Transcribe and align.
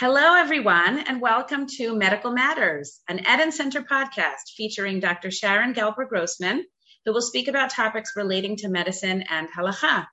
Hello, 0.00 0.34
everyone, 0.34 1.00
and 1.00 1.20
welcome 1.20 1.66
to 1.76 1.94
Medical 1.94 2.30
Matters, 2.30 3.00
an 3.06 3.18
Eden 3.18 3.52
Center 3.52 3.82
podcast 3.82 4.54
featuring 4.56 4.98
Dr. 4.98 5.30
Sharon 5.30 5.74
Galper 5.74 6.08
Grossman, 6.08 6.64
who 7.04 7.12
will 7.12 7.20
speak 7.20 7.48
about 7.48 7.68
topics 7.68 8.16
relating 8.16 8.56
to 8.56 8.70
medicine 8.70 9.22
and 9.28 9.46
halacha. 9.50 10.06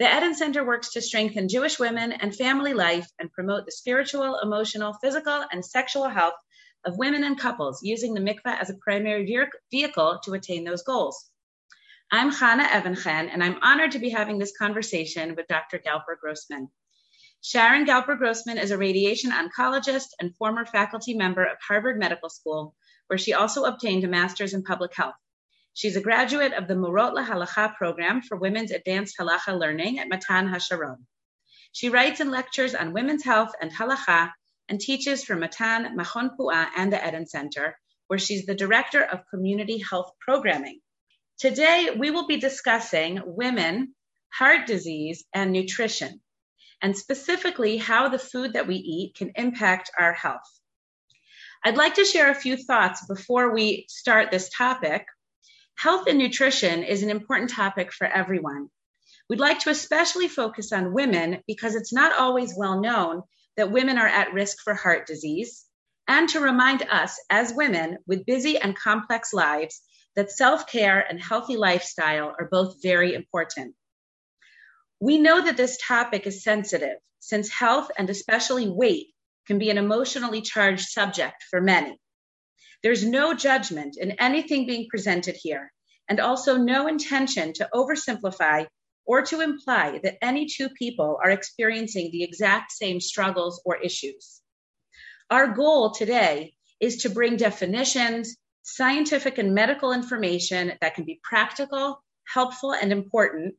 The 0.00 0.16
Eden 0.16 0.34
Center 0.34 0.66
works 0.66 0.90
to 0.94 1.00
strengthen 1.00 1.48
Jewish 1.48 1.78
women 1.78 2.10
and 2.10 2.34
family 2.34 2.74
life 2.74 3.08
and 3.20 3.30
promote 3.30 3.66
the 3.66 3.70
spiritual, 3.70 4.40
emotional, 4.42 4.94
physical, 4.94 5.44
and 5.52 5.64
sexual 5.64 6.08
health 6.08 6.34
of 6.84 6.98
women 6.98 7.22
and 7.22 7.38
couples 7.38 7.84
using 7.84 8.14
the 8.14 8.20
mikveh 8.20 8.60
as 8.60 8.68
a 8.68 8.78
primary 8.82 9.24
vehicle 9.70 10.18
to 10.24 10.32
attain 10.32 10.64
those 10.64 10.82
goals. 10.82 11.30
I'm 12.10 12.32
Chana 12.32 12.66
Evenchen, 12.66 13.30
and 13.32 13.44
I'm 13.44 13.62
honored 13.62 13.92
to 13.92 14.00
be 14.00 14.10
having 14.10 14.40
this 14.40 14.56
conversation 14.58 15.36
with 15.36 15.46
Dr. 15.46 15.78
Galper 15.78 16.18
Grossman. 16.20 16.68
Sharon 17.46 17.84
Galper 17.84 18.16
Grossman 18.16 18.56
is 18.56 18.70
a 18.70 18.78
radiation 18.78 19.30
oncologist 19.30 20.14
and 20.18 20.34
former 20.34 20.64
faculty 20.64 21.12
member 21.12 21.44
of 21.44 21.58
Harvard 21.60 21.98
Medical 21.98 22.30
School, 22.30 22.74
where 23.08 23.18
she 23.18 23.34
also 23.34 23.64
obtained 23.64 24.02
a 24.02 24.08
master's 24.08 24.54
in 24.54 24.62
public 24.62 24.94
health. 24.96 25.16
She's 25.74 25.94
a 25.94 26.00
graduate 26.00 26.54
of 26.54 26.68
the 26.68 26.74
Murot 26.74 27.12
LaHalacha 27.12 27.74
program 27.74 28.22
for 28.22 28.38
women's 28.38 28.70
advanced 28.70 29.16
halacha 29.20 29.60
learning 29.60 29.98
at 29.98 30.08
Matan 30.08 30.48
HaSharon. 30.48 31.04
She 31.70 31.90
writes 31.90 32.20
and 32.20 32.30
lectures 32.30 32.74
on 32.74 32.94
women's 32.94 33.24
health 33.24 33.52
and 33.60 33.70
halacha 33.70 34.32
and 34.70 34.80
teaches 34.80 35.22
for 35.22 35.36
Matan, 35.36 35.94
Machon 35.98 36.34
Puah, 36.38 36.70
and 36.74 36.90
the 36.90 37.06
Eden 37.06 37.26
Center, 37.26 37.78
where 38.06 38.18
she's 38.18 38.46
the 38.46 38.54
director 38.54 39.04
of 39.04 39.28
community 39.28 39.76
health 39.76 40.12
programming. 40.18 40.80
Today, 41.38 41.90
we 41.94 42.10
will 42.10 42.26
be 42.26 42.38
discussing 42.38 43.20
women, 43.22 43.94
heart 44.30 44.66
disease, 44.66 45.26
and 45.34 45.52
nutrition 45.52 46.22
and 46.82 46.96
specifically 46.96 47.76
how 47.76 48.08
the 48.08 48.18
food 48.18 48.54
that 48.54 48.66
we 48.66 48.76
eat 48.76 49.14
can 49.14 49.32
impact 49.36 49.90
our 49.98 50.12
health. 50.12 50.60
I'd 51.64 51.76
like 51.76 51.94
to 51.94 52.04
share 52.04 52.30
a 52.30 52.34
few 52.34 52.56
thoughts 52.56 53.06
before 53.06 53.54
we 53.54 53.86
start 53.88 54.30
this 54.30 54.50
topic. 54.50 55.06
Health 55.76 56.06
and 56.06 56.18
nutrition 56.18 56.82
is 56.82 57.02
an 57.02 57.10
important 57.10 57.50
topic 57.50 57.92
for 57.92 58.06
everyone. 58.06 58.68
We'd 59.28 59.40
like 59.40 59.60
to 59.60 59.70
especially 59.70 60.28
focus 60.28 60.72
on 60.72 60.92
women 60.92 61.42
because 61.46 61.74
it's 61.74 61.92
not 61.92 62.18
always 62.18 62.54
well 62.56 62.80
known 62.80 63.22
that 63.56 63.72
women 63.72 63.96
are 63.98 64.06
at 64.06 64.34
risk 64.34 64.58
for 64.62 64.74
heart 64.74 65.06
disease, 65.06 65.64
and 66.06 66.28
to 66.28 66.40
remind 66.40 66.82
us 66.82 67.18
as 67.30 67.54
women 67.54 67.98
with 68.06 68.26
busy 68.26 68.58
and 68.58 68.76
complex 68.76 69.32
lives 69.32 69.80
that 70.16 70.30
self 70.30 70.66
care 70.66 71.00
and 71.00 71.20
healthy 71.20 71.56
lifestyle 71.56 72.34
are 72.38 72.48
both 72.50 72.82
very 72.82 73.14
important. 73.14 73.74
We 75.00 75.18
know 75.18 75.44
that 75.44 75.56
this 75.56 75.78
topic 75.86 76.26
is 76.26 76.42
sensitive 76.42 76.98
since 77.20 77.50
health 77.50 77.90
and 77.98 78.08
especially 78.10 78.68
weight 78.68 79.08
can 79.46 79.58
be 79.58 79.70
an 79.70 79.78
emotionally 79.78 80.40
charged 80.40 80.88
subject 80.88 81.44
for 81.50 81.60
many. 81.60 81.98
There's 82.82 83.04
no 83.04 83.34
judgment 83.34 83.96
in 83.98 84.12
anything 84.12 84.66
being 84.66 84.88
presented 84.90 85.36
here, 85.40 85.72
and 86.08 86.20
also 86.20 86.56
no 86.56 86.86
intention 86.86 87.52
to 87.54 87.68
oversimplify 87.74 88.66
or 89.06 89.22
to 89.22 89.40
imply 89.40 90.00
that 90.02 90.18
any 90.22 90.46
two 90.46 90.68
people 90.70 91.18
are 91.22 91.30
experiencing 91.30 92.10
the 92.10 92.22
exact 92.22 92.72
same 92.72 93.00
struggles 93.00 93.60
or 93.64 93.76
issues. 93.76 94.40
Our 95.30 95.48
goal 95.48 95.90
today 95.92 96.54
is 96.80 96.98
to 96.98 97.10
bring 97.10 97.36
definitions, 97.36 98.36
scientific 98.62 99.38
and 99.38 99.54
medical 99.54 99.92
information 99.92 100.72
that 100.80 100.94
can 100.94 101.04
be 101.04 101.20
practical, 101.22 102.02
helpful, 102.26 102.72
and 102.72 102.92
important 102.92 103.54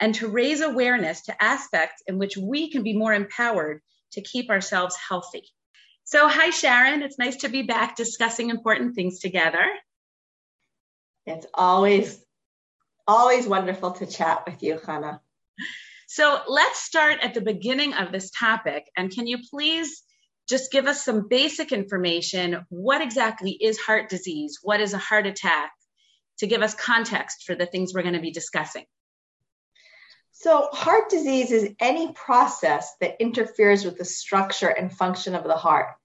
and 0.00 0.14
to 0.16 0.28
raise 0.28 0.60
awareness 0.60 1.22
to 1.22 1.42
aspects 1.42 2.02
in 2.06 2.18
which 2.18 2.36
we 2.36 2.70
can 2.70 2.82
be 2.82 2.96
more 2.96 3.12
empowered 3.12 3.80
to 4.12 4.22
keep 4.22 4.50
ourselves 4.50 4.96
healthy. 4.96 5.42
So, 6.04 6.28
hi, 6.28 6.50
Sharon. 6.50 7.02
It's 7.02 7.18
nice 7.18 7.36
to 7.38 7.48
be 7.48 7.62
back 7.62 7.96
discussing 7.96 8.50
important 8.50 8.94
things 8.94 9.18
together. 9.18 9.64
It's 11.26 11.46
always, 11.52 12.18
always 13.06 13.46
wonderful 13.46 13.92
to 13.92 14.06
chat 14.06 14.44
with 14.46 14.62
you, 14.62 14.76
Chana. 14.76 15.20
So, 16.06 16.40
let's 16.48 16.78
start 16.78 17.18
at 17.22 17.34
the 17.34 17.42
beginning 17.42 17.92
of 17.92 18.12
this 18.12 18.30
topic. 18.30 18.84
And 18.96 19.10
can 19.10 19.26
you 19.26 19.38
please 19.50 20.02
just 20.48 20.72
give 20.72 20.86
us 20.86 21.04
some 21.04 21.28
basic 21.28 21.72
information? 21.72 22.64
What 22.70 23.02
exactly 23.02 23.50
is 23.50 23.78
heart 23.78 24.08
disease? 24.08 24.60
What 24.62 24.80
is 24.80 24.94
a 24.94 24.98
heart 24.98 25.26
attack? 25.26 25.72
To 26.38 26.46
give 26.46 26.62
us 26.62 26.74
context 26.74 27.42
for 27.44 27.54
the 27.54 27.66
things 27.66 27.92
we're 27.92 28.02
going 28.02 28.14
to 28.14 28.20
be 28.20 28.30
discussing. 28.30 28.84
So, 30.40 30.68
heart 30.70 31.10
disease 31.10 31.50
is 31.50 31.74
any 31.80 32.12
process 32.12 32.94
that 33.00 33.20
interferes 33.20 33.84
with 33.84 33.98
the 33.98 34.04
structure 34.04 34.68
and 34.68 34.96
function 34.96 35.34
of 35.34 35.42
the 35.42 35.56
heart. 35.56 35.96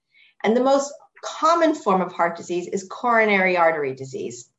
And 0.44 0.58
the 0.58 0.64
most 0.64 0.92
common 1.24 1.76
form 1.76 2.02
of 2.02 2.12
heart 2.12 2.36
disease 2.36 2.68
is 2.68 2.88
coronary 2.90 3.58
artery 3.58 3.94
disease. 3.94 4.50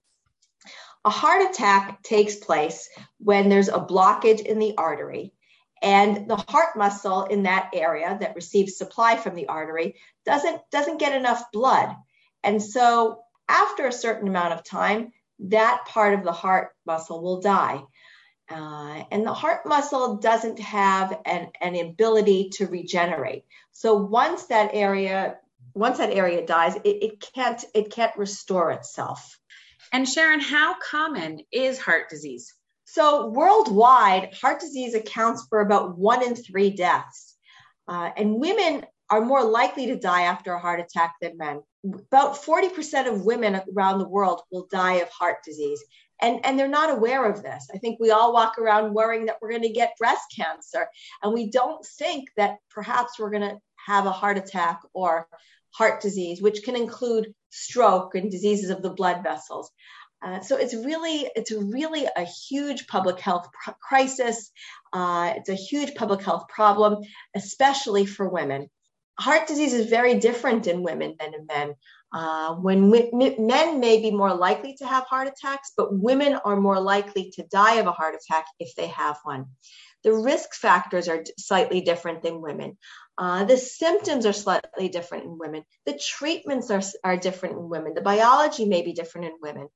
A 1.05 1.11
heart 1.11 1.51
attack 1.51 2.05
takes 2.05 2.37
place 2.37 2.89
when 3.19 3.49
there's 3.49 3.67
a 3.67 3.81
blockage 3.81 4.43
in 4.43 4.61
the 4.61 4.77
artery, 4.79 5.33
and 5.83 6.31
the 6.31 6.37
heart 6.37 6.77
muscle 6.77 7.25
in 7.25 7.43
that 7.43 7.71
area 7.75 8.17
that 8.21 8.37
receives 8.37 8.77
supply 8.77 9.17
from 9.17 9.35
the 9.35 9.49
artery 9.49 9.97
doesn't, 10.25 10.61
doesn't 10.71 11.01
get 11.01 11.17
enough 11.17 11.51
blood. 11.53 11.97
And 12.45 12.63
so, 12.63 13.23
after 13.49 13.89
a 13.89 13.93
certain 13.93 14.29
amount 14.29 14.53
of 14.53 14.63
time, 14.63 15.11
that 15.41 15.85
part 15.89 16.15
of 16.15 16.23
the 16.23 16.31
heart 16.31 16.71
muscle 16.87 17.21
will 17.21 17.41
die. 17.41 17.83
Uh, 18.51 19.05
and 19.11 19.27
the 19.27 19.33
heart 19.33 19.65
muscle 19.65 20.17
doesn't 20.17 20.59
have 20.59 21.19
an, 21.25 21.49
an 21.61 21.77
ability 21.77 22.51
to 22.51 22.67
regenerate. 22.67 23.45
So 23.73 23.95
once 23.95 24.47
that 24.47 24.71
area 24.75 25.39
once 25.75 25.99
that 25.99 26.13
area 26.13 26.47
dies, 26.47 26.77
it, 26.77 27.03
it 27.03 27.27
can't 27.35 27.63
it 27.75 27.91
can't 27.91 28.17
restore 28.17 28.71
itself. 28.71 29.39
And 29.93 30.09
Sharon, 30.09 30.41
how 30.41 30.77
common 30.79 31.41
is 31.53 31.79
heart 31.79 32.09
disease? 32.09 32.55
So 32.85 33.29
worldwide, 33.29 34.35
heart 34.35 34.61
disease 34.61 34.95
accounts 34.95 35.47
for 35.49 35.61
about 35.61 35.99
one 35.99 36.23
in 36.23 36.37
three 36.37 36.71
deaths, 36.71 37.37
uh, 37.89 38.11
and 38.17 38.37
women 38.41 38.87
are 39.11 39.21
more 39.21 39.45
likely 39.45 39.87
to 39.87 39.97
die 39.97 40.23
after 40.23 40.53
a 40.53 40.61
heart 40.61 40.81
attack 40.81 41.15
than 41.21 41.37
men. 41.37 41.63
About 41.85 42.37
40% 42.37 43.13
of 43.13 43.25
women 43.25 43.61
around 43.77 43.99
the 43.99 44.09
world 44.09 44.41
will 44.51 44.67
die 44.71 44.95
of 44.95 45.09
heart 45.11 45.39
disease 45.45 45.85
and 46.21 46.45
and 46.45 46.59
they're 46.59 46.69
not 46.69 46.91
aware 46.91 47.29
of 47.29 47.43
this. 47.43 47.69
I 47.75 47.79
think 47.79 47.99
we 48.01 48.11
all 48.11 48.33
walk 48.33 48.59
around 48.59 48.95
worrying 48.95 49.27
that 49.27 49.37
we're 49.41 49.51
going 49.51 49.63
to 49.63 49.69
get 49.69 49.99
breast 49.99 50.25
cancer 50.35 50.87
and 51.23 51.33
we 51.33 51.51
don't 51.51 51.85
think 51.99 52.29
that 52.37 52.59
perhaps 52.71 53.19
we're 53.19 53.31
going 53.31 53.49
to 53.49 53.59
have 53.87 54.07
a 54.07 54.13
heart 54.13 54.39
attack 54.39 54.81
or 54.93 55.29
heart 55.71 56.01
disease 56.01 56.41
which 56.41 56.63
can 56.63 56.77
include 56.77 57.35
stroke 57.51 58.15
and 58.15 58.31
diseases 58.31 58.71
of 58.71 58.83
the 58.83 58.91
blood 58.91 59.23
vessels. 59.23 59.71
Uh, 60.25 60.41
so 60.41 60.57
it's 60.57 60.75
really 60.75 61.29
it's 61.37 61.53
really 61.53 62.07
a 62.17 62.25
huge 62.25 62.87
public 62.87 63.21
health 63.21 63.49
crisis. 63.83 64.51
Uh, 64.93 65.35
it's 65.37 65.51
a 65.51 65.55
huge 65.55 65.95
public 65.95 66.23
health 66.23 66.49
problem 66.49 67.03
especially 67.35 68.07
for 68.07 68.29
women. 68.29 68.69
Heart 69.19 69.47
disease 69.47 69.75
is 69.75 69.87
very 69.87 70.19
different 70.19 70.67
in 70.67 70.83
women 70.83 71.15
than 71.21 71.35
in 71.35 71.47
men 71.47 71.75
uh, 72.15 72.55
when 72.55 72.91
men 72.91 73.81
may 73.81 74.01
be 74.01 74.13
more 74.13 74.33
likely 74.33 74.77
to 74.77 74.87
have 74.87 75.03
heart 75.05 75.27
attacks, 75.27 75.73
but 75.77 75.99
women 75.99 76.39
are 76.45 76.55
more 76.55 76.81
likely 76.81 77.33
to 77.33 77.43
die 77.51 77.75
of 77.75 77.89
a 77.89 77.93
heart 77.93 78.15
attack 78.15 78.47
if 78.61 78.73
they 78.77 78.87
have 78.87 79.19
one. 79.25 79.47
The 80.05 80.13
risk 80.13 80.55
factors 80.55 81.09
are 81.09 81.25
slightly 81.39 81.81
different 81.81 82.23
than 82.23 82.41
women. 82.41 82.79
Uh, 83.19 83.45
the 83.45 83.57
symptoms 83.57 84.27
are 84.27 84.33
slightly 84.33 84.89
different 84.89 85.25
in 85.25 85.39
women. 85.39 85.65
The 85.87 85.99
treatments 85.99 86.71
are, 86.71 86.83
are 87.03 87.17
different 87.17 87.57
in 87.57 87.69
women. 87.69 87.95
The 87.95 88.01
biology 88.01 88.67
may 88.67 88.83
be 88.83 88.93
different 88.93 89.27
in 89.27 89.35
women. 89.43 89.69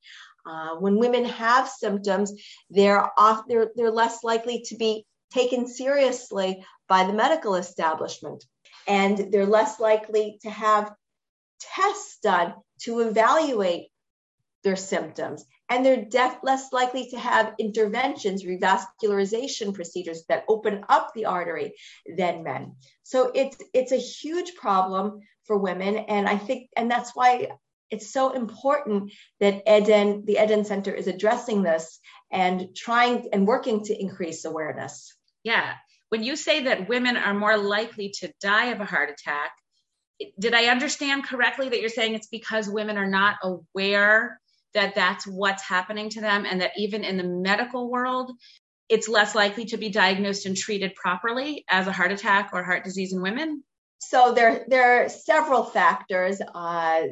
Uh, 0.47 0.77
when 0.77 0.97
women 0.97 1.25
have 1.25 1.69
symptoms, 1.69 2.32
they're, 2.71 3.10
off, 3.19 3.44
they're, 3.48 3.71
they're 3.75 3.91
less 3.91 4.22
likely 4.22 4.62
to 4.66 4.77
be 4.77 5.04
taken 5.32 5.66
seriously 5.66 6.65
by 6.89 7.04
the 7.04 7.13
medical 7.13 7.57
establishment. 7.57 8.45
And 8.86 9.33
they're 9.33 9.45
less 9.45 9.80
likely 9.80 10.39
to 10.42 10.51
have 10.51 10.92
tests 11.60 12.19
done 12.22 12.55
to 12.83 13.01
evaluate 13.01 13.89
their 14.65 14.77
symptoms. 14.77 15.45
And 15.71 15.84
they're 15.84 16.05
def- 16.05 16.39
less 16.43 16.72
likely 16.72 17.10
to 17.10 17.19
have 17.19 17.55
interventions, 17.59 18.45
revascularization 18.45 19.75
procedures 19.75 20.25
that 20.28 20.45
open 20.49 20.84
up 20.89 21.13
the 21.15 21.27
artery 21.27 21.75
than 22.16 22.43
men. 22.43 22.77
So 23.03 23.31
it's 23.34 23.57
it's 23.75 23.93
a 23.93 23.97
huge 23.97 24.55
problem 24.55 25.21
for 25.45 25.59
women. 25.59 25.97
And 25.97 26.28
I 26.28 26.39
think, 26.39 26.71
and 26.77 26.91
that's 26.91 27.15
why 27.15 27.49
it's 27.91 28.11
so 28.11 28.33
important 28.33 29.13
that 29.41 29.63
Eden, 29.66 30.25
the 30.25 30.39
Eden 30.43 30.65
Center 30.65 30.93
is 30.93 31.07
addressing 31.07 31.63
this 31.63 32.01
and 32.31 32.75
trying 32.77 33.28
and 33.33 33.47
working 33.47 33.84
to 33.84 33.99
increase 33.99 34.45
awareness. 34.45 35.15
Yeah. 35.43 35.75
When 36.11 36.22
you 36.22 36.37
say 36.37 36.65
that 36.65 36.89
women 36.89 37.16
are 37.16 37.34
more 37.34 37.57
likely 37.57 38.11
to 38.21 38.33
die 38.41 38.66
of 38.66 38.81
a 38.81 38.84
heart 38.84 39.11
attack, 39.11 39.53
did 40.38 40.54
I 40.54 40.66
understand 40.66 41.24
correctly 41.24 41.68
that 41.68 41.80
you're 41.80 41.88
saying 41.88 42.15
it's 42.15 42.26
because 42.26 42.68
women 42.68 42.98
are 42.98 43.09
not 43.09 43.36
aware 43.42 44.41
that 44.74 44.94
that's 44.94 45.26
what's 45.26 45.62
happening 45.62 46.10
to 46.10 46.20
them 46.20 46.44
and 46.44 46.60
that 46.60 46.72
even 46.76 47.04
in 47.04 47.16
the 47.16 47.24
medical 47.24 47.91
world, 47.91 48.32
it's 48.88 49.09
less 49.09 49.34
likely 49.34 49.66
to 49.66 49.76
be 49.76 49.91
diagnosed 49.91 50.47
and 50.47 50.56
treated 50.56 50.94
properly 50.94 51.65
as 51.68 51.86
a 51.86 51.92
heart 51.92 52.12
attack 52.12 52.50
or 52.53 52.65
heart 52.65 52.84
disease 52.84 53.12
in 53.12 53.22
women? 53.22 53.62
So 53.98 54.32
there, 54.32 54.65
there 54.68 55.04
are 55.04 55.09
several 55.09 55.65
factors. 55.65 56.41
Uh, 56.54 57.03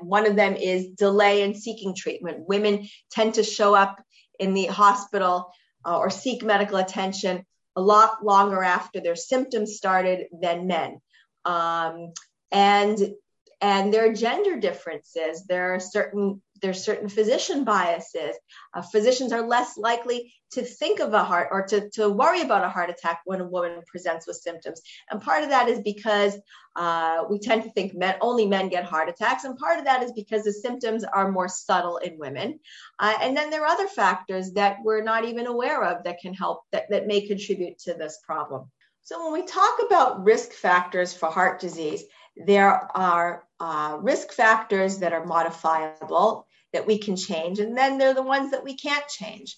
one 0.00 0.26
of 0.26 0.36
them 0.36 0.56
is 0.56 0.88
delay 0.88 1.42
in 1.42 1.54
seeking 1.54 1.94
treatment. 1.94 2.48
Women 2.48 2.88
tend 3.10 3.34
to 3.34 3.44
show 3.44 3.74
up 3.74 4.02
in 4.38 4.52
the 4.52 4.66
hospital 4.66 5.52
uh, 5.84 5.96
or 5.96 6.10
seek 6.10 6.42
medical 6.42 6.76
attention 6.76 7.44
a 7.76 7.80
lot 7.80 8.24
longer 8.24 8.62
after 8.62 9.00
their 9.00 9.16
symptoms 9.16 9.76
started 9.76 10.26
than 10.42 10.66
men. 10.66 11.00
Um, 11.44 12.12
and 12.52 13.14
and 13.62 13.92
there 13.92 14.08
are 14.08 14.12
gender 14.12 14.60
differences. 14.60 15.46
There 15.46 15.74
are 15.74 15.80
certain 15.80 16.42
there's 16.62 16.84
certain 16.84 17.08
physician 17.08 17.64
biases. 17.64 18.36
Uh, 18.74 18.82
physicians 18.82 19.32
are 19.32 19.42
less 19.42 19.76
likely 19.76 20.32
to 20.52 20.62
think 20.62 21.00
of 21.00 21.12
a 21.12 21.22
heart 21.22 21.48
or 21.50 21.66
to, 21.66 21.90
to 21.90 22.08
worry 22.08 22.40
about 22.40 22.64
a 22.64 22.68
heart 22.68 22.90
attack 22.90 23.20
when 23.24 23.40
a 23.40 23.46
woman 23.46 23.82
presents 23.86 24.26
with 24.26 24.36
symptoms. 24.36 24.80
And 25.10 25.20
part 25.20 25.42
of 25.42 25.50
that 25.50 25.68
is 25.68 25.80
because 25.80 26.36
uh, 26.76 27.24
we 27.28 27.38
tend 27.38 27.64
to 27.64 27.70
think 27.70 27.94
men, 27.94 28.16
only 28.20 28.46
men 28.46 28.68
get 28.68 28.84
heart 28.84 29.08
attacks. 29.08 29.44
And 29.44 29.58
part 29.58 29.78
of 29.78 29.84
that 29.84 30.02
is 30.02 30.12
because 30.12 30.44
the 30.44 30.52
symptoms 30.52 31.04
are 31.04 31.30
more 31.30 31.48
subtle 31.48 31.98
in 31.98 32.18
women. 32.18 32.60
Uh, 32.98 33.14
and 33.20 33.36
then 33.36 33.50
there 33.50 33.62
are 33.62 33.66
other 33.66 33.88
factors 33.88 34.52
that 34.52 34.78
we're 34.84 35.02
not 35.02 35.24
even 35.24 35.46
aware 35.46 35.82
of 35.82 36.04
that 36.04 36.20
can 36.20 36.32
help, 36.32 36.62
that, 36.72 36.88
that 36.90 37.06
may 37.06 37.26
contribute 37.26 37.78
to 37.80 37.94
this 37.94 38.18
problem. 38.24 38.70
So 39.02 39.22
when 39.22 39.40
we 39.40 39.46
talk 39.46 39.78
about 39.86 40.24
risk 40.24 40.52
factors 40.52 41.12
for 41.12 41.30
heart 41.30 41.60
disease, 41.60 42.02
there 42.36 42.88
are 42.96 43.44
uh, 43.60 43.98
risk 44.00 44.32
factors 44.32 44.98
that 44.98 45.12
are 45.12 45.24
modifiable 45.24 46.46
that 46.72 46.86
we 46.86 46.98
can 46.98 47.16
change, 47.16 47.58
and 47.58 47.76
then 47.76 47.98
there 47.98 48.10
are 48.10 48.14
the 48.14 48.22
ones 48.22 48.50
that 48.50 48.64
we 48.64 48.74
can't 48.74 49.06
change. 49.08 49.56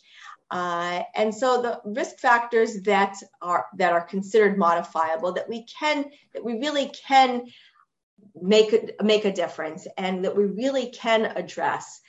Uh, 0.50 1.02
and 1.14 1.34
so 1.34 1.60
the 1.60 1.80
risk 1.84 2.18
factors 2.18 2.82
that 2.82 3.16
are 3.42 3.66
that 3.76 3.92
are 3.92 4.04
considered 4.04 4.56
modifiable 4.56 5.32
that 5.32 5.48
we 5.48 5.64
can 5.64 6.06
that 6.32 6.44
we 6.44 6.54
really 6.54 6.90
can 7.06 7.42
make 8.40 9.02
make 9.02 9.24
a 9.24 9.32
difference 9.32 9.86
and 9.98 10.24
that 10.24 10.36
we 10.36 10.44
really 10.44 10.90
can 10.90 11.26
address 11.26 12.00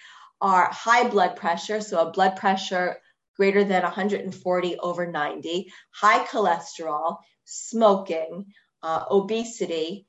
are 0.41 0.69
high 0.71 1.09
blood 1.09 1.35
pressure, 1.35 1.81
so 1.81 1.99
a 1.99 2.11
blood 2.11 2.37
pressure 2.37 2.97
greater 3.35 3.63
than 3.63 3.83
140 3.83 4.79
over 4.79 5.09
90, 5.09 5.71
high 5.91 6.25
cholesterol, 6.25 7.17
smoking, 7.45 8.45
uh, 8.83 9.05
obesity, 9.09 10.05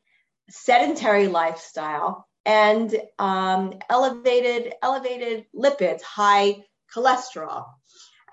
sedentary 0.51 1.29
lifestyle, 1.29 2.27
and 2.45 2.95
um, 3.19 3.75
elevated 3.89 4.75
elevated 4.83 5.47
lipids, 5.55 6.03
high 6.03 6.57
cholesterol. 6.95 7.67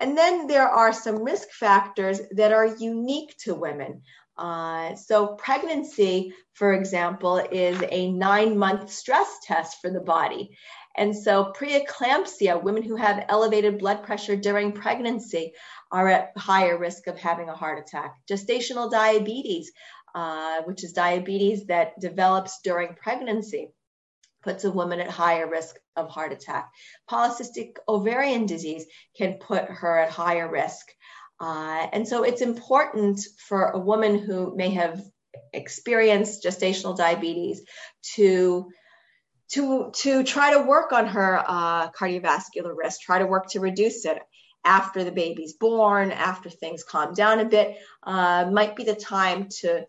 And 0.00 0.16
then 0.16 0.46
there 0.46 0.68
are 0.68 0.92
some 0.92 1.24
risk 1.24 1.50
factors 1.50 2.20
that 2.32 2.52
are 2.52 2.76
unique 2.76 3.34
to 3.44 3.54
women. 3.54 4.02
Uh, 4.36 4.94
so, 4.94 5.34
pregnancy, 5.34 6.32
for 6.52 6.72
example, 6.72 7.38
is 7.38 7.82
a 7.90 8.12
nine 8.12 8.56
month 8.56 8.90
stress 8.90 9.38
test 9.42 9.78
for 9.80 9.90
the 9.90 10.00
body. 10.00 10.56
And 10.96 11.16
so, 11.16 11.52
preeclampsia, 11.56 12.62
women 12.62 12.84
who 12.84 12.94
have 12.94 13.24
elevated 13.28 13.78
blood 13.78 14.04
pressure 14.04 14.36
during 14.36 14.72
pregnancy 14.72 15.54
are 15.90 16.08
at 16.08 16.32
higher 16.36 16.78
risk 16.78 17.08
of 17.08 17.18
having 17.18 17.48
a 17.48 17.56
heart 17.56 17.80
attack. 17.80 18.14
Gestational 18.30 18.90
diabetes, 18.90 19.72
uh, 20.14 20.62
which 20.62 20.84
is 20.84 20.92
diabetes 20.92 21.66
that 21.66 21.98
develops 22.00 22.60
during 22.62 22.94
pregnancy, 22.94 23.70
puts 24.42 24.64
a 24.64 24.70
woman 24.70 25.00
at 25.00 25.10
higher 25.10 25.48
risk 25.48 25.76
of 25.96 26.08
heart 26.08 26.32
attack. 26.32 26.70
Polycystic 27.10 27.76
ovarian 27.88 28.46
disease 28.46 28.86
can 29.16 29.34
put 29.34 29.64
her 29.64 29.98
at 29.98 30.10
higher 30.10 30.50
risk. 30.50 30.86
Uh, 31.40 31.86
and 31.92 32.06
so 32.06 32.22
it's 32.24 32.40
important 32.40 33.20
for 33.48 33.70
a 33.70 33.78
woman 33.78 34.18
who 34.18 34.56
may 34.56 34.70
have 34.70 35.02
experienced 35.52 36.44
gestational 36.44 36.96
diabetes 36.96 37.62
to 38.14 38.68
to 39.50 39.90
to 39.94 40.24
try 40.24 40.52
to 40.52 40.62
work 40.62 40.92
on 40.92 41.06
her 41.06 41.42
uh, 41.46 41.90
cardiovascular 41.90 42.74
risk, 42.76 43.00
try 43.00 43.18
to 43.18 43.26
work 43.26 43.48
to 43.50 43.60
reduce 43.60 44.04
it 44.04 44.18
after 44.64 45.04
the 45.04 45.12
baby's 45.12 45.54
born, 45.54 46.10
after 46.12 46.50
things 46.50 46.84
calm 46.84 47.14
down 47.14 47.40
a 47.40 47.44
bit, 47.44 47.76
uh, 48.02 48.50
might 48.52 48.76
be 48.76 48.84
the 48.84 48.94
time 48.94 49.48
to 49.60 49.86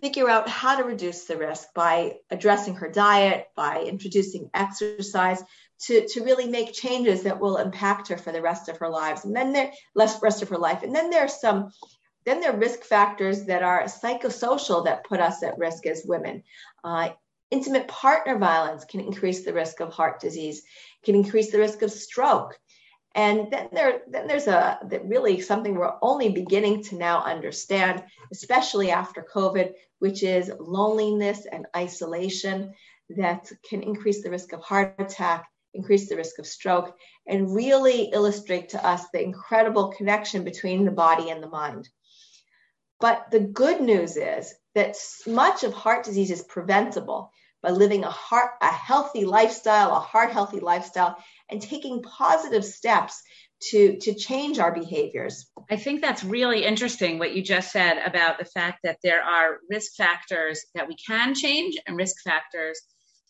figure 0.00 0.28
out 0.28 0.48
how 0.48 0.76
to 0.76 0.84
reduce 0.84 1.24
the 1.24 1.36
risk 1.36 1.68
by 1.74 2.16
addressing 2.30 2.74
her 2.76 2.90
diet, 2.90 3.46
by 3.56 3.82
introducing 3.82 4.50
exercise 4.54 5.42
to, 5.86 6.06
to 6.08 6.24
really 6.24 6.48
make 6.48 6.72
changes 6.72 7.22
that 7.22 7.40
will 7.40 7.56
impact 7.58 8.08
her 8.08 8.16
for 8.16 8.32
the 8.32 8.42
rest 8.42 8.68
of 8.68 8.78
her 8.78 8.88
lives. 8.88 9.24
And 9.24 9.34
then 9.34 9.52
there 9.52 9.72
less 9.94 10.22
rest 10.22 10.42
of 10.42 10.48
her 10.48 10.58
life. 10.58 10.82
And 10.82 10.94
then 10.94 11.10
there's 11.10 11.40
some 11.40 11.70
then 12.24 12.40
there 12.40 12.54
are 12.54 12.58
risk 12.58 12.84
factors 12.84 13.44
that 13.46 13.62
are 13.62 13.84
psychosocial 13.84 14.84
that 14.86 15.04
put 15.04 15.20
us 15.20 15.42
at 15.42 15.58
risk 15.58 15.86
as 15.86 16.04
women. 16.06 16.42
Uh, 16.82 17.10
intimate 17.50 17.86
partner 17.86 18.38
violence 18.38 18.84
can 18.84 19.00
increase 19.00 19.44
the 19.44 19.52
risk 19.52 19.80
of 19.80 19.92
heart 19.92 20.20
disease, 20.20 20.62
can 21.04 21.14
increase 21.14 21.52
the 21.52 21.58
risk 21.58 21.82
of 21.82 21.90
stroke. 21.90 22.58
And 23.14 23.50
then 23.50 23.68
there, 23.72 24.00
then 24.08 24.26
there's 24.26 24.48
a 24.48 24.80
really 25.04 25.40
something 25.40 25.74
we're 25.74 25.94
only 26.02 26.30
beginning 26.30 26.82
to 26.84 26.96
now 26.96 27.22
understand, 27.22 28.02
especially 28.32 28.90
after 28.90 29.24
COVID, 29.32 29.72
which 30.00 30.22
is 30.22 30.50
loneliness 30.58 31.46
and 31.50 31.66
isolation 31.76 32.74
that 33.10 33.50
can 33.68 33.82
increase 33.82 34.22
the 34.22 34.30
risk 34.30 34.52
of 34.52 34.62
heart 34.62 34.96
attack, 34.98 35.46
increase 35.74 36.08
the 36.08 36.16
risk 36.16 36.38
of 36.40 36.46
stroke, 36.46 36.96
and 37.26 37.54
really 37.54 38.10
illustrate 38.12 38.70
to 38.70 38.84
us 38.84 39.04
the 39.12 39.22
incredible 39.22 39.92
connection 39.96 40.42
between 40.42 40.84
the 40.84 40.90
body 40.90 41.30
and 41.30 41.42
the 41.42 41.48
mind. 41.48 41.88
But 42.98 43.30
the 43.30 43.40
good 43.40 43.80
news 43.80 44.16
is 44.16 44.54
that 44.74 44.96
much 45.26 45.62
of 45.62 45.72
heart 45.72 46.04
disease 46.04 46.30
is 46.30 46.42
preventable 46.42 47.30
by 47.62 47.70
living 47.70 48.04
a 48.04 48.10
heart 48.10 48.52
a 48.60 48.66
healthy 48.66 49.24
lifestyle, 49.24 49.90
a 49.94 50.00
heart 50.00 50.32
healthy 50.32 50.60
lifestyle, 50.60 51.16
and 51.54 51.62
taking 51.62 52.02
positive 52.02 52.64
steps 52.64 53.22
to 53.70 53.96
to 53.98 54.12
change 54.14 54.58
our 54.58 54.74
behaviors. 54.74 55.46
I 55.70 55.76
think 55.76 56.00
that's 56.00 56.24
really 56.24 56.64
interesting 56.64 57.18
what 57.18 57.34
you 57.34 57.42
just 57.42 57.70
said 57.70 57.96
about 58.04 58.38
the 58.38 58.44
fact 58.44 58.80
that 58.82 58.98
there 59.04 59.22
are 59.22 59.60
risk 59.70 59.94
factors 59.94 60.66
that 60.74 60.88
we 60.88 60.96
can 60.96 61.32
change 61.34 61.76
and 61.86 61.96
risk 61.96 62.16
factors 62.24 62.80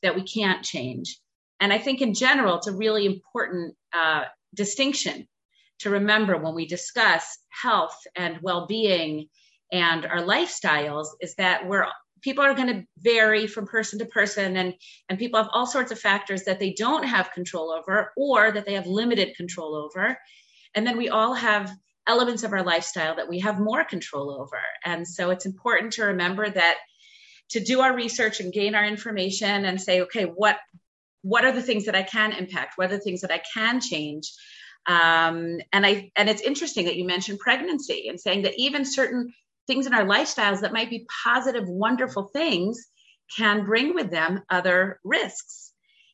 that 0.02 0.16
we 0.16 0.22
can't 0.22 0.64
change. 0.64 1.20
And 1.60 1.70
I 1.72 1.78
think 1.78 2.00
in 2.00 2.14
general, 2.14 2.56
it's 2.56 2.66
a 2.66 2.72
really 2.72 3.04
important 3.04 3.76
uh, 3.92 4.24
distinction 4.54 5.28
to 5.80 5.90
remember 5.90 6.38
when 6.38 6.54
we 6.54 6.66
discuss 6.66 7.38
health 7.50 7.98
and 8.16 8.38
well-being 8.40 9.28
and 9.70 10.06
our 10.06 10.22
lifestyles 10.22 11.08
is 11.20 11.34
that 11.36 11.66
we're 11.66 11.86
people 12.24 12.42
are 12.42 12.54
going 12.54 12.68
to 12.68 12.86
vary 12.98 13.46
from 13.46 13.66
person 13.66 13.98
to 13.98 14.06
person 14.06 14.56
and 14.56 14.74
and 15.08 15.18
people 15.18 15.40
have 15.40 15.50
all 15.52 15.66
sorts 15.66 15.92
of 15.92 15.98
factors 16.00 16.44
that 16.44 16.58
they 16.58 16.72
don't 16.72 17.04
have 17.04 17.30
control 17.32 17.70
over 17.70 18.12
or 18.16 18.50
that 18.50 18.64
they 18.64 18.74
have 18.74 18.86
limited 18.86 19.36
control 19.36 19.76
over. 19.76 20.18
And 20.74 20.86
then 20.86 20.96
we 20.96 21.10
all 21.10 21.34
have 21.34 21.70
elements 22.06 22.42
of 22.42 22.52
our 22.52 22.64
lifestyle 22.64 23.16
that 23.16 23.28
we 23.28 23.40
have 23.40 23.60
more 23.60 23.84
control 23.84 24.30
over. 24.30 24.60
And 24.84 25.06
so 25.06 25.30
it's 25.30 25.46
important 25.46 25.92
to 25.94 26.06
remember 26.06 26.48
that 26.48 26.78
to 27.50 27.60
do 27.60 27.82
our 27.82 27.94
research 27.94 28.40
and 28.40 28.52
gain 28.52 28.74
our 28.74 28.84
information 28.84 29.66
and 29.66 29.80
say 29.80 30.00
okay 30.00 30.24
what 30.24 30.56
what 31.20 31.44
are 31.44 31.52
the 31.52 31.62
things 31.62 31.84
that 31.84 31.94
i 31.94 32.02
can 32.02 32.32
impact? 32.32 32.72
What 32.76 32.90
are 32.90 32.96
the 32.96 33.04
things 33.04 33.20
that 33.20 33.30
i 33.30 33.42
can 33.54 33.80
change? 33.80 34.32
Um, 34.86 35.60
and 35.74 35.84
i 35.86 36.10
and 36.16 36.30
it's 36.30 36.42
interesting 36.42 36.86
that 36.86 36.96
you 36.96 37.04
mentioned 37.04 37.38
pregnancy 37.38 38.08
and 38.08 38.18
saying 38.18 38.42
that 38.42 38.54
even 38.56 38.84
certain 38.86 39.32
things 39.66 39.86
in 39.86 39.94
our 39.94 40.04
lifestyles 40.04 40.60
that 40.60 40.72
might 40.72 40.90
be 40.90 41.06
positive, 41.24 41.64
wonderful 41.66 42.28
things 42.32 42.86
can 43.36 43.64
bring 43.64 43.94
with 43.94 44.10
them 44.10 44.42
other 44.50 45.00
risks. 45.04 45.72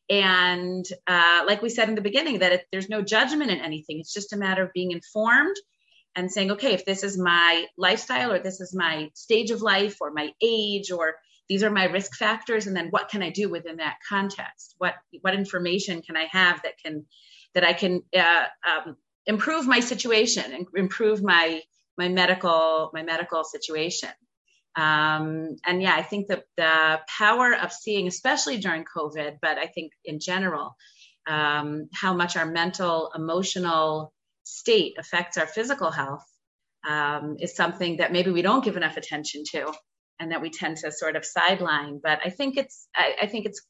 And 0.09 0.85
uh, 1.07 1.45
like 1.47 1.63
we 1.63 1.69
said 1.69 1.89
in 1.89 1.95
the 1.95 2.01
beginning, 2.01 2.41
that 2.41 2.53
it, 2.53 2.67
there's 2.73 2.89
no 2.89 3.03
judgment 3.03 3.51
in 3.51 3.61
anything. 3.61 4.01
It's 4.01 4.13
just 4.13 4.33
a 4.33 4.37
matter 4.37 4.65
of 4.65 4.73
being 4.73 4.91
informed 4.91 5.57
and 6.17 6.31
saying, 6.31 6.53
okay, 6.53 6.73
if 6.73 6.85
this 6.85 7.05
is 7.05 7.17
my 7.17 7.67
lifestyle 7.79 8.33
or 8.33 8.41
this 8.41 8.61
is 8.61 8.75
my 8.75 9.09
stage 9.15 9.51
of 9.51 9.63
life 9.63 9.97
or 10.01 10.11
my 10.13 10.33
age 10.43 10.91
or 10.91 11.15
these 11.49 11.63
are 11.63 11.71
my 11.71 11.85
risk 11.85 12.17
factors, 12.17 12.67
and 12.67 12.77
then 12.77 12.89
what 12.91 13.09
can 13.09 13.23
I 13.23 13.31
do 13.31 13.49
within 13.49 13.79
that 13.79 13.97
context? 14.09 14.77
What 14.79 14.95
what 15.21 15.35
information 15.35 16.01
can 16.01 16.17
I 16.17 16.29
have 16.31 16.63
that 16.63 16.75
can 16.85 17.07
that 17.55 17.65
I 17.65 17.73
can 17.73 18.03
uh, 18.17 18.45
um, 18.69 18.97
improve 19.27 19.67
my 19.67 19.81
situation 19.81 20.45
and 20.53 20.67
improve 20.77 21.23
my 21.23 21.61
my 22.01 22.09
medical 22.09 22.91
my 22.93 23.03
medical 23.03 23.43
situation. 23.45 24.11
Um, 24.77 25.57
and 25.67 25.83
yeah, 25.83 25.95
I 25.95 26.03
think 26.03 26.29
that 26.29 26.45
the 26.57 27.01
power 27.19 27.49
of 27.55 27.73
seeing, 27.73 28.07
especially 28.07 28.59
during 28.59 28.85
COVID, 28.97 29.39
but 29.43 29.59
I 29.59 29.67
think 29.67 29.93
in 30.05 30.21
general, 30.21 30.77
um, 31.27 31.89
how 31.93 32.13
much 32.15 32.37
our 32.37 32.47
mental, 32.47 33.11
emotional 33.15 34.13
state 34.45 34.95
affects 34.99 35.37
our 35.37 35.47
physical 35.47 35.91
health 35.91 36.25
um, 36.89 37.37
is 37.41 37.55
something 37.57 37.99
that 37.99 38.13
maybe 38.13 38.31
we 38.31 38.43
don't 38.43 38.65
give 38.65 38.77
enough 38.77 38.97
attention 38.97 39.43
to, 39.53 39.73
and 40.19 40.33
that 40.33 40.41
we 40.41 40.51
tend 40.51 40.79
to 40.79 40.93
sort 40.93 41.17
of 41.17 41.25
sideline. 41.25 42.01
But 42.03 42.21
I 42.25 42.31
think 42.31 42.57
it's 42.57 42.89
I, 42.95 43.07
I 43.23 43.27
think 43.27 43.47
it's 43.47 43.61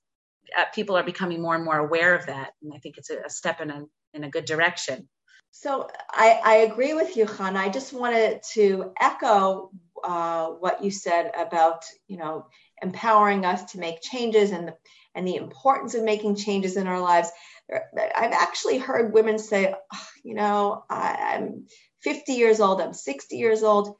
uh, 0.58 0.66
people 0.74 0.96
are 0.96 1.04
becoming 1.12 1.40
more 1.42 1.56
and 1.56 1.64
more 1.64 1.78
aware 1.78 2.14
of 2.14 2.26
that, 2.26 2.50
and 2.62 2.72
I 2.74 2.78
think 2.78 2.98
it's 2.98 3.10
a, 3.10 3.18
a 3.26 3.30
step 3.30 3.60
in 3.60 3.70
a 3.70 3.80
in 4.14 4.22
a 4.24 4.30
good 4.30 4.44
direction. 4.44 5.08
So 5.52 5.88
I, 6.10 6.40
I 6.44 6.54
agree 6.56 6.94
with 6.94 7.16
you, 7.16 7.26
Chana. 7.26 7.56
I 7.56 7.68
just 7.68 7.92
wanted 7.92 8.42
to 8.54 8.92
echo 9.00 9.70
uh, 10.02 10.46
what 10.48 10.82
you 10.82 10.90
said 10.90 11.32
about 11.36 11.84
you 12.06 12.16
know 12.16 12.46
empowering 12.82 13.44
us 13.44 13.72
to 13.72 13.78
make 13.78 14.00
changes 14.00 14.52
and 14.52 14.68
the, 14.68 14.74
and 15.14 15.26
the 15.26 15.36
importance 15.36 15.94
of 15.94 16.04
making 16.04 16.36
changes 16.36 16.76
in 16.76 16.86
our 16.86 17.00
lives. 17.00 17.30
I've 17.70 18.32
actually 18.32 18.78
heard 18.78 19.12
women 19.12 19.38
say, 19.38 19.74
oh, 19.92 20.06
you 20.24 20.34
know, 20.34 20.84
I, 20.88 21.34
I'm 21.34 21.66
50 22.02 22.32
years 22.32 22.60
old, 22.60 22.80
I'm 22.80 22.94
60 22.94 23.36
years 23.36 23.62
old. 23.62 23.96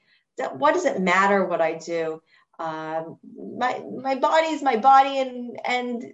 What 0.57 0.73
does 0.75 0.87
it 0.87 1.00
matter 1.00 1.45
what 1.45 1.61
I 1.61 1.75
do? 1.75 2.23
Um, 2.59 3.19
my 3.59 3.83
my 4.02 4.14
body 4.14 4.49
is 4.49 4.62
my 4.62 4.76
body, 4.76 5.19
and 5.19 5.59
and 5.64 6.04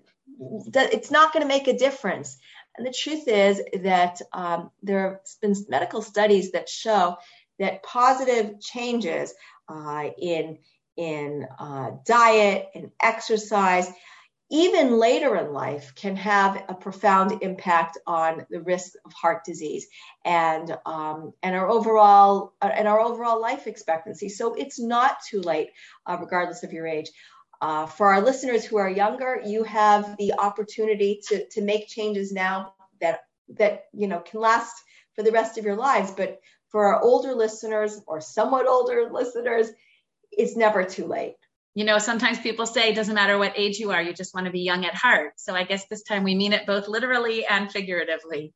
it's 0.75 1.11
not 1.11 1.33
going 1.33 1.43
to 1.43 1.49
make 1.49 1.69
a 1.69 1.79
difference. 1.79 2.39
And 2.77 2.87
the 2.87 2.93
truth 2.93 3.29
is 3.29 3.61
that 3.83 4.21
um, 4.33 4.71
there 4.83 5.11
have 5.11 5.21
been 5.41 5.55
medical 5.69 6.03
studies 6.03 6.53
that 6.53 6.69
show 6.69 7.17
that 7.59 7.83
positive 7.83 8.61
changes 8.61 9.33
uh, 9.69 10.09
in 10.19 10.59
in 10.97 11.47
uh, 11.59 11.91
diet 12.07 12.69
and 12.75 12.91
exercise, 13.03 13.91
even 14.51 14.99
later 14.99 15.37
in 15.37 15.53
life, 15.53 15.95
can 15.95 16.17
have 16.17 16.65
a 16.69 16.75
profound 16.75 17.43
impact 17.43 17.99
on 18.07 18.47
the 18.49 18.61
risk 18.63 18.93
of 19.05 19.13
heart 19.13 19.45
disease 19.45 19.87
and 20.25 20.75
um, 20.87 21.33
and 21.43 21.55
our 21.55 21.69
overall 21.69 22.55
uh, 22.63 22.71
and 22.73 22.89
our 22.89 23.01
overall 23.01 23.41
life 23.41 23.67
expectancy. 23.67 24.29
So 24.29 24.55
it's 24.55 24.81
not 24.81 25.19
too 25.29 25.41
late, 25.41 25.71
uh, 26.07 26.17
regardless 26.21 26.63
of 26.63 26.73
your 26.73 26.87
age. 26.87 27.11
Uh, 27.61 27.87
for 27.87 28.13
our 28.13 28.21
listeners 28.21 28.65
who 28.65 28.77
are 28.77 28.91
younger, 28.91 29.41
you 29.45 29.63
have 29.65 30.17
the 30.19 30.35
opportunity 30.39 31.21
to, 31.29 31.47
to 31.49 31.63
make 31.63 31.89
changes 31.89 32.33
now 32.33 32.75
that 33.01 33.21
that 33.49 33.85
you 33.93 34.09
know 34.09 34.21
can 34.21 34.41
last 34.41 34.75
for 35.15 35.23
the 35.23 35.33
rest 35.33 35.59
of 35.59 35.65
your 35.65 35.77
lives. 35.77 36.11
But 36.11 36.41
for 36.69 36.95
our 36.95 37.03
older 37.03 37.35
listeners 37.35 38.01
or 38.07 38.21
somewhat 38.21 38.67
older 38.67 39.09
listeners, 39.11 39.71
it's 40.31 40.57
never 40.57 40.85
too 40.85 41.07
late. 41.07 41.37
You 41.75 41.85
know, 41.85 41.99
sometimes 41.99 42.39
people 42.39 42.67
say 42.67 42.89
it 42.89 42.95
doesn't 42.95 43.15
matter 43.15 43.39
what 43.39 43.53
age 43.57 43.79
you 43.79 43.93
are, 43.93 44.03
you 44.03 44.15
just 44.15 44.35
want 44.35 44.47
to 44.47 44.53
be 44.53 44.61
young 44.61 44.85
at 44.85 44.95
heart. 44.95 45.35
So 45.37 45.55
I 45.55 45.65
guess 45.65 45.87
this 45.87 46.03
time 46.03 46.25
we 46.25 46.35
mean 46.35 46.53
it 46.53 46.67
both 46.67 46.89
literally 46.89 47.47
and 47.47 47.71
figuratively. 47.71 48.55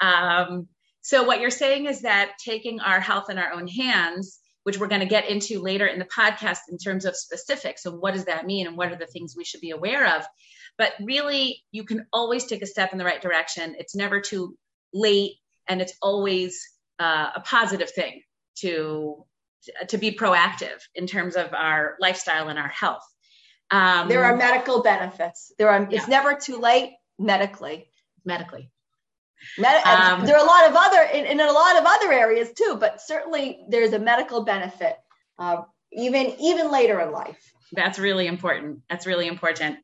Um, 0.00 0.68
so 1.00 1.22
what 1.22 1.40
you're 1.40 1.50
saying 1.50 1.86
is 1.86 2.02
that 2.02 2.32
taking 2.44 2.80
our 2.80 3.00
health 3.00 3.30
in 3.30 3.38
our 3.38 3.52
own 3.52 3.68
hands 3.68 4.40
which 4.64 4.78
we're 4.78 4.88
going 4.88 5.00
to 5.00 5.06
get 5.06 5.28
into 5.28 5.60
later 5.60 5.86
in 5.86 5.98
the 5.98 6.04
podcast 6.04 6.58
in 6.70 6.78
terms 6.78 7.04
of 7.04 7.16
specifics 7.16 7.86
and 7.86 8.00
what 8.00 8.14
does 8.14 8.26
that 8.26 8.46
mean 8.46 8.66
and 8.66 8.76
what 8.76 8.92
are 8.92 8.96
the 8.96 9.06
things 9.06 9.34
we 9.36 9.44
should 9.44 9.60
be 9.60 9.70
aware 9.70 10.16
of. 10.16 10.24
But 10.76 10.92
really, 11.02 11.64
you 11.72 11.84
can 11.84 12.06
always 12.12 12.44
take 12.44 12.62
a 12.62 12.66
step 12.66 12.92
in 12.92 12.98
the 12.98 13.04
right 13.04 13.20
direction. 13.20 13.74
It's 13.78 13.96
never 13.96 14.20
too 14.20 14.56
late, 14.92 15.32
and 15.68 15.80
it's 15.80 15.94
always 16.00 16.62
uh, 16.98 17.30
a 17.36 17.40
positive 17.40 17.90
thing 17.90 18.22
to 18.60 19.24
to 19.88 19.98
be 19.98 20.12
proactive 20.12 20.78
in 20.94 21.06
terms 21.06 21.34
of 21.34 21.52
our 21.52 21.96
lifestyle 22.00 22.48
and 22.48 22.58
our 22.58 22.68
health. 22.68 23.02
Um, 23.70 24.08
there 24.08 24.24
are 24.24 24.36
medical 24.36 24.82
benefits. 24.82 25.52
There 25.58 25.68
are. 25.68 25.88
Yeah. 25.90 25.98
It's 25.98 26.08
never 26.08 26.34
too 26.34 26.58
late 26.58 26.92
medically. 27.18 27.90
Medically. 28.24 28.70
Um, 29.84 30.26
there 30.26 30.36
are 30.36 30.44
a 30.44 30.46
lot 30.46 30.68
of 30.68 30.76
other 30.76 31.02
in, 31.12 31.24
in, 31.24 31.40
a 31.40 31.52
lot 31.52 31.76
of 31.76 31.84
other 31.86 32.12
areas 32.12 32.52
too, 32.52 32.76
but 32.78 33.00
certainly 33.00 33.60
there's 33.68 33.92
a 33.92 33.98
medical 33.98 34.44
benefit 34.44 34.96
uh, 35.38 35.62
even 35.92 36.34
even 36.40 36.70
later 36.70 37.00
in 37.00 37.12
life. 37.12 37.52
That's 37.72 37.98
really 37.98 38.26
important. 38.26 38.80
That's 38.88 39.06
really 39.06 39.26
important. 39.26 39.78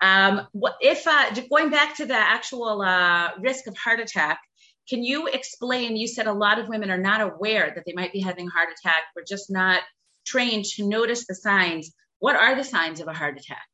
Um, 0.00 0.46
what 0.52 0.74
if 0.80 1.06
uh, 1.06 1.30
going 1.48 1.70
back 1.70 1.96
to 1.96 2.06
the 2.06 2.16
actual 2.16 2.82
uh, 2.82 3.30
risk 3.40 3.66
of 3.66 3.76
heart 3.76 4.00
attack? 4.00 4.40
Can 4.88 5.02
you 5.02 5.28
explain? 5.28 5.96
You 5.96 6.06
said 6.06 6.26
a 6.26 6.32
lot 6.32 6.58
of 6.58 6.68
women 6.68 6.90
are 6.90 6.98
not 6.98 7.20
aware 7.20 7.72
that 7.74 7.84
they 7.86 7.94
might 7.94 8.12
be 8.12 8.20
having 8.20 8.48
a 8.48 8.50
heart 8.50 8.68
attack. 8.78 9.04
We're 9.16 9.24
just 9.24 9.50
not 9.50 9.82
trained 10.26 10.64
to 10.76 10.86
notice 10.86 11.26
the 11.26 11.34
signs. 11.34 11.92
What 12.18 12.36
are 12.36 12.54
the 12.54 12.64
signs 12.64 13.00
of 13.00 13.08
a 13.08 13.12
heart 13.12 13.38
attack? 13.38 13.66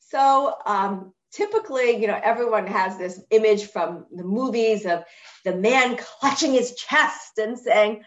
So 0.00 0.56
um, 0.66 1.12
typically, 1.32 2.00
you 2.00 2.06
know, 2.06 2.20
everyone 2.22 2.66
has 2.66 2.96
this 2.96 3.20
image 3.30 3.66
from 3.66 4.06
the 4.12 4.24
movies 4.24 4.86
of 4.86 5.04
the 5.44 5.54
man 5.54 5.96
clutching 5.96 6.52
his 6.52 6.74
chest 6.74 7.38
and 7.38 7.58
saying, 7.58 8.02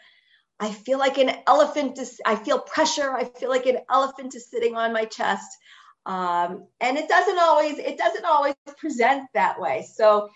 I 0.60 0.72
feel 0.72 1.00
like 1.00 1.18
an 1.18 1.32
elephant 1.48 1.98
is, 1.98 2.22
I 2.26 2.36
feel 2.36 2.60
pressure. 2.60 3.14
I 3.14 3.26
feel 3.26 3.50
like 3.50 3.66
an 3.66 3.80
elephant 3.90 4.36
is 4.36 4.50
sitting 4.50 4.76
on 4.76 4.94
my 4.94 5.06
chest. 5.06 5.48
Um, 6.06 6.68
and 6.80 6.98
it 6.98 7.08
doesn't 7.08 7.40
always, 7.40 7.78
it 7.78 7.98
doesn't 7.98 8.26
always 8.26 8.56
present 8.78 9.24
that 9.34 9.60
way. 9.60 9.88
So, 9.94 10.30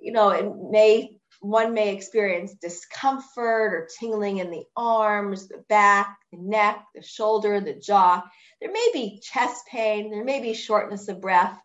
you 0.00 0.12
know, 0.12 0.30
it 0.30 0.46
may, 0.70 1.16
one 1.40 1.74
may 1.74 1.94
experience 1.94 2.54
discomfort 2.54 3.72
or 3.72 3.88
tingling 3.98 4.38
in 4.38 4.50
the 4.50 4.64
arms, 4.76 5.48
the 5.48 5.64
back, 5.68 6.16
the 6.30 6.38
neck, 6.38 6.84
the 6.94 7.02
shoulder, 7.02 7.60
the 7.60 7.74
jaw. 7.74 8.22
There 8.60 8.70
may 8.70 8.90
be 8.92 9.20
chest 9.20 9.66
pain. 9.66 10.10
There 10.10 10.24
may 10.24 10.40
be 10.40 10.54
shortness 10.54 11.08
of 11.08 11.20
breath 11.20 11.58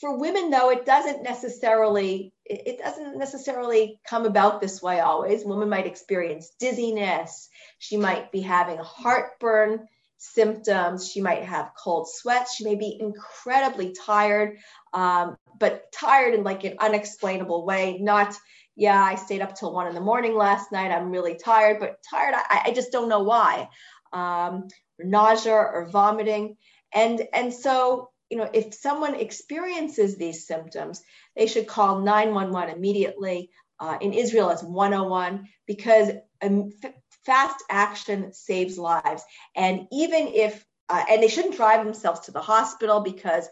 for 0.00 0.18
women 0.18 0.50
though 0.50 0.70
it 0.70 0.84
doesn't 0.86 1.22
necessarily 1.22 2.32
it 2.46 2.78
doesn't 2.78 3.18
necessarily 3.18 4.00
come 4.08 4.26
about 4.26 4.60
this 4.60 4.82
way 4.82 5.00
always. 5.00 5.44
Women 5.44 5.68
might 5.68 5.86
experience 5.86 6.52
dizziness. 6.58 7.48
She 7.78 7.96
might 7.96 8.30
be 8.32 8.40
having 8.40 8.78
heartburn 8.78 9.86
symptoms. 10.18 11.08
She 11.10 11.20
might 11.22 11.44
have 11.44 11.72
cold 11.82 12.08
sweats. 12.10 12.54
She 12.54 12.64
may 12.64 12.74
be 12.74 12.98
incredibly 13.00 13.94
tired 13.94 14.58
um, 14.92 15.36
but 15.58 15.90
tired 15.92 16.34
in 16.34 16.44
like 16.44 16.64
an 16.64 16.76
unexplainable 16.80 17.64
way. 17.64 17.98
Not 18.00 18.34
yeah 18.76 19.00
i 19.00 19.14
stayed 19.14 19.40
up 19.40 19.54
till 19.54 19.72
one 19.72 19.86
in 19.86 19.94
the 19.94 20.00
morning 20.00 20.34
last 20.34 20.72
night. 20.72 20.90
I'm 20.90 21.10
really 21.10 21.36
tired 21.36 21.78
but 21.78 21.96
tired 22.10 22.34
i, 22.34 22.62
I 22.66 22.72
just 22.72 22.92
don't 22.92 23.08
know 23.08 23.22
why. 23.22 23.68
Um, 24.12 24.68
nausea 24.98 25.52
or 25.52 25.88
vomiting. 25.90 26.56
And 26.92 27.22
and 27.32 27.52
so 27.54 28.10
you 28.34 28.40
know, 28.40 28.50
if 28.52 28.74
someone 28.74 29.14
experiences 29.14 30.16
these 30.16 30.44
symptoms, 30.44 31.00
they 31.36 31.46
should 31.46 31.68
call 31.68 32.00
911 32.00 32.74
immediately. 32.74 33.50
Uh, 33.78 33.96
in 34.00 34.12
Israel, 34.12 34.50
it's 34.50 34.60
101 34.60 35.46
because 35.68 36.10
um, 36.42 36.72
f- 36.82 36.94
fast 37.24 37.62
action 37.70 38.32
saves 38.32 38.76
lives. 38.76 39.22
And 39.54 39.86
even 39.92 40.26
if, 40.26 40.66
uh, 40.88 41.04
and 41.08 41.22
they 41.22 41.28
shouldn't 41.28 41.54
drive 41.54 41.84
themselves 41.84 42.20
to 42.22 42.32
the 42.32 42.40
hospital 42.40 43.02
because 43.02 43.46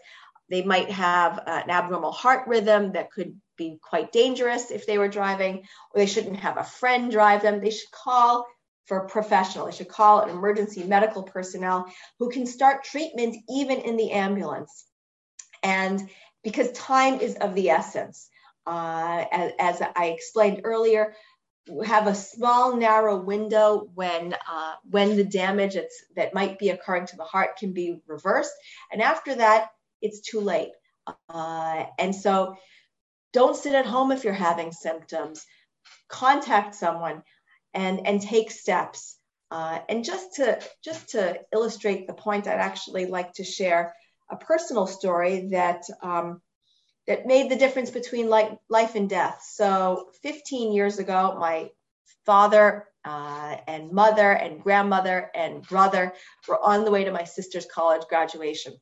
they 0.49 0.63
might 0.63 0.91
have 0.91 1.39
uh, 1.39 1.61
an 1.63 1.69
abnormal 1.69 2.11
heart 2.11 2.45
rhythm 2.49 2.91
that 2.91 3.13
could 3.13 3.39
be 3.57 3.79
quite 3.81 4.11
dangerous 4.11 4.69
if 4.69 4.85
they 4.85 4.97
were 4.97 5.07
driving, 5.07 5.59
or 5.91 6.01
they 6.01 6.07
shouldn't 6.07 6.41
have 6.41 6.57
a 6.57 6.65
friend 6.65 7.09
drive 7.09 7.41
them. 7.41 7.61
They 7.61 7.69
should 7.69 7.91
call 7.91 8.45
for 8.85 9.07
professional. 9.07 9.65
They 9.65 9.71
should 9.71 9.87
call 9.87 10.21
an 10.21 10.29
emergency 10.29 10.83
medical 10.83 11.23
personnel 11.23 11.85
who 12.19 12.29
can 12.29 12.45
start 12.45 12.83
treatment 12.83 13.35
even 13.49 13.79
in 13.79 13.97
the 13.97 14.11
ambulance. 14.11 14.85
And 15.61 16.09
because 16.43 16.71
time 16.73 17.19
is 17.19 17.35
of 17.35 17.55
the 17.55 17.69
essence, 17.69 18.29
uh, 18.65 19.25
as, 19.31 19.51
as, 19.59 19.81
I 19.95 20.07
explained 20.07 20.61
earlier, 20.63 21.15
we 21.69 21.87
have 21.87 22.07
a 22.07 22.15
small 22.15 22.75
narrow 22.75 23.17
window 23.17 23.89
when 23.93 24.33
uh, 24.33 24.73
when 24.89 25.15
the 25.15 25.23
damage 25.23 25.77
that 26.15 26.33
might 26.33 26.59
be 26.59 26.69
occurring 26.69 27.05
to 27.07 27.15
the 27.15 27.23
heart 27.23 27.57
can 27.57 27.71
be 27.71 28.01
reversed, 28.05 28.53
and 28.91 29.01
after 29.01 29.35
that, 29.35 29.69
it's 30.01 30.19
too 30.19 30.41
late. 30.41 30.71
Uh, 31.29 31.85
and 31.97 32.13
so, 32.13 32.55
don't 33.31 33.55
sit 33.55 33.73
at 33.73 33.85
home 33.85 34.11
if 34.11 34.23
you're 34.23 34.33
having 34.33 34.71
symptoms. 34.71 35.45
Contact 36.09 36.75
someone 36.75 37.23
and 37.73 38.05
and 38.07 38.21
take 38.21 38.51
steps. 38.51 39.17
Uh, 39.51 39.79
and 39.87 40.03
just 40.03 40.35
to 40.35 40.59
just 40.83 41.09
to 41.09 41.39
illustrate 41.53 42.07
the 42.07 42.13
point, 42.13 42.47
I'd 42.47 42.59
actually 42.59 43.05
like 43.05 43.33
to 43.33 43.43
share 43.43 43.93
a 44.31 44.35
personal 44.35 44.87
story 44.87 45.49
that 45.51 45.83
um, 46.01 46.41
that 47.07 47.25
made 47.25 47.51
the 47.51 47.55
difference 47.55 47.91
between 47.91 48.29
like 48.29 48.51
life 48.69 48.95
and 48.95 49.09
death. 49.09 49.41
So 49.43 50.09
15 50.23 50.73
years 50.73 50.99
ago, 50.99 51.37
my 51.39 51.69
father 52.25 52.87
uh, 53.05 53.57
and 53.67 53.91
mother 53.91 54.31
and 54.31 54.61
grandmother 54.61 55.29
and 55.35 55.61
brother 55.61 56.13
were 56.47 56.59
on 56.63 56.85
the 56.85 56.91
way 56.91 57.03
to 57.03 57.11
my 57.11 57.25
sister's 57.25 57.65
college 57.65 58.03
graduation. 58.07 58.73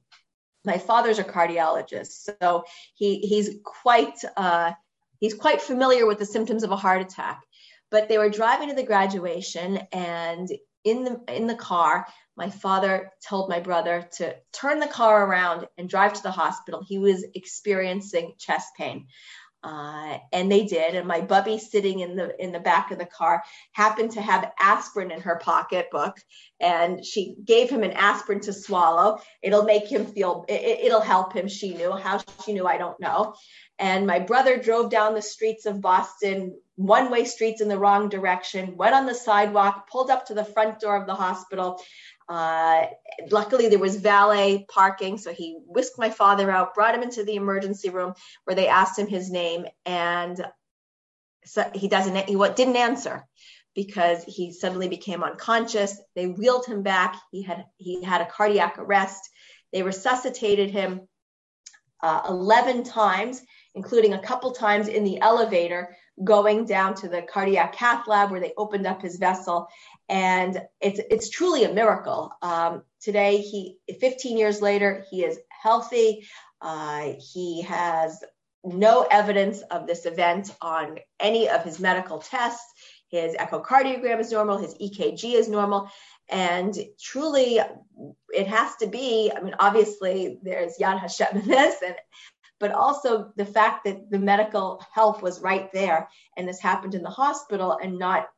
My 0.64 0.78
father's 0.78 1.18
a 1.18 1.24
cardiologist, 1.24 2.30
so 2.40 2.64
he 2.94 3.18
he's 3.20 3.58
quite 3.64 4.20
uh, 4.38 4.74
he's 5.20 5.34
quite 5.34 5.60
familiar 5.60 6.06
with 6.06 6.20
the 6.20 6.26
symptoms 6.26 6.64
of 6.64 6.72
a 6.72 6.76
heart 6.76 7.02
attack 7.02 7.42
but 7.92 8.08
they 8.10 8.18
were 8.18 8.30
driving 8.30 8.70
to 8.70 8.76
the 8.76 8.84
graduation 8.84 9.78
and 9.92 10.50
in 10.84 11.04
the 11.04 11.22
in 11.28 11.46
the 11.46 11.56
car 11.56 12.08
my 12.36 12.50
father 12.50 13.12
told 13.28 13.50
my 13.50 13.60
brother 13.60 14.08
to 14.14 14.36
turn 14.52 14.80
the 14.80 14.88
car 14.88 15.28
around 15.28 15.68
and 15.78 15.90
drive 15.90 16.14
to 16.14 16.24
the 16.24 16.32
hospital. 16.32 16.84
He 16.88 16.98
was 16.98 17.24
experiencing 17.36 18.34
chest 18.40 18.70
pain 18.78 19.06
uh, 19.64 20.18
and 20.34 20.52
they 20.52 20.66
did. 20.66 20.96
And 20.96 21.08
my 21.08 21.22
bubby 21.22 21.58
sitting 21.58 22.00
in 22.00 22.16
the 22.16 22.36
in 22.44 22.52
the 22.52 22.60
back 22.60 22.92
of 22.92 22.98
the 22.98 23.06
car 23.06 23.44
happened 23.74 24.12
to 24.12 24.22
have 24.22 24.52
aspirin 24.60 25.12
in 25.12 25.22
her 25.22 25.40
pocketbook. 25.42 26.18
And 26.60 27.06
she 27.06 27.36
gave 27.46 27.70
him 27.70 27.84
an 27.84 27.92
aspirin 27.92 28.40
to 28.42 28.54
swallow. 28.54 29.20
It'll 29.42 29.64
make 29.64 29.88
him 29.88 30.06
feel 30.06 30.46
it, 30.48 30.86
it'll 30.86 31.02
help 31.02 31.34
him. 31.34 31.48
She 31.48 31.74
knew. 31.74 31.92
How 31.92 32.22
she 32.46 32.54
knew 32.54 32.66
i 32.66 32.78
don't 32.78 33.00
know. 33.00 33.36
And 33.78 34.06
my 34.06 34.20
brother 34.20 34.58
drove 34.58 34.92
down 34.92 35.16
the 35.16 35.24
streets 35.24 35.66
of 35.66 35.82
Boston, 35.82 36.56
one 36.76 37.10
way 37.10 37.26
streets 37.26 37.62
in 37.62 37.68
the 37.68 37.80
wrong 37.80 38.10
direction, 38.10 38.78
went 38.78 38.94
on 38.94 39.08
the 39.08 39.16
sidewalk, 39.16 39.90
pulled 39.90 40.12
up 40.12 40.28
to 40.28 40.36
the 40.36 40.46
front 40.46 40.80
door 40.80 40.96
of 40.96 41.08
the 41.08 41.16
hospital. 41.16 41.82
Uh, 42.32 42.86
luckily, 43.30 43.68
there 43.68 43.78
was 43.78 43.98
valet 43.98 44.66
parking, 44.70 45.18
so 45.18 45.34
he 45.34 45.60
whisked 45.68 46.00
my 46.00 46.10
father 46.10 46.50
out, 46.50 46.74
brought 46.74 46.96
him 46.96 47.04
into 47.04 47.26
the 47.26 47.36
emergency 47.36 47.90
room 47.90 48.14
where 48.46 48.56
they 48.56 48.70
asked 48.70 48.98
him 48.98 49.08
his 49.08 49.30
name, 49.30 49.66
and 49.86 50.42
so 51.44 51.70
he 51.76 51.90
doesn't 51.90 52.16
he 52.30 52.36
didn't 52.56 52.78
answer 52.78 53.28
because 53.76 54.24
he 54.24 54.54
suddenly 54.54 54.88
became 54.88 55.24
unconscious. 55.24 56.00
They 56.16 56.28
wheeled 56.28 56.66
him 56.66 56.84
back. 56.84 57.20
He 57.34 57.42
had 57.42 57.66
he 57.76 58.02
had 58.02 58.22
a 58.22 58.32
cardiac 58.32 58.80
arrest. 58.80 59.30
They 59.74 59.84
resuscitated 59.84 60.72
him 60.72 61.10
uh, 62.02 62.22
11 62.30 62.86
times, 62.86 63.42
including 63.76 64.14
a 64.14 64.22
couple 64.22 64.52
times 64.52 64.88
in 64.88 65.04
the 65.04 65.20
elevator, 65.20 65.98
going 66.24 66.66
down 66.66 66.94
to 66.96 67.08
the 67.08 67.22
cardiac 67.22 67.74
cath 67.74 68.08
lab 68.08 68.32
where 68.32 68.40
they 68.40 68.54
opened 68.58 68.86
up 68.86 69.02
his 69.02 69.18
vessel. 69.18 69.68
And 70.10 70.62
it's 70.80 71.00
it's 71.10 71.30
truly 71.30 71.64
a 71.64 71.74
miracle. 71.74 72.32
Um, 72.42 72.84
today, 73.00 73.38
he 73.38 73.78
15 74.00 74.38
years 74.38 74.62
later, 74.62 75.06
he 75.10 75.24
is 75.24 75.40
healthy. 75.50 76.28
Uh, 76.62 77.14
he 77.34 77.62
has 77.64 78.24
no 78.64 79.08
evidence 79.10 79.62
of 79.72 79.88
this 79.88 80.06
event 80.06 80.56
on 80.62 81.00
any 81.20 81.50
of 81.50 81.64
his 81.64 81.80
medical 81.80 82.20
tests. 82.20 82.74
His 83.10 83.36
echocardiogram 83.36 84.20
is 84.20 84.32
normal, 84.32 84.58
his 84.58 84.76
EKG 84.76 85.34
is 85.34 85.50
normal. 85.50 85.90
And 86.30 86.78
truly, 87.00 87.60
it 88.30 88.48
has 88.48 88.76
to 88.78 88.88
be, 88.88 89.32
I 89.36 89.42
mean, 89.42 89.56
obviously, 89.60 90.40
there's 90.44 90.78
Yad 90.78 91.00
Hashem 91.00 91.42
in 91.42 91.48
this, 91.48 91.76
and, 91.86 91.96
but 92.62 92.72
also 92.72 93.34
the 93.36 93.46
fact 93.46 93.84
that 93.84 94.10
the 94.10 94.20
medical 94.20 94.82
health 94.94 95.22
was 95.22 95.42
right 95.42 95.70
there. 95.74 96.08
And 96.38 96.48
this 96.48 96.62
happened 96.62 96.96
in 96.96 97.02
the 97.02 97.10
hospital 97.10 97.78
and 97.82 98.00
not 98.00 98.30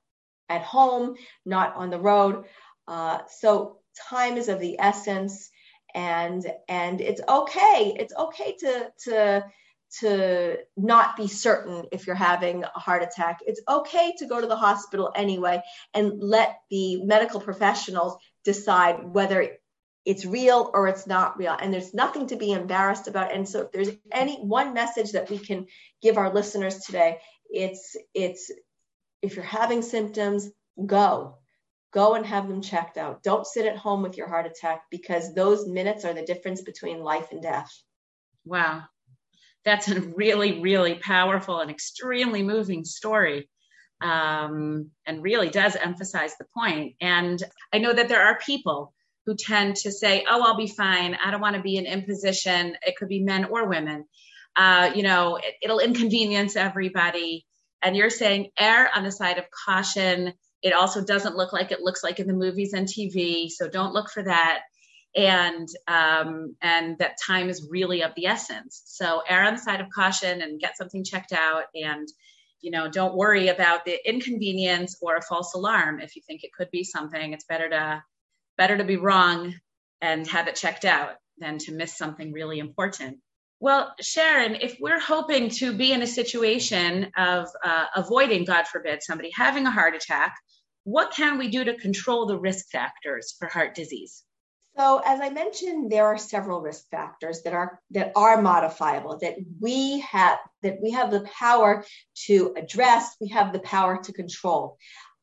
at 0.50 0.64
home, 0.64 1.16
not 1.46 1.76
on 1.76 1.92
the 1.92 2.00
road. 2.00 2.46
Uh, 2.88 3.20
so 3.30 3.78
time 4.10 4.38
is 4.38 4.50
of 4.50 4.60
the 4.60 4.80
essence 4.80 5.52
and 5.94 6.44
and 6.68 7.00
it's 7.00 7.22
okay 7.30 7.96
it's 8.00 8.16
okay 8.16 8.56
to 8.60 8.92
to 8.98 9.44
to 10.00 10.58
not 10.76 11.16
be 11.16 11.28
certain 11.28 11.86
if 11.92 12.08
you're 12.08 12.16
having 12.16 12.64
a 12.64 12.80
heart 12.80 13.04
attack. 13.04 13.40
It's 13.46 13.62
okay 13.70 14.14
to 14.18 14.26
go 14.26 14.42
to 14.42 14.48
the 14.48 14.56
hospital 14.56 15.12
anyway 15.16 15.62
and 15.94 16.14
let 16.20 16.58
the 16.72 17.04
medical 17.04 17.40
professionals 17.40 18.18
decide 18.44 19.04
whether 19.04 19.58
it's 20.06 20.26
real 20.26 20.70
or 20.74 20.88
it's 20.88 21.08
not 21.08 21.38
real. 21.38 21.56
And 21.60 21.74
there's 21.74 21.94
nothing 21.94 22.28
to 22.28 22.36
be 22.36 22.52
embarrassed 22.52 23.08
about. 23.08 23.34
And 23.34 23.48
so 23.48 23.62
if 23.62 23.72
there's 23.72 23.96
any 24.12 24.38
one 24.38 24.74
message 24.74 25.14
that 25.14 25.30
we 25.30 25.38
can 25.38 25.68
give 26.02 26.18
our 26.18 26.34
listeners 26.34 26.80
today, 26.80 27.20
it's 27.50 27.96
it's 28.14 28.52
if 29.22 29.36
you're 29.36 29.46
having 29.46 29.82
symptoms, 29.82 30.50
go. 30.86 31.38
Go 31.94 32.16
and 32.16 32.26
have 32.26 32.48
them 32.50 32.62
checked 32.62 32.98
out. 32.98 33.22
Don't 33.22 33.46
sit 33.46 33.68
at 33.68 33.78
home 33.78 34.02
with 34.02 34.18
your 34.18 34.28
heart 34.28 34.48
attack 34.48 34.82
because 34.90 35.34
those 35.36 35.68
minutes 35.68 36.06
are 36.06 36.14
the 36.14 36.26
difference 36.26 36.62
between 36.62 37.04
life 37.04 37.28
and 37.32 37.42
death. 37.42 37.72
Wow 38.46 38.84
that's 39.66 39.90
a 39.90 40.02
really, 40.02 40.60
really 40.60 40.96
powerful 40.96 41.60
and 41.60 41.72
extremely 41.72 42.44
moving 42.44 42.84
story. 42.84 43.50
Um, 44.02 44.90
and 45.06 45.24
really 45.24 45.50
does 45.50 45.78
emphasize 45.78 46.36
the 46.38 46.46
point. 46.54 46.96
And 47.00 47.42
I 47.72 47.78
know 47.78 47.94
that 47.94 48.10
there 48.10 48.22
are 48.22 48.38
people 48.38 48.94
who 49.26 49.36
tend 49.36 49.78
to 49.78 49.92
say, 49.92 50.26
"Oh, 50.30 50.44
I'll 50.44 50.58
be 50.58 50.68
fine. 50.68 51.16
I 51.16 51.32
don't 51.32 51.42
want 51.42 51.56
to 51.56 51.62
be 51.62 51.78
an 51.78 51.86
imposition." 51.86 52.78
It 52.86 52.96
could 52.98 53.10
be 53.10 53.22
men 53.22 53.46
or 53.46 53.68
women. 53.68 54.06
Uh, 54.56 54.92
you 54.96 55.04
know, 55.04 55.38
it, 55.38 55.56
it'll 55.62 55.80
inconvenience 55.80 56.56
everybody. 56.56 57.46
And 57.82 57.96
you're 57.96 58.10
saying 58.10 58.52
err 58.58 58.90
on 58.96 59.04
the 59.04 59.12
side 59.12 59.38
of 59.38 59.46
caution. 59.66 60.34
It 60.62 60.74
also 60.74 61.04
doesn't 61.04 61.36
look 61.36 61.52
like 61.52 61.72
it 61.72 61.82
looks 61.82 62.04
like 62.04 62.20
in 62.20 62.28
the 62.28 62.34
movies 62.34 62.74
and 62.74 62.88
TV, 62.88 63.50
so 63.50 63.68
don't 63.68 63.94
look 63.94 64.10
for 64.10 64.24
that 64.24 64.62
and 65.16 65.68
um, 65.88 66.56
and 66.62 66.98
that 66.98 67.18
time 67.24 67.50
is 67.50 67.68
really 67.70 68.02
of 68.04 68.14
the 68.16 68.26
essence. 68.26 68.82
So 68.86 69.22
err 69.28 69.44
on 69.44 69.54
the 69.54 69.62
side 69.62 69.82
of 69.82 69.90
caution 69.90 70.42
and 70.42 70.60
get 70.60 70.78
something 70.78 71.04
checked 71.04 71.34
out, 71.34 71.66
and 71.76 72.08
you 72.62 72.72
know 72.72 72.90
don't 72.90 73.16
worry 73.16 73.50
about 73.50 73.86
the 73.86 73.98
inconvenience 74.08 74.98
or 75.02 75.16
a 75.18 75.22
false 75.22 75.54
alarm 75.54 76.00
if 76.00 76.16
you 76.16 76.22
think 76.26 76.44
it 76.44 76.54
could 76.54 76.72
be 76.72 76.84
something. 76.84 77.34
It's 77.34 77.46
better 77.46 77.70
to 77.70 78.04
better 78.58 78.78
to 78.78 78.84
be 78.84 78.98
wrong 78.98 79.56
and 80.02 80.28
have 80.28 80.48
it 80.48 80.56
checked 80.56 80.86
out 80.86 81.16
than 81.38 81.58
to 81.60 81.72
miss 81.72 81.98
something 81.98 82.32
really 82.32 82.60
important. 82.60 83.20
Well, 83.60 83.94
Sharon, 84.02 84.56
if 84.56 84.78
we're 84.80 85.00
hoping 85.00 85.50
to 85.52 85.72
be 85.72 85.94
in 85.94 86.02
a 86.02 86.08
situation 86.08 87.12
of 87.16 87.48
uh, 87.64 87.86
avoiding, 87.96 88.44
God 88.44 88.68
forbid, 88.68 89.02
somebody 89.02 89.32
having 89.34 89.66
a 89.66 89.72
heart 89.72 89.96
attack, 89.96 90.36
what 90.84 91.12
can 91.12 91.38
we 91.38 91.48
do 91.48 91.64
to 91.64 91.78
control 91.78 92.26
the 92.26 92.38
risk 92.38 92.70
factors 92.70 93.36
for 93.40 93.48
heart 93.48 93.74
disease? 93.74 94.24
So, 94.76 95.02
as 95.06 95.22
I 95.22 95.30
mentioned, 95.30 95.92
there 95.92 96.08
are 96.08 96.18
several 96.18 96.60
risk 96.60 96.90
factors 96.90 97.44
that 97.44 97.54
are 97.54 97.80
that 97.92 98.12
are 98.16 98.42
modifiable 98.42 99.20
that 99.20 99.36
we 99.62 100.00
have 100.00 100.40
that 100.64 100.80
we 100.82 100.92
have 100.92 101.12
the 101.12 101.22
power 101.22 101.86
to 102.26 102.54
address. 102.58 103.16
We 103.22 103.30
have 103.30 103.54
the 103.54 103.60
power 103.60 104.02
to 104.04 104.12
control, 104.12 104.78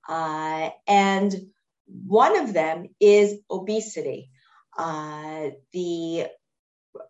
uh, 0.08 0.70
and 0.86 1.34
one 2.06 2.38
of 2.38 2.52
them 2.52 2.88
is 3.00 3.38
obesity. 3.50 4.30
Uh, 4.76 5.50
the 5.72 6.26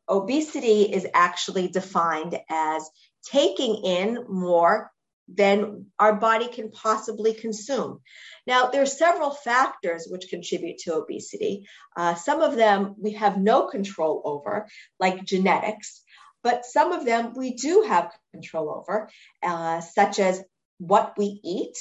obesity 0.09 0.83
is 0.83 1.07
actually 1.15 1.69
defined 1.69 2.39
as 2.49 2.89
taking 3.25 3.85
in 3.85 4.25
more 4.29 4.91
than 5.33 5.87
our 5.99 6.15
body 6.15 6.49
can 6.49 6.71
possibly 6.71 7.35
consume. 7.35 8.01
Now, 8.47 8.67
there 8.67 8.83
are 8.83 8.87
several 8.87 9.31
factors 9.31 10.09
which 10.11 10.29
contribute 10.29 10.79
to 10.79 10.95
obesity. 10.95 11.67
Uh, 11.97 12.15
some 12.15 12.41
of 12.41 12.57
them 12.57 12.97
we 12.99 13.13
have 13.13 13.39
no 13.39 13.69
control 13.69 14.23
over, 14.25 14.67
like 14.99 15.25
genetics, 15.25 16.03
but 16.43 16.65
some 16.65 16.93
of 16.93 17.05
them 17.05 17.35
we 17.37 17.55
do 17.55 17.85
have 17.87 18.13
control 18.33 18.71
over, 18.71 19.09
uh, 19.43 19.81
such 19.81 20.19
as 20.19 20.43
what 20.79 21.15
we 21.17 21.41
eat 21.45 21.77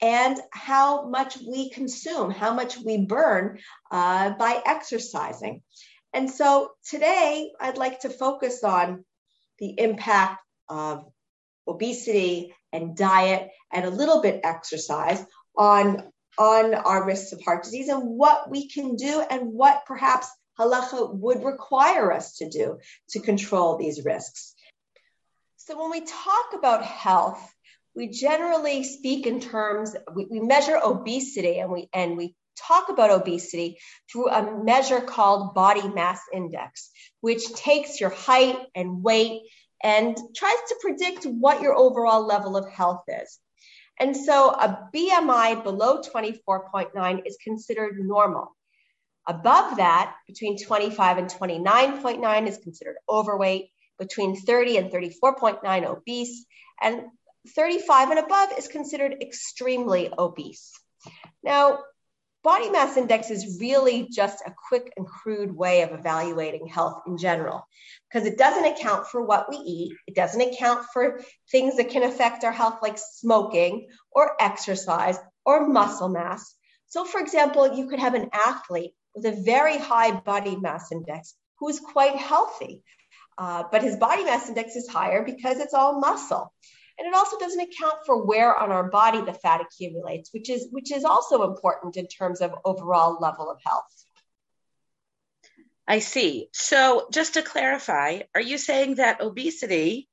and 0.00 0.38
how 0.50 1.08
much 1.08 1.38
we 1.38 1.70
consume, 1.70 2.30
how 2.30 2.52
much 2.52 2.78
we 2.78 2.98
burn 2.98 3.58
uh, 3.90 4.30
by 4.30 4.62
exercising. 4.66 5.62
And 6.12 6.30
so 6.30 6.70
today, 6.88 7.52
I'd 7.60 7.78
like 7.78 8.00
to 8.00 8.10
focus 8.10 8.64
on 8.64 9.04
the 9.58 9.78
impact 9.78 10.42
of 10.68 11.04
obesity 11.66 12.54
and 12.72 12.96
diet 12.96 13.50
and 13.72 13.84
a 13.84 13.90
little 13.90 14.22
bit 14.22 14.40
exercise 14.44 15.24
on 15.56 16.10
on 16.38 16.74
our 16.74 17.06
risks 17.06 17.32
of 17.32 17.40
heart 17.42 17.64
disease 17.64 17.88
and 17.88 18.02
what 18.02 18.50
we 18.50 18.68
can 18.68 18.96
do 18.96 19.24
and 19.30 19.54
what 19.54 19.86
perhaps 19.86 20.28
halacha 20.58 21.14
would 21.14 21.42
require 21.42 22.12
us 22.12 22.36
to 22.36 22.48
do 22.50 22.78
to 23.08 23.20
control 23.20 23.78
these 23.78 24.04
risks. 24.04 24.54
So 25.56 25.80
when 25.80 25.90
we 25.90 26.02
talk 26.02 26.52
about 26.54 26.84
health, 26.84 27.40
we 27.96 28.08
generally 28.08 28.84
speak 28.84 29.26
in 29.26 29.40
terms 29.40 29.96
we, 30.14 30.26
we 30.30 30.40
measure 30.40 30.78
obesity 30.84 31.58
and 31.58 31.70
we 31.70 31.88
and 31.92 32.16
we 32.16 32.34
talk 32.56 32.88
about 32.88 33.10
obesity 33.10 33.78
through 34.10 34.28
a 34.28 34.62
measure 34.64 35.00
called 35.00 35.54
body 35.54 35.88
mass 35.88 36.20
index, 36.32 36.90
which 37.20 37.52
takes 37.54 38.00
your 38.00 38.10
height 38.10 38.58
and 38.74 39.02
weight 39.02 39.42
and 39.82 40.16
tries 40.34 40.58
to 40.68 40.76
predict 40.80 41.24
what 41.24 41.60
your 41.60 41.74
overall 41.74 42.26
level 42.26 42.56
of 42.56 42.70
health 42.70 43.02
is. 43.08 43.38
And 43.98 44.16
so 44.16 44.50
a 44.50 44.88
BMI 44.94 45.62
below 45.62 46.00
24.9 46.00 47.22
is 47.26 47.38
considered 47.42 47.98
normal. 47.98 48.56
Above 49.26 49.78
that, 49.78 50.14
between 50.26 50.56
25 50.58 51.18
and 51.18 51.28
29.9 51.28 52.46
is 52.46 52.58
considered 52.58 52.96
overweight, 53.08 53.70
between 53.98 54.36
30 54.36 54.76
and 54.76 54.90
34.9 54.92 55.84
obese, 55.84 56.46
and 56.80 57.04
35 57.46 58.10
and 58.10 58.18
above 58.18 58.50
is 58.58 58.68
considered 58.68 59.16
extremely 59.20 60.10
obese. 60.16 60.72
Now, 61.42 61.80
body 62.42 62.70
mass 62.70 62.96
index 62.96 63.30
is 63.30 63.58
really 63.60 64.08
just 64.08 64.40
a 64.46 64.54
quick 64.68 64.92
and 64.96 65.06
crude 65.06 65.54
way 65.54 65.82
of 65.82 65.92
evaluating 65.92 66.68
health 66.68 67.02
in 67.06 67.18
general 67.18 67.66
because 68.08 68.26
it 68.26 68.38
doesn't 68.38 68.64
account 68.64 69.08
for 69.08 69.24
what 69.24 69.50
we 69.50 69.56
eat. 69.56 69.96
It 70.06 70.14
doesn't 70.14 70.40
account 70.40 70.86
for 70.92 71.20
things 71.50 71.76
that 71.76 71.90
can 71.90 72.04
affect 72.04 72.44
our 72.44 72.52
health, 72.52 72.78
like 72.82 72.98
smoking 72.98 73.88
or 74.12 74.40
exercise 74.40 75.18
or 75.44 75.68
muscle 75.68 76.08
mass. 76.08 76.54
So, 76.86 77.04
for 77.04 77.20
example, 77.20 77.76
you 77.76 77.88
could 77.88 77.98
have 77.98 78.14
an 78.14 78.30
athlete 78.32 78.94
with 79.14 79.26
a 79.26 79.42
very 79.42 79.76
high 79.76 80.12
body 80.12 80.56
mass 80.56 80.92
index 80.92 81.34
who 81.58 81.68
is 81.68 81.80
quite 81.80 82.14
healthy, 82.14 82.82
uh, 83.38 83.64
but 83.72 83.82
his 83.82 83.96
body 83.96 84.22
mass 84.24 84.48
index 84.48 84.76
is 84.76 84.88
higher 84.88 85.24
because 85.24 85.58
it's 85.58 85.74
all 85.74 85.98
muscle 85.98 86.52
and 86.98 87.06
it 87.06 87.14
also 87.14 87.38
doesn't 87.38 87.60
account 87.60 87.98
for 88.06 88.24
where 88.24 88.56
on 88.56 88.72
our 88.72 88.88
body 88.90 89.20
the 89.20 89.34
fat 89.34 89.60
accumulates, 89.60 90.32
which 90.32 90.48
is 90.48 90.68
which 90.70 90.92
is 90.92 91.04
also 91.04 91.42
important 91.42 91.96
in 91.96 92.06
terms 92.06 92.40
of 92.40 92.54
overall 92.64 93.18
level 93.20 93.50
of 93.50 93.58
health. 93.64 94.04
I 95.88 96.00
see. 96.00 96.48
So, 96.52 97.06
just 97.12 97.34
to 97.34 97.42
clarify, 97.42 98.20
are 98.34 98.40
you 98.40 98.58
saying 98.58 98.96
that 98.96 99.20
obesity 99.20 100.08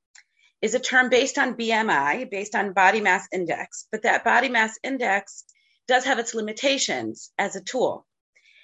is 0.62 0.74
a 0.74 0.80
term 0.80 1.08
based 1.08 1.36
on 1.36 1.56
BMI, 1.56 2.30
based 2.30 2.54
on 2.54 2.72
body 2.72 3.00
mass 3.00 3.26
index, 3.32 3.86
but 3.90 4.02
that 4.02 4.24
body 4.24 4.48
mass 4.48 4.78
index 4.82 5.44
does 5.88 6.04
have 6.04 6.18
its 6.18 6.34
limitations 6.34 7.32
as 7.38 7.56
a 7.56 7.60
tool. 7.60 8.06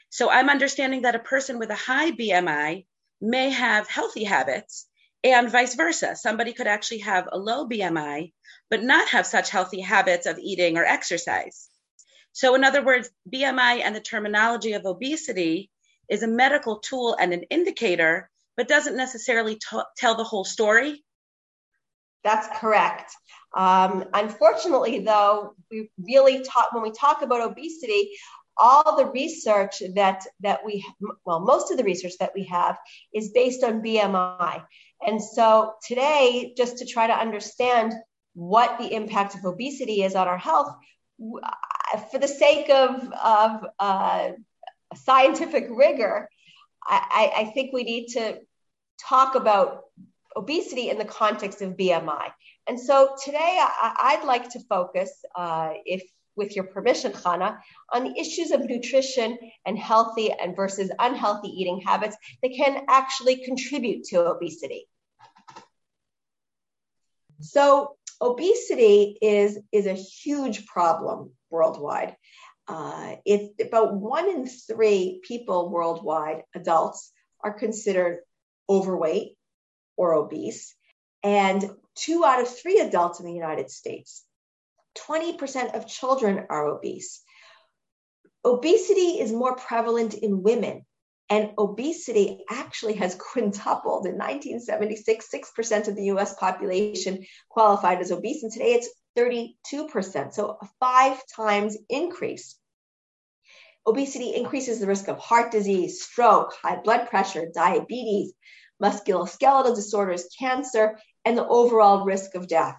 So 0.08 0.30
I'm 0.30 0.48
understanding 0.48 1.02
that 1.02 1.14
a 1.14 1.20
person 1.20 1.58
with 1.58 1.70
a 1.70 1.74
high 1.74 2.12
BMI 2.12 2.86
may 3.20 3.50
have 3.50 3.88
healthy 3.88 4.24
habits 4.24 4.86
and 5.22 5.50
vice 5.50 5.74
versa. 5.74 6.16
Somebody 6.16 6.52
could 6.52 6.66
actually 6.66 6.98
have 6.98 7.28
a 7.30 7.38
low 7.38 7.68
BMI, 7.68 8.32
but 8.70 8.82
not 8.82 9.08
have 9.08 9.26
such 9.26 9.50
healthy 9.50 9.80
habits 9.80 10.26
of 10.26 10.38
eating 10.38 10.76
or 10.76 10.84
exercise. 10.84 11.68
So, 12.32 12.54
in 12.54 12.64
other 12.64 12.82
words, 12.82 13.10
BMI 13.32 13.82
and 13.84 13.94
the 13.94 14.00
terminology 14.00 14.72
of 14.72 14.86
obesity 14.86 15.70
is 16.08 16.22
a 16.22 16.28
medical 16.28 16.78
tool 16.78 17.16
and 17.18 17.32
an 17.32 17.42
indicator, 17.50 18.30
but 18.56 18.68
doesn't 18.68 18.96
necessarily 18.96 19.56
t- 19.56 19.82
tell 19.96 20.14
the 20.14 20.24
whole 20.24 20.44
story. 20.44 21.04
That's 22.22 22.48
correct. 22.58 23.12
Um, 23.56 24.04
unfortunately, 24.12 25.00
though, 25.00 25.54
we 25.70 25.90
really 25.98 26.42
talk 26.42 26.72
when 26.72 26.82
we 26.82 26.92
talk 26.92 27.22
about 27.22 27.40
obesity, 27.40 28.10
all 28.56 28.96
the 28.96 29.06
research 29.06 29.82
that 29.94 30.24
that 30.40 30.60
we 30.64 30.84
well, 31.24 31.40
most 31.40 31.70
of 31.70 31.78
the 31.78 31.84
research 31.84 32.12
that 32.20 32.32
we 32.34 32.44
have 32.44 32.76
is 33.12 33.30
based 33.30 33.64
on 33.64 33.82
BMI. 33.82 34.62
And 35.06 35.22
so 35.22 35.74
today, 35.86 36.54
just 36.56 36.78
to 36.78 36.86
try 36.86 37.06
to 37.06 37.12
understand 37.12 37.94
what 38.34 38.78
the 38.78 38.94
impact 38.94 39.34
of 39.34 39.44
obesity 39.44 40.02
is 40.02 40.14
on 40.14 40.28
our 40.28 40.38
health, 40.38 40.74
for 42.10 42.18
the 42.18 42.28
sake 42.28 42.70
of, 42.70 43.12
of 43.12 43.66
uh, 43.78 44.30
scientific 44.94 45.66
rigor, 45.70 46.28
I, 46.86 47.32
I 47.36 47.44
think 47.52 47.72
we 47.72 47.84
need 47.84 48.08
to 48.08 48.38
talk 49.08 49.34
about 49.34 49.82
obesity 50.36 50.90
in 50.90 50.98
the 50.98 51.04
context 51.04 51.62
of 51.62 51.76
BMI. 51.76 52.30
And 52.66 52.78
so 52.78 53.14
today 53.24 53.58
I, 53.60 54.16
would 54.18 54.26
like 54.26 54.50
to 54.50 54.60
focus, 54.60 55.10
uh, 55.34 55.70
if 55.84 56.02
with 56.36 56.54
your 56.54 56.64
permission, 56.64 57.12
Chana, 57.12 57.58
on 57.92 58.04
the 58.04 58.18
issues 58.18 58.50
of 58.50 58.64
nutrition 58.64 59.36
and 59.66 59.78
healthy 59.78 60.32
and 60.32 60.56
versus 60.56 60.90
unhealthy 60.98 61.48
eating 61.48 61.82
habits 61.84 62.16
that 62.42 62.52
can 62.56 62.84
actually 62.88 63.44
contribute 63.44 64.04
to 64.04 64.24
obesity. 64.26 64.86
So 67.40 67.96
obesity 68.20 69.16
is, 69.20 69.58
is 69.72 69.86
a 69.86 69.94
huge 69.94 70.66
problem 70.66 71.32
worldwide. 71.50 72.16
Uh, 72.68 73.16
it's 73.24 73.52
about 73.60 73.94
one 73.94 74.28
in 74.28 74.46
three 74.46 75.20
people 75.24 75.70
worldwide, 75.70 76.44
adults, 76.54 77.10
are 77.42 77.52
considered 77.52 78.20
overweight 78.68 79.36
or 79.96 80.14
obese, 80.14 80.74
and 81.22 81.68
two 81.96 82.24
out 82.24 82.40
of 82.40 82.48
three 82.48 82.78
adults 82.78 83.18
in 83.18 83.26
the 83.26 83.32
United 83.32 83.70
States. 83.70 84.24
20% 84.98 85.74
of 85.74 85.86
children 85.86 86.46
are 86.48 86.66
obese. 86.66 87.22
Obesity 88.44 89.20
is 89.20 89.32
more 89.32 89.56
prevalent 89.56 90.14
in 90.14 90.42
women, 90.42 90.84
and 91.30 91.52
obesity 91.56 92.44
actually 92.50 92.94
has 92.94 93.14
quintupled. 93.32 94.06
In 94.06 94.18
1976, 94.18 95.28
6% 95.32 95.88
of 95.88 95.96
the 95.96 96.06
US 96.06 96.34
population 96.34 97.24
qualified 97.48 98.00
as 98.00 98.12
obese, 98.12 98.42
and 98.42 98.52
today 98.52 98.72
it's 98.72 98.90
32%, 99.16 100.34
so 100.34 100.58
a 100.60 100.68
five 100.78 101.20
times 101.34 101.76
increase. 101.88 102.56
Obesity 103.86 104.34
increases 104.34 104.78
the 104.78 104.86
risk 104.86 105.08
of 105.08 105.18
heart 105.18 105.50
disease, 105.50 106.02
stroke, 106.02 106.52
high 106.62 106.76
blood 106.76 107.08
pressure, 107.08 107.48
diabetes, 107.54 108.32
musculoskeletal 108.82 109.74
disorders, 109.74 110.28
cancer, 110.38 110.98
and 111.24 111.36
the 111.36 111.46
overall 111.46 112.04
risk 112.04 112.34
of 112.34 112.46
death. 112.46 112.78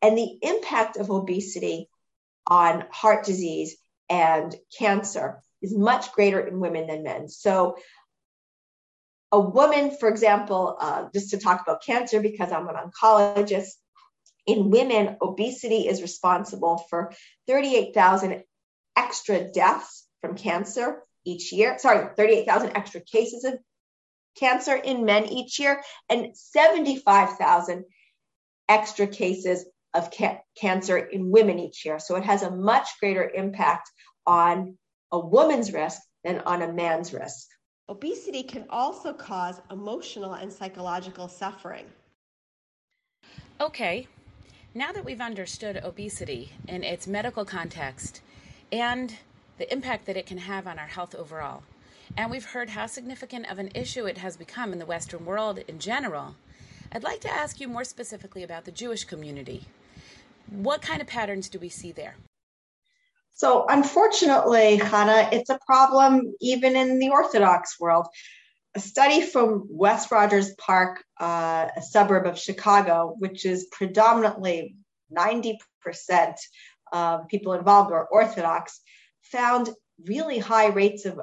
And 0.00 0.16
the 0.16 0.38
impact 0.42 0.96
of 0.96 1.10
obesity 1.10 1.88
on 2.46 2.86
heart 2.90 3.24
disease 3.24 3.76
and 4.08 4.54
cancer 4.78 5.42
is 5.62 5.74
much 5.74 6.12
greater 6.12 6.40
in 6.40 6.60
women 6.60 6.86
than 6.86 7.02
men. 7.02 7.28
So, 7.28 7.76
a 9.30 9.40
woman, 9.40 9.96
for 9.98 10.08
example, 10.08 10.76
uh, 10.78 11.06
just 11.14 11.30
to 11.30 11.38
talk 11.38 11.62
about 11.62 11.82
cancer, 11.82 12.20
because 12.20 12.52
I'm 12.52 12.68
an 12.68 12.74
oncologist, 12.74 13.70
in 14.46 14.70
women, 14.70 15.16
obesity 15.22 15.88
is 15.88 16.02
responsible 16.02 16.84
for 16.90 17.12
38,000 17.46 18.42
extra 18.96 19.50
deaths 19.50 20.06
from 20.20 20.36
cancer 20.36 21.02
each 21.24 21.52
year. 21.52 21.78
Sorry, 21.78 22.08
38,000 22.16 22.76
extra 22.76 23.00
cases 23.00 23.44
of 23.44 23.54
cancer 24.38 24.74
in 24.74 25.04
men 25.04 25.26
each 25.26 25.58
year, 25.58 25.82
and 26.08 26.36
75,000 26.36 27.84
extra 28.68 29.06
cases 29.06 29.64
of 29.94 30.10
ca- 30.10 30.40
cancer 30.58 30.96
in 30.96 31.30
women 31.30 31.58
each 31.58 31.84
year. 31.84 31.98
So 31.98 32.16
it 32.16 32.24
has 32.24 32.42
a 32.42 32.50
much 32.50 32.88
greater 32.98 33.28
impact 33.28 33.90
on 34.26 34.78
a 35.12 35.18
woman's 35.18 35.72
risk 35.72 36.00
than 36.24 36.40
on 36.40 36.62
a 36.62 36.72
man's 36.72 37.12
risk. 37.12 37.48
Obesity 37.88 38.42
can 38.42 38.64
also 38.70 39.12
cause 39.12 39.60
emotional 39.70 40.34
and 40.34 40.52
psychological 40.52 41.28
suffering. 41.28 41.84
Okay, 43.60 44.08
now 44.74 44.90
that 44.92 45.04
we've 45.04 45.20
understood 45.20 45.76
obesity 45.84 46.52
in 46.66 46.82
its 46.82 47.06
medical 47.06 47.44
context 47.44 48.22
and 48.72 49.16
the 49.58 49.70
impact 49.70 50.06
that 50.06 50.16
it 50.16 50.26
can 50.26 50.38
have 50.38 50.66
on 50.66 50.78
our 50.78 50.86
health 50.86 51.14
overall, 51.14 51.62
and 52.16 52.30
we've 52.30 52.46
heard 52.46 52.70
how 52.70 52.86
significant 52.86 53.50
of 53.50 53.58
an 53.58 53.70
issue 53.74 54.06
it 54.06 54.18
has 54.18 54.36
become 54.36 54.72
in 54.72 54.78
the 54.78 54.86
Western 54.86 55.24
world 55.26 55.58
in 55.68 55.78
general, 55.78 56.36
I'd 56.90 57.02
like 57.02 57.20
to 57.20 57.30
ask 57.30 57.60
you 57.60 57.68
more 57.68 57.84
specifically 57.84 58.42
about 58.42 58.64
the 58.64 58.72
Jewish 58.72 59.04
community. 59.04 59.66
What 60.50 60.82
kind 60.82 61.00
of 61.00 61.06
patterns 61.06 61.48
do 61.48 61.58
we 61.58 61.68
see 61.68 61.92
there? 61.92 62.16
So, 63.34 63.66
unfortunately, 63.68 64.78
Chana, 64.78 65.32
it's 65.32 65.50
a 65.50 65.58
problem 65.66 66.34
even 66.40 66.76
in 66.76 66.98
the 66.98 67.10
Orthodox 67.10 67.80
world 67.80 68.06
a 68.74 68.80
study 68.80 69.20
from 69.20 69.66
West 69.68 70.10
Rogers 70.10 70.54
Park, 70.54 71.04
uh, 71.20 71.68
a 71.76 71.82
suburb 71.82 72.26
of 72.26 72.38
Chicago, 72.38 73.14
which 73.18 73.44
is 73.44 73.66
predominantly 73.70 74.76
90% 75.16 75.58
of 76.92 77.28
people 77.28 77.52
involved 77.52 77.92
are 77.92 78.06
Orthodox, 78.06 78.80
found 79.24 79.68
really 80.06 80.38
high 80.38 80.68
rates 80.68 81.04
of 81.04 81.20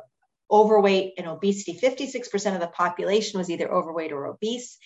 overweight 0.51 1.13
and 1.17 1.27
obesity. 1.27 1.77
56% 1.79 2.53
of 2.53 2.59
the 2.59 2.67
population 2.67 3.39
was 3.39 3.49
either 3.49 3.71
overweight 3.71 4.11
or 4.11 4.27
obese, 4.27 4.77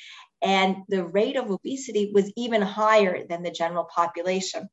and 0.41 0.77
the 0.87 1.05
rate 1.05 1.35
of 1.35 1.49
obesity 1.49 2.11
was 2.13 2.31
even 2.37 2.61
higher 2.61 3.25
than 3.27 3.43
the 3.43 3.51
general 3.51 3.85
population. 3.85 4.69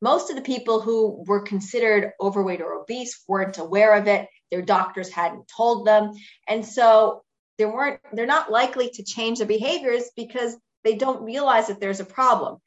Most 0.00 0.30
of 0.30 0.36
the 0.36 0.42
people 0.42 0.80
who 0.80 1.24
were 1.26 1.42
considered 1.42 2.12
overweight 2.20 2.60
or 2.60 2.74
obese 2.74 3.22
weren't 3.28 3.58
aware 3.58 3.94
of 3.94 4.06
it. 4.06 4.28
Their 4.50 4.62
doctors 4.62 5.10
hadn't 5.10 5.50
told 5.54 5.86
them. 5.86 6.12
And 6.48 6.64
so 6.64 7.22
they 7.58 7.66
weren't 7.66 8.00
they're 8.12 8.26
not 8.26 8.50
likely 8.50 8.90
to 8.90 9.04
change 9.04 9.38
their 9.38 9.46
behaviors 9.46 10.10
because 10.16 10.56
they 10.84 10.96
don't 10.96 11.22
realize 11.22 11.66
that 11.66 11.80
there's 11.80 12.00
a 12.00 12.04
problem. 12.04 12.58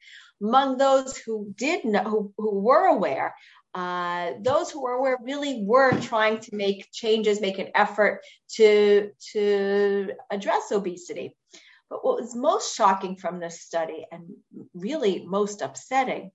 Among 0.42 0.78
those 0.78 1.16
who 1.16 1.52
did 1.56 1.84
know 1.84 2.02
who, 2.02 2.32
who 2.38 2.60
were 2.60 2.86
aware 2.86 3.34
uh, 3.74 4.34
those 4.40 4.70
who 4.70 4.82
were 4.82 4.92
aware 4.92 5.18
really 5.20 5.64
were 5.64 5.98
trying 6.00 6.38
to 6.38 6.54
make 6.54 6.92
changes 6.92 7.40
make 7.40 7.58
an 7.58 7.70
effort 7.74 8.20
to 8.48 9.10
to 9.32 10.12
address 10.30 10.70
obesity. 10.70 11.36
But 11.90 12.04
what 12.04 12.20
was 12.20 12.36
most 12.36 12.76
shocking 12.76 13.16
from 13.16 13.40
this 13.40 13.60
study 13.60 14.06
and 14.10 14.30
really 14.74 15.24
most 15.26 15.60
upsetting 15.60 16.30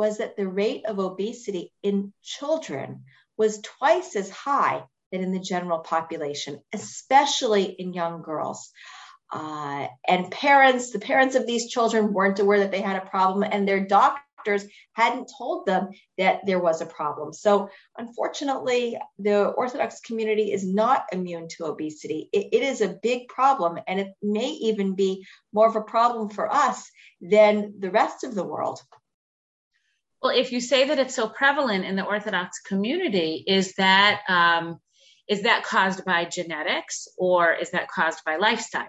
was 0.00 0.16
that 0.16 0.34
the 0.34 0.48
rate 0.48 0.86
of 0.86 0.98
obesity 0.98 1.70
in 1.82 2.10
children 2.22 3.04
was 3.36 3.60
twice 3.60 4.16
as 4.16 4.30
high 4.30 4.82
than 5.12 5.20
in 5.20 5.30
the 5.30 5.38
general 5.38 5.80
population, 5.80 6.58
especially 6.72 7.64
in 7.64 7.92
young 7.92 8.22
girls. 8.22 8.70
Uh, 9.30 9.88
and 10.08 10.30
parents, 10.30 10.90
the 10.90 10.98
parents 10.98 11.34
of 11.34 11.46
these 11.46 11.68
children 11.68 12.14
weren't 12.14 12.38
aware 12.38 12.60
that 12.60 12.70
they 12.70 12.80
had 12.80 12.96
a 12.96 13.10
problem, 13.10 13.42
and 13.42 13.68
their 13.68 13.86
doctors 13.86 14.64
hadn't 14.94 15.30
told 15.36 15.66
them 15.66 15.90
that 16.16 16.40
there 16.46 16.58
was 16.58 16.80
a 16.80 16.86
problem. 16.86 17.34
So, 17.34 17.68
unfortunately, 17.98 18.98
the 19.18 19.48
Orthodox 19.48 20.00
community 20.00 20.50
is 20.50 20.66
not 20.66 21.04
immune 21.12 21.48
to 21.58 21.66
obesity. 21.66 22.30
it, 22.32 22.46
it 22.52 22.62
is 22.62 22.80
a 22.80 22.96
big 23.02 23.28
problem, 23.28 23.78
and 23.86 24.00
it 24.00 24.14
may 24.22 24.48
even 24.48 24.94
be 24.94 25.26
more 25.52 25.68
of 25.68 25.76
a 25.76 25.82
problem 25.82 26.30
for 26.30 26.50
us 26.50 26.90
than 27.20 27.74
the 27.78 27.90
rest 27.90 28.24
of 28.24 28.34
the 28.34 28.44
world. 28.44 28.80
Well, 30.22 30.36
if 30.36 30.52
you 30.52 30.60
say 30.60 30.86
that 30.86 30.98
it's 30.98 31.14
so 31.14 31.28
prevalent 31.28 31.84
in 31.84 31.96
the 31.96 32.04
Orthodox 32.04 32.60
community, 32.60 33.42
is 33.46 33.74
that 33.74 34.20
um, 34.28 34.80
is 35.28 35.42
that 35.42 35.64
caused 35.64 36.04
by 36.04 36.24
genetics 36.24 37.08
or 37.16 37.52
is 37.54 37.70
that 37.70 37.88
caused 37.88 38.24
by 38.24 38.36
lifestyle? 38.36 38.88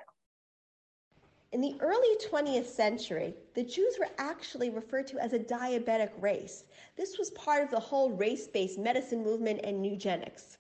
In 1.51 1.61
the 1.61 1.75
early 1.79 2.15
20th 2.29 2.65
century, 2.65 3.33
the 3.53 3.63
Jews 3.63 3.95
were 3.99 4.09
actually 4.17 4.69
referred 4.69 5.05
to 5.07 5.19
as 5.19 5.33
a 5.33 5.39
diabetic 5.39 6.09
race. 6.19 6.63
This 6.95 7.17
was 7.17 7.29
part 7.31 7.63
of 7.63 7.69
the 7.69 7.79
whole 7.79 8.11
race 8.11 8.47
based 8.47 8.79
medicine 8.79 9.23
movement 9.23 9.61
and 9.63 9.85
eugenics. 9.85 10.57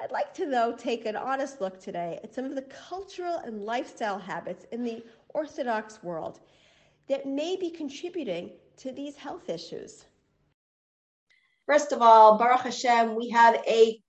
I'd 0.00 0.12
like 0.12 0.32
to, 0.34 0.46
though, 0.46 0.74
take 0.76 1.06
an 1.06 1.16
honest 1.16 1.60
look 1.60 1.80
today 1.80 2.20
at 2.22 2.34
some 2.34 2.44
of 2.44 2.54
the 2.54 2.62
cultural 2.62 3.38
and 3.38 3.64
lifestyle 3.64 4.18
habits 4.18 4.64
in 4.70 4.84
the 4.84 5.02
Orthodox 5.30 6.02
world 6.02 6.38
that 7.08 7.26
may 7.26 7.56
be 7.56 7.70
contributing 7.70 8.50
to 8.78 8.92
these 8.92 9.16
health 9.16 9.48
issues? 9.48 10.04
First 11.66 11.92
of 11.92 12.00
all, 12.00 12.38
Baruch 12.38 12.62
Hashem, 12.62 13.14
we 13.14 13.28
have 13.30 13.56
a 13.66 14.00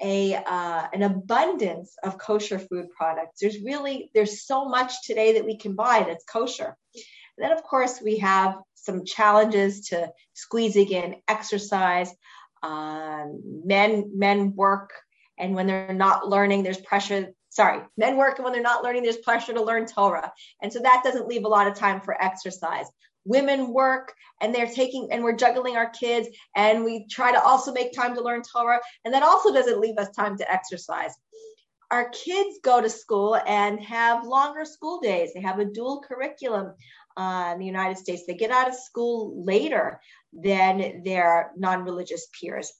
a 0.00 0.36
uh, 0.36 0.86
an 0.92 1.02
abundance 1.02 1.96
of 2.04 2.18
kosher 2.18 2.58
food 2.58 2.86
products. 2.96 3.40
There's 3.40 3.60
really 3.60 4.10
there's 4.14 4.46
so 4.46 4.68
much 4.68 5.02
today 5.04 5.32
that 5.34 5.44
we 5.44 5.56
can 5.56 5.74
buy 5.74 6.04
that's 6.06 6.24
kosher. 6.24 6.76
And 6.94 7.44
then 7.44 7.52
of 7.52 7.62
course 7.62 8.00
we 8.00 8.18
have 8.18 8.56
some 8.74 9.04
challenges 9.04 9.88
to 9.88 10.10
squeezing 10.34 10.90
in 10.90 11.16
exercise. 11.26 12.14
Um, 12.62 13.40
men 13.64 14.12
men 14.14 14.54
work, 14.54 14.90
and 15.38 15.54
when 15.54 15.66
they're 15.66 15.92
not 15.92 16.28
learning, 16.28 16.62
there's 16.62 16.80
pressure. 16.80 17.32
Sorry, 17.50 17.80
men 17.96 18.16
work, 18.16 18.36
and 18.36 18.44
when 18.44 18.52
they're 18.52 18.62
not 18.62 18.84
learning, 18.84 19.02
there's 19.02 19.16
pressure 19.16 19.54
to 19.54 19.62
learn 19.62 19.86
Torah, 19.86 20.32
and 20.62 20.72
so 20.72 20.80
that 20.80 21.02
doesn't 21.02 21.26
leave 21.26 21.44
a 21.44 21.48
lot 21.48 21.66
of 21.66 21.74
time 21.74 22.00
for 22.00 22.20
exercise 22.22 22.86
women 23.28 23.72
work 23.72 24.14
and 24.40 24.54
they're 24.54 24.66
taking 24.66 25.08
and 25.12 25.22
we're 25.22 25.36
juggling 25.36 25.76
our 25.76 25.90
kids 25.90 26.28
and 26.56 26.84
we 26.84 27.06
try 27.08 27.30
to 27.30 27.40
also 27.40 27.72
make 27.72 27.92
time 27.92 28.14
to 28.14 28.22
learn 28.22 28.42
Torah 28.42 28.80
and 29.04 29.14
that 29.14 29.22
also 29.22 29.52
doesn't 29.52 29.80
leave 29.80 29.98
us 29.98 30.10
time 30.10 30.36
to 30.38 30.50
exercise. 30.50 31.12
Our 31.90 32.10
kids 32.10 32.58
go 32.62 32.80
to 32.80 32.90
school 32.90 33.38
and 33.46 33.80
have 33.80 34.26
longer 34.26 34.64
school 34.64 35.00
days. 35.00 35.32
They 35.32 35.40
have 35.40 35.58
a 35.58 35.64
dual 35.64 36.02
curriculum 36.06 36.74
uh, 37.16 37.50
in 37.54 37.58
the 37.58 37.66
United 37.66 37.96
States. 37.96 38.24
They 38.26 38.34
get 38.34 38.50
out 38.50 38.68
of 38.68 38.74
school 38.74 39.42
later 39.44 40.00
than 40.32 41.02
their 41.02 41.52
non-religious 41.56 42.28
peers. 42.38 42.72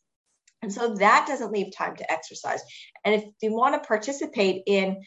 And 0.60 0.72
so 0.72 0.94
that 0.94 1.26
doesn't 1.28 1.52
leave 1.52 1.74
time 1.74 1.96
to 1.96 2.12
exercise. 2.12 2.60
And 3.04 3.14
if 3.14 3.24
you 3.40 3.52
want 3.52 3.80
to 3.80 3.86
participate 3.86 4.64
in 4.66 5.02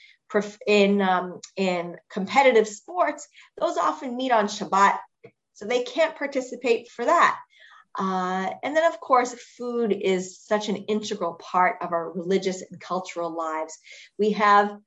in 0.65 1.01
um, 1.01 1.41
in 1.57 1.97
competitive 2.09 2.67
sports, 2.67 3.27
those 3.59 3.77
often 3.77 4.15
meet 4.15 4.31
on 4.31 4.47
Shabbat 4.47 4.97
so 5.53 5.65
they 5.65 5.83
can't 5.83 6.15
participate 6.15 6.89
for 6.89 7.05
that. 7.05 7.37
Uh, 7.97 8.49
and 8.63 8.75
then, 8.75 8.89
of 8.91 8.99
course, 9.01 9.33
food 9.57 9.91
is 9.91 10.39
such 10.39 10.69
an 10.69 10.77
integral 10.77 11.33
part 11.33 11.75
of 11.81 11.91
our 11.91 12.11
religious 12.11 12.61
and 12.61 12.79
cultural 12.79 13.35
lives. 13.35 13.77
We 14.17 14.31
have 14.31 14.77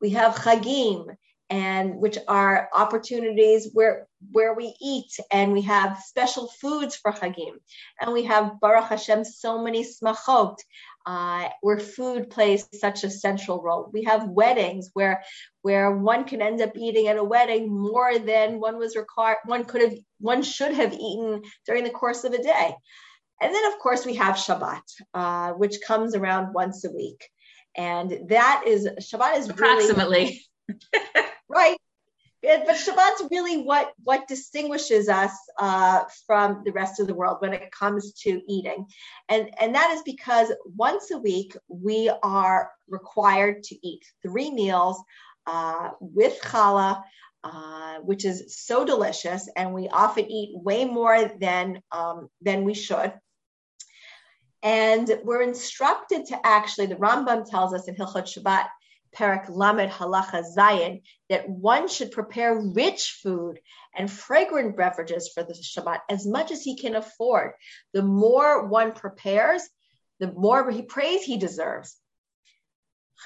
we 0.00 0.10
have 0.10 0.34
chagim, 0.34 1.06
and 1.52 1.96
which 1.96 2.16
are 2.28 2.70
opportunities 2.72 3.68
where 3.74 4.08
where 4.30 4.54
we 4.54 4.74
eat, 4.80 5.12
and 5.30 5.52
we 5.52 5.60
have 5.60 5.98
special 5.98 6.48
foods 6.48 6.96
for 6.96 7.12
chagim, 7.12 7.56
and 8.00 8.10
we 8.14 8.24
have 8.24 8.58
Baruch 8.58 8.88
Hashem 8.88 9.22
so 9.24 9.62
many 9.62 9.84
smachot, 9.84 10.56
uh, 11.04 11.48
where 11.60 11.78
food 11.78 12.30
plays 12.30 12.66
such 12.72 13.04
a 13.04 13.10
central 13.10 13.62
role. 13.62 13.90
We 13.92 14.04
have 14.04 14.30
weddings 14.30 14.88
where 14.94 15.22
where 15.60 15.94
one 15.94 16.24
can 16.24 16.40
end 16.40 16.62
up 16.62 16.74
eating 16.74 17.08
at 17.08 17.18
a 17.18 17.24
wedding 17.24 17.68
more 17.68 18.18
than 18.18 18.58
one 18.58 18.78
was 18.78 18.96
required 18.96 19.36
one 19.44 19.66
could 19.66 19.82
have 19.82 19.98
one 20.20 20.42
should 20.42 20.72
have 20.72 20.94
eaten 20.94 21.42
during 21.66 21.84
the 21.84 21.90
course 21.90 22.24
of 22.24 22.32
a 22.32 22.42
day. 22.42 22.74
And 23.42 23.54
then 23.54 23.64
of 23.66 23.78
course 23.78 24.06
we 24.06 24.14
have 24.14 24.36
Shabbat, 24.36 24.86
uh, 25.12 25.52
which 25.52 25.82
comes 25.86 26.14
around 26.14 26.54
once 26.54 26.82
a 26.86 26.90
week. 26.90 27.28
And 27.76 28.28
that 28.28 28.64
is 28.66 28.88
Shabbat 29.00 29.36
is 29.36 29.50
approximately 29.50 30.40
really, 30.68 30.80
but 32.42 32.76
Shabbat's 32.76 33.22
really 33.30 33.62
what 33.62 33.92
what 34.02 34.26
distinguishes 34.26 35.08
us 35.08 35.32
uh, 35.58 36.04
from 36.26 36.62
the 36.64 36.72
rest 36.72 37.00
of 37.00 37.06
the 37.06 37.14
world 37.14 37.38
when 37.40 37.52
it 37.52 37.70
comes 37.70 38.12
to 38.22 38.40
eating, 38.48 38.86
and 39.28 39.50
and 39.60 39.74
that 39.74 39.92
is 39.92 40.02
because 40.02 40.52
once 40.64 41.10
a 41.10 41.18
week 41.18 41.56
we 41.68 42.10
are 42.22 42.70
required 42.88 43.62
to 43.64 43.86
eat 43.86 44.04
three 44.22 44.50
meals 44.50 45.00
uh, 45.46 45.90
with 46.00 46.40
challah, 46.42 47.02
uh, 47.44 47.98
which 48.00 48.24
is 48.24 48.56
so 48.56 48.84
delicious, 48.84 49.48
and 49.56 49.72
we 49.72 49.88
often 49.88 50.30
eat 50.30 50.50
way 50.54 50.84
more 50.84 51.30
than 51.40 51.80
um, 51.92 52.28
than 52.40 52.64
we 52.64 52.74
should. 52.74 53.12
And 54.64 55.10
we're 55.24 55.42
instructed 55.42 56.26
to 56.26 56.38
actually, 56.44 56.86
the 56.86 56.94
Rambam 56.94 57.48
tells 57.48 57.74
us 57.74 57.88
in 57.88 57.96
Hilchot 57.96 58.26
Shabbat 58.26 58.66
Perek 59.14 59.48
Lamed 59.48 59.90
Halacha 59.90 60.42
Zayin, 60.56 61.02
that 61.28 61.48
one 61.48 61.88
should 61.88 62.12
prepare 62.12 62.58
rich 62.58 63.18
food 63.22 63.60
and 63.94 64.10
fragrant 64.10 64.76
beverages 64.76 65.30
for 65.32 65.42
the 65.42 65.52
Shabbat 65.52 66.00
as 66.08 66.26
much 66.26 66.50
as 66.50 66.62
he 66.62 66.76
can 66.76 66.94
afford. 66.94 67.52
The 67.92 68.02
more 68.02 68.66
one 68.66 68.92
prepares, 68.92 69.68
the 70.18 70.32
more 70.32 70.70
he 70.70 70.82
praise 70.82 71.22
he 71.22 71.36
deserves. 71.36 71.96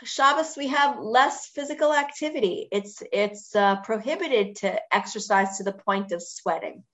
Shabbos, 0.05 0.57
we 0.57 0.68
have 0.68 0.99
less 0.99 1.46
physical 1.46 1.92
activity. 1.92 2.68
It's 2.70 3.03
it's 3.12 3.57
uh, 3.57 3.77
prohibited 3.77 4.57
to 4.57 4.79
exercise 4.94 5.57
to 5.57 5.64
the 5.64 5.72
point 5.72 6.12
of 6.12 6.22
sweating, 6.22 6.85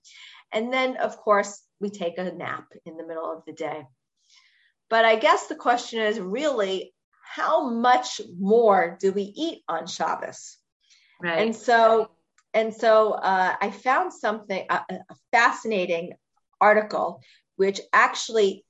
and 0.53 0.71
then 0.71 0.97
of 0.97 1.17
course 1.17 1.61
we 1.81 1.89
take 1.89 2.17
a 2.17 2.31
nap 2.31 2.67
in 2.85 2.95
the 2.95 3.05
middle 3.05 3.29
of 3.29 3.43
the 3.45 3.51
day. 3.51 3.85
But 4.89 5.03
I 5.03 5.17
guess 5.17 5.47
the 5.47 5.55
question 5.55 5.99
is 5.99 6.19
really 6.19 6.92
how 7.23 7.69
much 7.69 8.21
more 8.39 8.97
do 8.99 9.11
we 9.11 9.23
eat 9.23 9.63
on 9.67 9.87
Shabbos? 9.87 10.57
Right. 11.21 11.39
And 11.39 11.55
so, 11.55 12.11
and 12.53 12.73
so 12.73 13.13
uh, 13.13 13.55
I 13.59 13.71
found 13.71 14.13
something, 14.13 14.65
a, 14.69 14.81
a 14.89 15.15
fascinating 15.31 16.13
article, 16.59 17.21
which 17.55 17.81
actually 17.91 18.65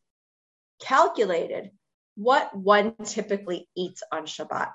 calculated 0.81 1.71
what 2.15 2.55
one 2.55 2.95
typically 3.03 3.67
eats 3.75 4.03
on 4.11 4.25
Shabbat 4.25 4.71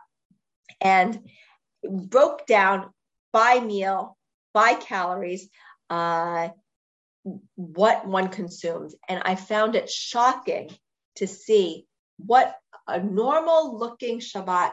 and 0.81 1.21
broke 1.85 2.47
down 2.47 2.91
by 3.33 3.61
meal, 3.61 4.17
by 4.53 4.75
calories, 4.75 5.49
uh, 5.91 6.49
what 7.55 8.07
one 8.07 8.29
consumes. 8.29 8.95
And 9.09 9.23
I 9.25 9.35
found 9.35 9.77
it 9.77 9.91
shocking 9.91 10.71
to 11.17 11.27
see 11.27 11.87
what 12.17 12.57
a 12.88 13.01
normal 13.01 13.79
looking 13.79 14.18
Shabbat 14.18 14.72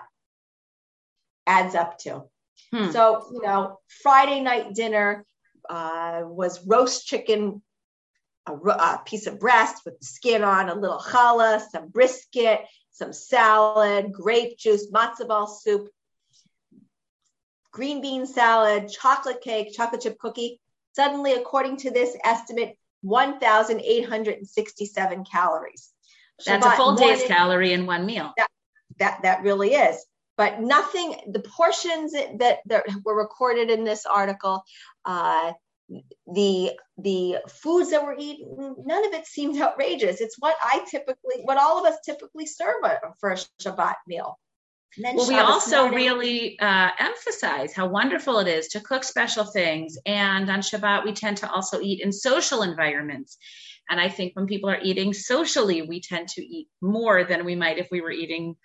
adds 1.46 1.76
up 1.76 2.00
to. 2.00 2.24
Hmm. 2.72 2.90
So, 2.92 3.30
you 3.34 3.42
know, 3.42 3.80
Friday 4.02 4.40
night 4.42 4.74
dinner 4.74 5.26
uh, 5.70 6.22
was 6.24 6.66
roast 6.66 7.06
chicken, 7.06 7.62
a, 8.48 8.54
a, 8.54 9.02
piece 9.06 9.28
of 9.28 9.40
breast 9.40 9.84
with 9.86 10.00
the 10.00 10.06
skin 10.06 10.44
on, 10.44 10.70
a 10.70 10.76
little 10.76 11.00
challah, 11.00 11.62
some 11.70 11.90
brisket, 11.90 12.62
some 12.92 13.14
salad, 13.14 14.12
grape 14.12 14.58
juice, 14.58 14.90
matzo 14.92 15.28
ball 15.28 15.46
soup, 15.48 15.88
green 17.72 18.02
bean 18.02 18.26
salad, 18.26 18.90
chocolate 18.90 19.42
cake, 19.42 19.76
chocolate 19.76 20.02
chip 20.02 20.18
cookie. 20.18 20.60
Suddenly, 20.96 21.34
according 21.34 21.78
to 21.78 21.92
this 21.92 22.18
estimate, 22.24 22.78
1,867 23.02 25.26
calories. 25.26 25.92
That's 26.46 26.66
a 26.66 26.72
full 26.72 26.96
day's 26.96 27.24
calorie 27.24 27.74
in 27.74 27.86
one 27.86 28.06
meal. 28.06 28.34
That, 28.38 28.50
that 29.00 29.20
that 29.24 29.44
really 29.44 29.74
is. 29.74 30.04
But 30.38 30.60
nothing. 30.60 31.16
The 31.32 31.40
portions 31.40 32.12
that 32.14 32.60
that 32.66 32.84
were 33.04 33.16
recorded 33.16 33.70
in 33.70 33.84
this 33.84 34.06
article, 34.06 34.64
uh, 35.06 35.54
the 36.28 36.72
the 36.98 37.38
foods 37.48 37.92
that 37.92 38.04
were 38.04 38.16
eaten, 38.18 38.76
none 38.86 39.06
of 39.06 39.14
it 39.14 39.28
seems 39.28 39.62
outrageous. 39.62 40.20
It's 40.20 40.36
what 40.40 40.56
I 40.62 40.86
typically, 40.90 41.44
what 41.44 41.58
all 41.58 41.80
of 41.80 41.92
us 41.92 42.00
typically 42.04 42.46
serve 42.46 42.84
for 43.20 43.32
a 43.32 43.38
Shabbat 43.62 43.96
meal. 44.08 44.38
Well, 44.98 45.28
we 45.28 45.38
also 45.40 45.82
morning. 45.82 45.96
really 45.96 46.60
uh, 46.60 46.90
emphasize 47.00 47.74
how 47.74 47.88
wonderful 47.88 48.40
it 48.40 48.48
is 48.48 48.70
to 48.70 48.80
cook 48.80 49.04
special 49.04 49.44
things. 49.44 49.98
And 50.06 50.50
on 50.50 50.62
Shabbat, 50.62 51.04
we 51.04 51.12
tend 51.12 51.38
to 51.38 51.52
also 51.52 51.82
eat 51.82 52.02
in 52.02 52.14
social 52.14 52.62
environments. 52.62 53.38
And 53.90 54.00
I 54.00 54.10
think 54.10 54.36
when 54.36 54.48
people 54.48 54.70
are 54.70 54.80
eating 54.82 55.14
socially, 55.14 55.82
we 55.82 56.02
tend 56.02 56.28
to 56.30 56.42
eat 56.42 56.68
more 56.82 57.24
than 57.24 57.46
we 57.46 57.56
might 57.56 57.78
if 57.78 57.88
we 57.92 58.02
were 58.02 58.12
eating 58.12 58.56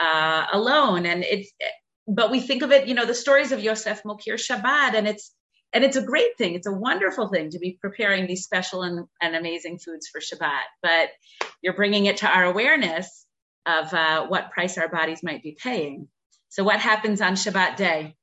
uh, 0.00 0.46
alone. 0.52 1.06
And 1.06 1.24
it's, 1.24 1.52
but 2.08 2.30
we 2.30 2.40
think 2.40 2.62
of 2.62 2.72
it, 2.72 2.88
you 2.88 2.94
know, 2.94 3.06
the 3.06 3.14
stories 3.14 3.52
of 3.52 3.60
Yosef 3.60 4.02
Mokir 4.02 4.34
Shabbat, 4.34 4.94
and 4.94 5.06
it's, 5.06 5.32
and 5.72 5.84
it's 5.84 5.96
a 5.96 6.02
great 6.02 6.36
thing. 6.36 6.54
It's 6.54 6.66
a 6.66 6.72
wonderful 6.72 7.28
thing 7.28 7.50
to 7.50 7.58
be 7.58 7.78
preparing 7.80 8.26
these 8.26 8.44
special 8.44 8.82
and, 8.82 9.06
and 9.20 9.36
amazing 9.36 9.78
foods 9.78 10.08
for 10.08 10.20
Shabbat. 10.20 10.62
But 10.82 11.10
you're 11.62 11.74
bringing 11.74 12.06
it 12.06 12.18
to 12.18 12.26
our 12.28 12.44
awareness 12.44 13.26
of 13.66 13.92
uh, 13.94 14.26
what 14.26 14.50
price 14.50 14.76
our 14.76 14.88
bodies 14.88 15.22
might 15.22 15.42
be 15.42 15.56
paying. 15.60 16.08
So, 16.48 16.64
what 16.64 16.80
happens 16.80 17.20
on 17.20 17.34
Shabbat 17.34 17.76
day? 17.76 18.16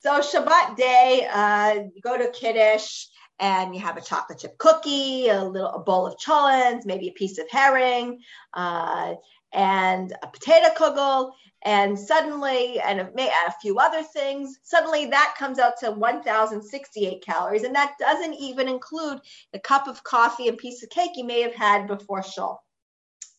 So, 0.00 0.20
Shabbat 0.20 0.76
day, 0.76 1.26
uh, 1.32 1.84
go 2.02 2.18
to 2.18 2.30
Kiddush 2.30 3.06
and 3.38 3.74
you 3.74 3.80
have 3.80 3.96
a 3.96 4.00
chocolate 4.00 4.38
chip 4.38 4.56
cookie, 4.58 5.28
a 5.28 5.44
little 5.44 5.70
a 5.70 5.78
bowl 5.78 6.06
of 6.06 6.16
cholents, 6.18 6.86
maybe 6.86 7.08
a 7.08 7.12
piece 7.12 7.38
of 7.38 7.50
herring, 7.50 8.20
uh, 8.54 9.14
and 9.52 10.12
a 10.22 10.26
potato 10.26 10.68
kugel, 10.74 11.32
and 11.62 11.98
suddenly, 11.98 12.78
and 12.80 13.00
a, 13.00 13.08
a 13.48 13.54
few 13.60 13.78
other 13.78 14.02
things, 14.02 14.58
suddenly 14.62 15.06
that 15.06 15.34
comes 15.38 15.58
out 15.58 15.74
to 15.80 15.90
1,068 15.90 17.24
calories, 17.24 17.64
and 17.64 17.74
that 17.74 17.94
doesn't 17.98 18.34
even 18.34 18.68
include 18.68 19.20
the 19.52 19.58
cup 19.58 19.88
of 19.88 20.04
coffee 20.04 20.48
and 20.48 20.58
piece 20.58 20.82
of 20.82 20.90
cake 20.90 21.12
you 21.16 21.24
may 21.24 21.42
have 21.42 21.54
had 21.54 21.88
before 21.88 22.22
shul. 22.22 22.62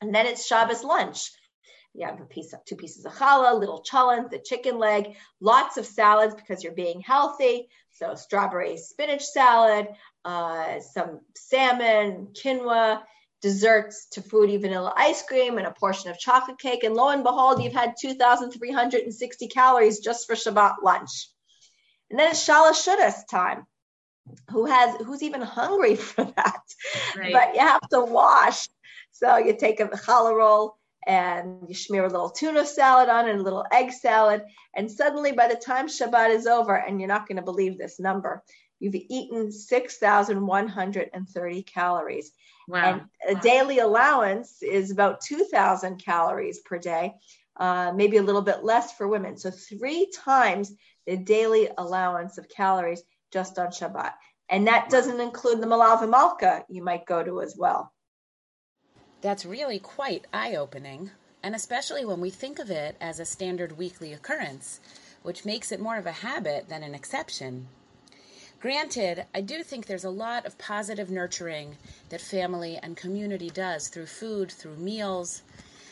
And 0.01 0.13
then 0.13 0.25
it's 0.25 0.45
Shabbos 0.45 0.83
lunch. 0.83 1.31
You 1.93 2.05
have 2.05 2.21
a 2.21 2.25
piece 2.25 2.53
of, 2.53 2.63
two 2.65 2.75
pieces 2.75 3.05
of 3.05 3.13
challah, 3.13 3.60
little 3.60 3.81
cholent, 3.81 4.29
the 4.29 4.39
chicken 4.39 4.77
leg, 4.77 5.15
lots 5.39 5.77
of 5.77 5.86
salads 5.86 6.36
because 6.36 6.63
you're 6.63 6.73
being 6.73 7.01
healthy. 7.01 7.69
So 7.97 8.13
strawberry 8.13 8.77
spinach 8.77 9.25
salad, 9.25 9.88
uh, 10.23 10.79
some 10.81 11.21
salmon, 11.36 12.27
quinoa, 12.33 13.01
desserts 13.41 14.07
to 14.12 14.21
fruity 14.21 14.57
vanilla 14.57 14.93
ice 14.95 15.23
cream, 15.23 15.57
and 15.57 15.65
a 15.65 15.71
portion 15.71 16.12
of 16.12 16.19
chocolate 16.19 16.60
cake. 16.60 16.83
And 16.83 16.93
lo 16.93 17.10
and 17.10 17.23
behold, 17.23 17.63
you've 17.63 17.73
had 17.73 17.95
2,360 17.99 19.47
calories 19.47 19.99
just 19.99 20.27
for 20.27 20.36
Shabbat 20.36 20.75
lunch. 20.83 21.29
And 22.12 22.19
then 22.19 22.31
it's 22.31 22.47
Shalosh 22.47 22.88
Seudos 22.88 23.27
time. 23.29 23.65
Who 24.51 24.65
has 24.65 24.95
who's 24.97 25.23
even 25.23 25.41
hungry 25.41 25.95
for 26.10 26.23
that? 26.23 26.62
Right. 27.15 27.33
But 27.33 27.55
you 27.55 27.62
have 27.62 27.88
to 27.89 28.01
wash. 28.01 28.67
So 29.12 29.38
you 29.38 29.57
take 29.57 29.79
a 29.79 29.88
challah 29.88 30.36
roll 30.36 30.77
and 31.08 31.67
you 31.70 31.74
smear 31.74 32.04
a 32.04 32.10
little 32.10 32.30
tuna 32.30 32.65
salad 32.65 33.08
on 33.08 33.30
and 33.30 33.39
a 33.39 33.43
little 33.43 33.65
egg 33.72 33.93
salad. 33.93 34.43
And 34.76 34.91
suddenly, 34.91 35.32
by 35.32 35.48
the 35.48 35.56
time 35.56 35.88
Shabbat 35.88 36.32
is 36.32 36.46
over, 36.46 36.76
and 36.76 37.00
you're 37.00 37.08
not 37.08 37.28
going 37.28 37.38
to 37.38 37.41
believe 37.41 37.78
this 37.78 37.98
number, 37.98 38.43
you've 38.80 38.93
eaten 38.93 39.50
6,130 39.52 41.63
calories. 41.63 42.32
Wow. 42.67 42.80
And 42.80 43.02
a 43.28 43.34
wow. 43.36 43.39
daily 43.39 43.80
allowance 43.80 44.62
is 44.62 44.91
about 44.91 45.22
2,000 45.22 46.04
calories 46.04 46.60
per 46.60 46.78
day, 46.78 47.13
uh, 47.56 47.93
maybe 47.96 48.17
a 48.17 48.24
little 48.24 48.41
bit 48.41 48.65
less 48.65 48.91
for 48.91 49.08
women. 49.08 49.38
So, 49.38 49.50
three 49.50 50.12
times 50.13 50.74
the 51.06 51.15
daily 51.15 51.70
allowance 51.78 52.38
of 52.38 52.50
calories 52.50 53.02
just 53.32 53.58
on 53.58 53.67
Shabbat. 53.67 54.12
And 54.50 54.67
that 54.67 54.89
doesn't 54.89 55.22
include 55.22 55.62
the 55.62 55.67
Melave 55.67 56.10
Malka 56.10 56.65
you 56.67 56.84
might 56.84 57.06
go 57.06 57.24
to 57.24 57.41
as 57.41 57.56
well. 57.58 57.93
That's 59.21 59.45
really 59.45 59.80
quite 59.80 60.25
eye 60.32 60.56
opening, 60.56 61.10
and 61.41 61.56
especially 61.56 62.06
when 62.06 62.21
we 62.21 62.30
think 62.30 62.60
of 62.60 62.69
it 62.69 62.95
as 63.01 63.19
a 63.19 63.25
standard 63.25 63.77
weekly 63.77 64.13
occurrence, 64.13 64.80
which 65.23 65.45
makes 65.45 65.71
it 65.71 65.80
more 65.80 65.97
of 65.97 66.06
a 66.06 66.12
habit 66.12 66.69
than 66.69 66.84
an 66.84 66.93
exception. 66.93 67.67
Granted, 68.60 69.25
I 69.34 69.41
do 69.41 69.63
think 69.63 69.86
there's 69.86 70.03
a 70.03 70.10
lot 70.10 70.45
of 70.45 70.58
positive 70.58 71.10
nurturing 71.10 71.77
that 72.10 72.21
family 72.21 72.77
and 72.82 72.95
community 72.95 73.49
does 73.49 73.88
through 73.88 74.06
food, 74.06 74.51
through 74.51 74.77
meals. 74.77 75.41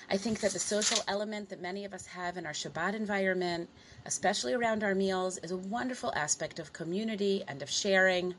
I 0.09 0.17
think 0.17 0.39
that 0.41 0.51
the 0.51 0.59
social 0.59 1.03
element 1.07 1.49
that 1.49 1.61
many 1.61 1.83
of 1.83 1.93
us 1.93 2.05
have 2.07 2.37
in 2.37 2.45
our 2.45 2.53
Shabbat 2.53 2.93
environment, 2.93 3.69
especially 4.05 4.53
around 4.53 4.83
our 4.83 4.95
meals, 4.95 5.39
is 5.39 5.51
a 5.51 5.57
wonderful 5.57 6.13
aspect 6.15 6.59
of 6.59 6.73
community 6.73 7.43
and 7.47 7.61
of 7.63 7.69
sharing 7.69 8.35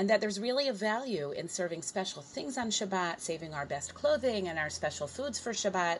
and 0.00 0.08
that 0.08 0.18
there's 0.18 0.40
really 0.40 0.66
a 0.66 0.72
value 0.72 1.30
in 1.32 1.46
serving 1.46 1.82
special 1.82 2.22
things 2.22 2.56
on 2.56 2.70
Shabbat, 2.70 3.20
saving 3.20 3.52
our 3.52 3.66
best 3.66 3.92
clothing 3.92 4.48
and 4.48 4.58
our 4.58 4.70
special 4.70 5.06
foods 5.06 5.38
for 5.38 5.52
Shabbat. 5.52 5.98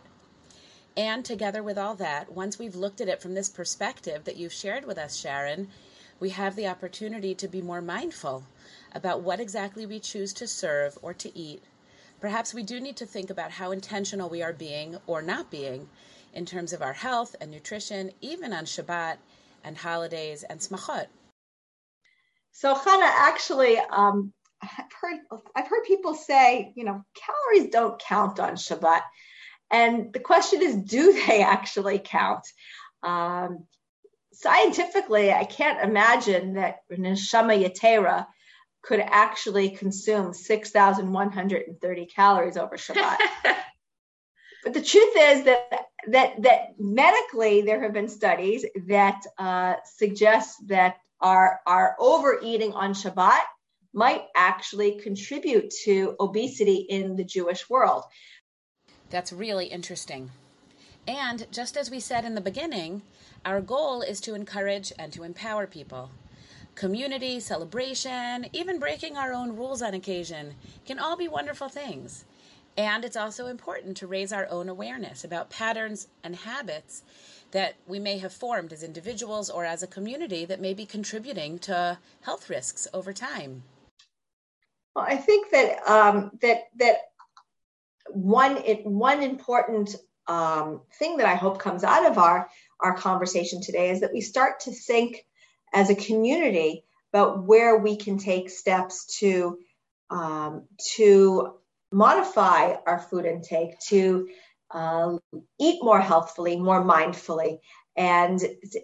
And 0.97 1.23
together 1.23 1.63
with 1.63 1.77
all 1.77 1.97
that, 1.97 2.33
once 2.33 2.59
we've 2.59 2.75
looked 2.75 3.03
at 3.03 3.09
it 3.09 3.21
from 3.21 3.35
this 3.35 3.51
perspective 3.51 4.25
that 4.25 4.39
you've 4.39 4.55
shared 4.55 4.87
with 4.87 4.97
us, 4.97 5.17
Sharon, 5.19 5.69
we 6.19 6.31
have 6.31 6.57
the 6.57 6.67
opportunity 6.67 7.35
to 7.35 7.47
be 7.47 7.61
more 7.61 7.83
mindful 7.83 8.45
about 8.95 9.21
what 9.21 9.39
exactly 9.39 9.85
we 9.85 10.01
choose 10.01 10.33
to 10.33 10.47
serve 10.47 10.97
or 11.03 11.13
to 11.13 11.39
eat. 11.39 11.63
Perhaps 12.23 12.55
we 12.55 12.63
do 12.63 12.81
need 12.81 12.97
to 12.97 13.05
think 13.05 13.29
about 13.29 13.51
how 13.51 13.71
intentional 13.71 14.31
we 14.31 14.43
are 14.43 14.55
being 14.55 14.97
or 15.07 15.21
not 15.21 15.51
being 15.51 15.91
in 16.33 16.47
terms 16.47 16.73
of 16.73 16.81
our 16.81 16.95
health 16.95 17.37
and 17.39 17.51
nutrition, 17.51 18.13
even 18.23 18.55
on 18.55 18.65
Shabbat 18.65 19.19
and 19.63 19.77
holidays 19.77 20.43
and 20.43 20.59
smachot. 20.59 21.09
So 22.53 22.75
Chana, 22.75 23.03
actually, 23.03 23.79
um, 23.79 24.33
I've 24.63 24.93
heard 25.01 25.41
I've 25.57 25.69
heard 25.69 25.85
people 25.85 26.15
say, 26.15 26.73
you 26.77 26.85
know, 26.85 27.03
calories 27.15 27.71
don't 27.71 28.01
count 28.01 28.39
on 28.39 28.55
Shabbat, 28.55 29.03
and 29.71 30.13
the 30.13 30.21
question 30.21 30.63
is, 30.63 30.77
do 30.77 31.13
they 31.13 31.43
actually 31.43 31.99
count? 31.99 32.47
Um, 33.03 33.67
scientifically, 34.33 35.33
I 35.33 35.45
can't 35.45 35.83
imagine 35.83 36.55
that 36.55 36.81
neshama 36.91 37.63
yatera 37.63 38.27
could 38.83 39.01
actually 39.01 39.71
consume 39.71 40.33
6,130 40.33 42.07
calories 42.07 42.57
over 42.57 42.77
Shabbat. 42.77 43.19
but 44.65 44.75
the 44.75 44.83
truth 44.83 45.15
is 45.17 45.45
that 45.45 45.87
that 46.09 46.43
that 46.43 46.61
medically 46.79 47.63
there 47.63 47.83
have 47.83 47.93
been 47.93 48.09
studies 48.09 48.65
that 48.89 49.23
uh, 49.39 49.75
suggest 49.85 50.57
that 50.69 50.97
our, 51.21 51.61
our 51.67 51.97
overeating 51.99 52.73
on 52.73 52.95
Shabbat 52.95 53.41
might 53.93 54.27
actually 54.37 55.01
contribute 55.01 55.71
to 55.85 56.17
obesity 56.21 56.87
in 56.89 57.17
the 57.17 57.25
Jewish 57.25 57.69
world. 57.69 58.05
That's 59.11 59.33
really 59.33 59.67
interesting. 59.67 60.31
And 61.09 61.47
just 61.51 61.77
as 61.77 61.91
we 61.91 61.99
said 61.99 62.25
in 62.25 62.35
the 62.35 62.41
beginning, 62.41 63.03
our 63.45 63.61
goal 63.61 64.03
is 64.03 64.21
to 64.23 64.35
encourage 64.35 64.93
and 64.99 65.13
to 65.13 65.25
empower 65.25 65.67
people. 65.67 66.11
Community, 66.75 67.41
celebration, 67.41 68.47
even 68.53 68.79
breaking 68.79 69.17
our 69.17 69.33
own 69.33 69.57
rules 69.57 69.83
on 69.83 69.95
occasion 69.95 70.55
can 70.87 70.99
all 70.99 71.17
be 71.17 71.27
wonderful 71.27 71.69
things. 71.69 72.25
And 72.77 73.05
it's 73.05 73.17
also 73.17 73.47
important 73.47 73.97
to 73.99 74.07
raise 74.07 74.33
our 74.33 74.47
own 74.49 74.69
awareness 74.69 75.25
about 75.25 75.51
patterns 75.51 76.09
and 76.23 76.37
habits 76.37 77.03
that 77.51 77.75
we 77.87 77.99
may 77.99 78.19
have 78.19 78.33
formed 78.33 78.73
as 78.73 78.83
individuals 78.83 79.51
or 79.51 79.65
as 79.65 79.83
a 79.83 79.87
community 79.87 80.45
that 80.45 80.61
may 80.61 80.75
be 80.75 80.87
contributing 80.87 81.59
to 81.59 81.99
health 82.23 82.49
risks 82.49 82.87
over 82.95 83.13
time? 83.13 83.63
Well, 84.95 85.05
I 85.09 85.17
think 85.17 85.51
that 85.51 85.89
um, 85.89 86.33
that 86.43 86.69
that 86.77 86.97
one 88.09 88.59
it, 88.59 88.85
one 88.85 89.23
important 89.23 89.95
um, 90.27 90.83
thing 90.99 91.17
that 91.19 91.27
I 91.27 91.35
hope 91.35 91.59
comes 91.59 91.85
out 91.85 92.07
of 92.07 92.19
our 92.19 92.49
our 92.81 92.97
conversation 92.97 93.61
today 93.61 93.91
is 93.91 94.01
that 94.01 94.13
we 94.13 94.21
start 94.21 94.61
to 94.61 94.73
think 94.73 95.25
as 95.73 95.91
a 95.91 95.95
community 95.95 96.85
about 97.13 97.45
where 97.45 97.79
we 97.79 97.97
can 97.97 98.19
take 98.19 98.51
steps 98.51 99.19
to 99.19 99.59
um, 100.11 100.65
to 100.97 101.55
modify 101.93 102.75
our 102.87 102.99
food 102.99 103.25
intake 103.25 103.79
to 103.89 104.29
uh, 104.71 105.17
eat 105.59 105.83
more 105.83 106.01
healthfully, 106.01 106.57
more 106.57 106.85
mindfully, 106.85 107.59
and 107.97 108.41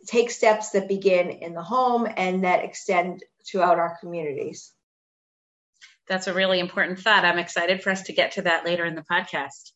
take 0.06 0.30
steps 0.30 0.70
that 0.70 0.88
begin 0.88 1.30
in 1.30 1.54
the 1.54 1.62
home 1.62 2.06
and 2.16 2.44
that 2.44 2.64
extend 2.64 3.22
throughout 3.48 3.78
our 3.78 3.96
communities. 4.00 4.72
That's 6.08 6.26
a 6.26 6.34
really 6.34 6.60
important 6.60 7.00
thought. 7.00 7.24
I'm 7.24 7.38
excited 7.38 7.82
for 7.82 7.90
us 7.90 8.02
to 8.02 8.12
get 8.12 8.32
to 8.32 8.42
that 8.42 8.64
later 8.64 8.84
in 8.84 8.94
the 8.94 9.04
podcast. 9.10 9.72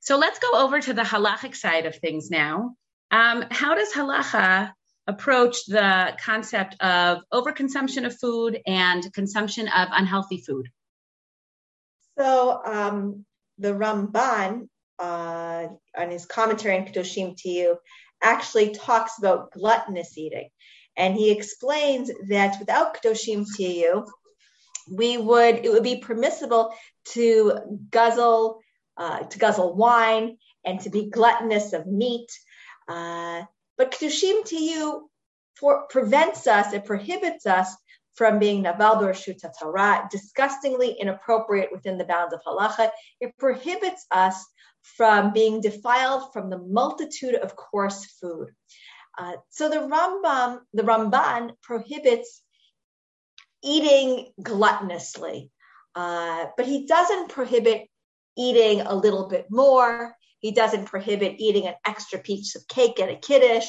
So 0.00 0.16
let's 0.16 0.38
go 0.38 0.64
over 0.64 0.80
to 0.80 0.94
the 0.94 1.02
halachic 1.02 1.54
side 1.54 1.86
of 1.86 1.96
things 1.96 2.30
now. 2.30 2.74
Um, 3.10 3.44
how 3.50 3.74
does 3.74 3.92
halacha 3.92 4.72
approach 5.06 5.66
the 5.66 6.16
concept 6.24 6.76
of 6.80 7.22
overconsumption 7.32 8.06
of 8.06 8.18
food 8.18 8.60
and 8.66 9.12
consumption 9.12 9.68
of 9.68 9.88
unhealthy 9.92 10.38
food? 10.38 10.68
So, 12.18 12.60
um, 12.64 13.24
the 13.58 13.72
Ramban 13.72 14.68
uh, 14.98 15.68
on 15.96 16.10
his 16.10 16.26
commentary 16.26 16.76
on 16.76 16.86
Kedoshim 16.86 17.36
Tihyu 17.36 17.76
actually 18.22 18.74
talks 18.74 19.18
about 19.18 19.52
gluttonous 19.52 20.16
eating. 20.16 20.48
And 20.96 21.16
he 21.16 21.30
explains 21.30 22.10
that 22.28 22.58
without 22.58 22.96
Kedoshim 22.96 23.46
Tihyu, 23.58 24.06
we 24.90 25.16
would, 25.16 25.64
it 25.64 25.72
would 25.72 25.82
be 25.82 25.96
permissible 25.96 26.74
to 27.06 27.58
guzzle, 27.90 28.60
uh, 28.96 29.20
to 29.20 29.38
guzzle 29.38 29.74
wine 29.74 30.36
and 30.64 30.80
to 30.80 30.90
be 30.90 31.08
gluttonous 31.08 31.72
of 31.72 31.86
meat. 31.86 32.30
Uh, 32.88 33.42
but 33.78 33.92
Kedoshim 33.92 34.42
Tihyu 34.42 35.02
prevents 35.88 36.46
us, 36.46 36.72
it 36.72 36.84
prohibits 36.84 37.46
us 37.46 37.74
from 38.14 38.38
being 38.38 38.62
Naval 38.62 38.96
Shuta 38.96 39.50
Torah, 39.58 40.08
disgustingly 40.10 40.96
inappropriate 41.00 41.70
within 41.72 41.98
the 41.98 42.04
bounds 42.04 42.34
of 42.34 42.40
halacha. 42.46 42.90
It 43.20 43.36
prohibits 43.38 44.06
us 44.10 44.44
from 44.82 45.32
being 45.32 45.60
defiled 45.60 46.32
from 46.32 46.50
the 46.50 46.58
multitude 46.58 47.34
of 47.34 47.56
coarse 47.56 48.04
food. 48.20 48.48
Uh, 49.16 49.34
so 49.50 49.68
the 49.68 49.76
Rambam, 49.76 50.60
the 50.72 50.82
Ramban 50.82 51.52
prohibits 51.62 52.42
eating 53.62 54.32
gluttonously, 54.40 55.50
uh, 55.94 56.46
but 56.56 56.66
he 56.66 56.86
doesn't 56.86 57.28
prohibit 57.28 57.86
eating 58.36 58.80
a 58.80 58.94
little 58.94 59.28
bit 59.28 59.46
more. 59.50 60.16
He 60.38 60.52
doesn't 60.52 60.86
prohibit 60.86 61.36
eating 61.38 61.68
an 61.68 61.74
extra 61.86 62.18
piece 62.18 62.56
of 62.56 62.66
cake 62.66 62.98
at 62.98 63.10
a 63.10 63.16
kiddush, 63.16 63.68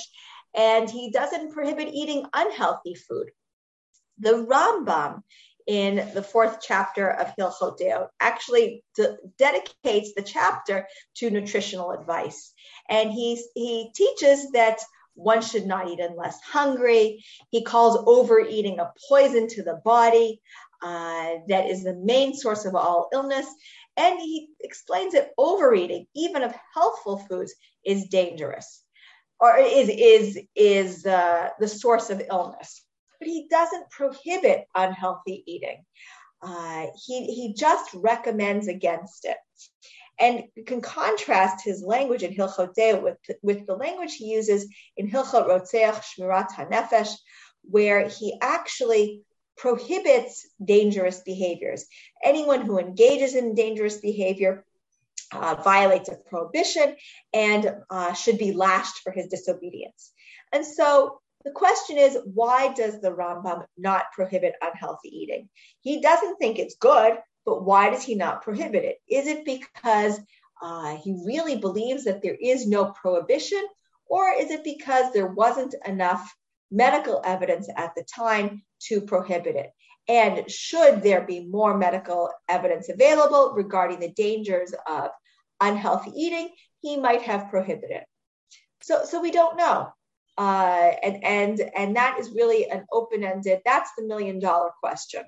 and 0.55 0.89
he 0.89 1.11
doesn't 1.11 1.53
prohibit 1.53 1.89
eating 1.93 2.25
unhealthy 2.33 2.95
food. 2.95 3.29
The 4.19 4.45
Rambam 4.45 5.23
in 5.65 6.09
the 6.13 6.23
fourth 6.23 6.59
chapter 6.61 7.09
of 7.09 7.33
Hilchot 7.37 7.79
Deot 7.79 8.07
actually 8.19 8.83
de- 8.95 9.17
dedicates 9.37 10.13
the 10.13 10.21
chapter 10.21 10.87
to 11.15 11.29
nutritional 11.29 11.91
advice. 11.91 12.53
And 12.89 13.11
he, 13.11 13.41
he 13.55 13.91
teaches 13.95 14.51
that 14.51 14.79
one 15.15 15.41
should 15.41 15.65
not 15.65 15.89
eat 15.89 15.99
unless 15.99 16.41
hungry. 16.41 17.23
He 17.49 17.63
calls 17.63 18.03
overeating 18.07 18.79
a 18.79 18.91
poison 19.07 19.47
to 19.49 19.63
the 19.63 19.79
body. 19.85 20.41
Uh, 20.81 21.35
that 21.47 21.69
is 21.69 21.83
the 21.83 21.95
main 21.95 22.35
source 22.35 22.65
of 22.65 22.75
all 22.75 23.07
illness. 23.13 23.45
And 23.95 24.19
he 24.19 24.49
explains 24.59 25.13
that 25.13 25.29
overeating, 25.37 26.07
even 26.13 26.43
of 26.43 26.53
healthful 26.73 27.19
foods, 27.19 27.53
is 27.85 28.07
dangerous 28.07 28.83
or 29.39 29.57
is, 29.57 29.89
is, 29.89 30.39
is 30.55 31.05
uh, 31.05 31.49
the 31.59 31.67
source 31.67 32.09
of 32.09 32.21
illness. 32.29 32.82
But 33.23 33.31
he 33.31 33.47
doesn't 33.49 33.89
prohibit 33.89 34.67
unhealthy 34.75 35.45
eating. 35.47 35.85
Uh, 36.41 36.87
he, 37.05 37.25
he 37.27 37.53
just 37.53 37.93
recommends 37.93 38.67
against 38.67 39.23
it. 39.23 39.37
And 40.19 40.43
you 40.55 40.65
can 40.65 40.81
contrast 40.81 41.63
his 41.63 41.81
language 41.81 42.23
in 42.23 42.33
Hilchot 42.33 42.75
Deot 42.75 43.01
with, 43.01 43.17
with 43.41 43.65
the 43.65 43.75
language 43.75 44.15
he 44.15 44.25
uses 44.25 44.67
in 44.97 45.09
Hilchot 45.09 45.47
Rotzeach 45.47 46.03
Shmirat 46.03 46.51
HaNefesh, 46.51 47.13
where 47.61 48.09
he 48.09 48.37
actually 48.41 49.21
prohibits 49.55 50.45
dangerous 50.61 51.21
behaviors. 51.21 51.85
Anyone 52.21 52.63
who 52.65 52.77
engages 52.77 53.35
in 53.35 53.55
dangerous 53.55 53.99
behavior 54.01 54.65
uh, 55.31 55.55
violates 55.63 56.09
a 56.09 56.17
prohibition 56.29 56.97
and 57.33 57.73
uh, 57.89 58.11
should 58.11 58.37
be 58.37 58.51
lashed 58.51 58.97
for 58.97 59.13
his 59.13 59.27
disobedience. 59.27 60.11
And 60.51 60.65
so 60.65 61.21
the 61.45 61.51
question 61.51 61.97
is, 61.97 62.17
why 62.25 62.73
does 62.73 63.01
the 63.01 63.11
Rambam 63.11 63.65
not 63.77 64.11
prohibit 64.13 64.55
unhealthy 64.61 65.09
eating? 65.09 65.49
He 65.81 66.01
doesn't 66.01 66.37
think 66.37 66.57
it's 66.57 66.75
good, 66.75 67.17
but 67.45 67.63
why 67.63 67.89
does 67.89 68.03
he 68.03 68.15
not 68.15 68.41
prohibit 68.41 68.83
it? 68.83 68.97
Is 69.09 69.27
it 69.27 69.45
because 69.45 70.19
uh, 70.61 70.95
he 70.97 71.21
really 71.25 71.57
believes 71.57 72.05
that 72.05 72.21
there 72.21 72.37
is 72.39 72.65
no 72.67 72.85
prohibition, 72.91 73.61
or 74.05 74.31
is 74.31 74.51
it 74.51 74.63
because 74.63 75.11
there 75.11 75.27
wasn't 75.27 75.75
enough 75.85 76.33
medical 76.71 77.21
evidence 77.25 77.67
at 77.75 77.93
the 77.95 78.03
time 78.03 78.63
to 78.83 79.01
prohibit 79.01 79.55
it? 79.55 79.71
And 80.07 80.49
should 80.49 81.01
there 81.01 81.21
be 81.21 81.45
more 81.45 81.77
medical 81.77 82.29
evidence 82.47 82.89
available 82.89 83.53
regarding 83.55 83.99
the 83.99 84.11
dangers 84.11 84.73
of 84.87 85.11
unhealthy 85.61 86.11
eating, 86.15 86.49
he 86.81 86.97
might 86.97 87.21
have 87.23 87.49
prohibited 87.49 87.91
it. 87.91 88.03
So, 88.81 89.05
so 89.05 89.21
we 89.21 89.31
don't 89.31 89.57
know. 89.57 89.89
Uh, 90.37 90.91
and 91.03 91.23
and 91.23 91.71
and 91.75 91.95
that 91.95 92.17
is 92.19 92.31
really 92.31 92.69
an 92.69 92.85
open-ended. 92.91 93.59
That's 93.65 93.91
the 93.97 94.05
million 94.05 94.39
dollar 94.39 94.71
question. 94.81 95.23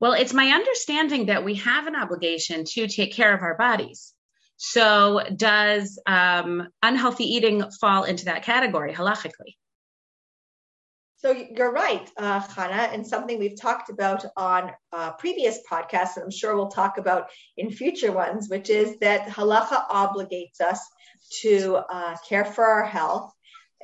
Well, 0.00 0.12
it's 0.12 0.34
my 0.34 0.48
understanding 0.48 1.26
that 1.26 1.44
we 1.44 1.54
have 1.56 1.86
an 1.86 1.96
obligation 1.96 2.64
to 2.72 2.86
take 2.86 3.12
care 3.12 3.34
of 3.34 3.42
our 3.42 3.56
bodies. 3.56 4.12
So, 4.58 5.22
does 5.34 5.98
um, 6.06 6.68
unhealthy 6.82 7.24
eating 7.24 7.70
fall 7.80 8.04
into 8.04 8.26
that 8.26 8.42
category 8.42 8.92
halachically? 8.92 9.54
So 11.18 11.30
you're 11.32 11.72
right, 11.72 12.08
uh, 12.18 12.40
Chana, 12.40 12.92
and 12.92 13.06
something 13.06 13.38
we've 13.38 13.60
talked 13.60 13.88
about 13.88 14.24
on 14.36 14.70
uh, 14.92 15.12
previous 15.12 15.58
podcasts, 15.68 16.16
and 16.16 16.24
I'm 16.24 16.30
sure 16.30 16.54
we'll 16.54 16.68
talk 16.68 16.98
about 16.98 17.30
in 17.56 17.70
future 17.70 18.12
ones, 18.12 18.48
which 18.50 18.68
is 18.68 18.98
that 18.98 19.26
halacha 19.26 19.88
obligates 19.88 20.60
us 20.60 20.80
to 21.40 21.76
uh, 21.76 22.16
care 22.28 22.44
for 22.44 22.64
our 22.64 22.84
health 22.84 23.32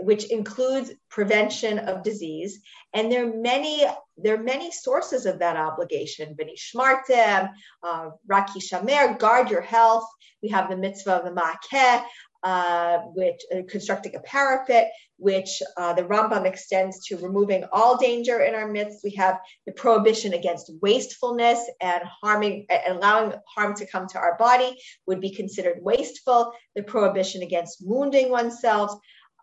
which 0.00 0.24
includes 0.30 0.92
prevention 1.10 1.78
of 1.78 2.02
disease. 2.02 2.60
And 2.94 3.10
there 3.10 3.26
are 3.26 3.34
many, 3.34 3.84
there 4.16 4.34
are 4.34 4.42
many 4.42 4.70
sources 4.70 5.26
of 5.26 5.38
that 5.40 5.56
obligation. 5.56 6.36
Benishmartem, 6.36 7.50
uh, 7.82 8.10
Rak 8.26 8.50
Hishamer, 8.50 9.18
guard 9.18 9.50
your 9.50 9.60
health. 9.60 10.06
We 10.42 10.48
have 10.50 10.70
the 10.70 10.76
mitzvah 10.76 11.16
of 11.16 11.24
the 11.24 11.30
Ma'akeh, 11.30 12.04
uh, 12.42 12.98
which 13.14 13.40
uh, 13.54 13.62
constructing 13.68 14.16
a 14.16 14.20
parapet, 14.20 14.90
which 15.16 15.62
uh, 15.76 15.92
the 15.92 16.02
Rambam 16.02 16.44
extends 16.44 17.06
to 17.06 17.16
removing 17.18 17.64
all 17.70 17.96
danger 17.96 18.40
in 18.40 18.56
our 18.56 18.66
midst. 18.66 19.04
We 19.04 19.12
have 19.12 19.38
the 19.66 19.72
prohibition 19.72 20.34
against 20.34 20.72
wastefulness 20.82 21.60
and 21.80 22.02
harming 22.20 22.66
and 22.68 22.96
allowing 22.96 23.34
harm 23.46 23.76
to 23.76 23.86
come 23.86 24.08
to 24.08 24.18
our 24.18 24.36
body 24.36 24.76
would 25.06 25.20
be 25.20 25.30
considered 25.30 25.78
wasteful. 25.82 26.52
The 26.74 26.82
prohibition 26.82 27.42
against 27.42 27.86
wounding 27.86 28.30
oneself 28.30 28.98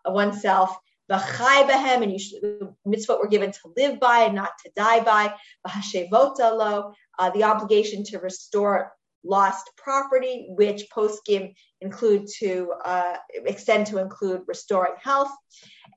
oneself. 0.06 0.76
V'chai 1.10 1.68
behem, 1.68 2.02
and 2.02 2.12
you 2.12 2.18
should, 2.18 2.40
the 2.42 2.74
mitzvot 2.86 3.18
we're 3.18 3.28
given 3.28 3.50
to 3.50 3.72
live 3.76 3.98
by 3.98 4.20
and 4.20 4.34
not 4.34 4.52
to 4.64 4.70
die 4.76 5.00
by. 5.00 5.34
V'hashevota 5.66 6.56
lo, 6.56 6.92
uh, 7.18 7.30
the 7.30 7.44
obligation 7.44 8.04
to 8.04 8.18
restore 8.18 8.92
lost 9.24 9.70
property, 9.76 10.46
which 10.50 10.84
poskim 10.94 11.52
include 11.80 12.26
to 12.38 12.72
uh, 12.84 13.16
extend 13.44 13.86
to 13.86 13.98
include 13.98 14.42
restoring 14.46 14.94
health. 15.02 15.30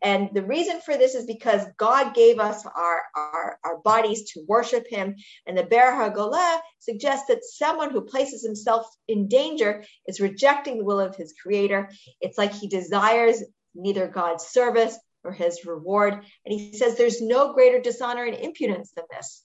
And 0.02 0.30
the 0.34 0.44
reason 0.44 0.82
for 0.82 0.98
this 0.98 1.16
is 1.16 1.26
because 1.26 1.66
God 1.78 2.14
gave 2.14 2.40
us 2.40 2.66
our, 2.66 3.04
our, 3.16 3.58
our 3.64 3.78
bodies 3.80 4.32
to 4.32 4.44
worship 4.48 4.86
Him. 4.90 5.16
And 5.48 5.58
the 5.58 5.64
Be'er 5.64 5.92
HaGolah 5.92 6.60
suggests 6.80 7.28
that 7.28 7.46
someone 7.46 7.92
who 7.92 8.02
places 8.02 8.44
himself 8.44 8.86
in 9.08 9.30
danger 9.30 9.84
is 10.08 10.20
rejecting 10.20 10.78
the 10.78 10.84
will 10.84 11.00
of 11.00 11.16
his 11.16 11.34
creator. 11.42 11.90
It's 12.20 12.38
like 12.38 12.52
he 12.52 12.68
desires 12.68 13.44
neither 13.76 14.08
God's 14.08 14.46
service 14.46 14.98
nor 15.24 15.34
his 15.34 15.66
reward. 15.66 16.14
And 16.14 16.60
he 16.60 16.78
says 16.78 16.98
there's 16.98 17.22
no 17.22 17.54
greater 17.54 17.80
dishonor 17.80 18.24
and 18.24 18.36
impudence 18.36 18.92
than 18.92 19.06
this. 19.12 19.44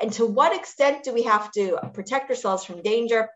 And 0.00 0.12
to 0.14 0.26
what 0.26 0.56
extent 0.56 1.04
do 1.04 1.12
we 1.12 1.22
have 1.24 1.50
to 1.52 1.78
protect 1.92 2.30
ourselves 2.30 2.64
from 2.64 2.82
danger? 2.82 3.28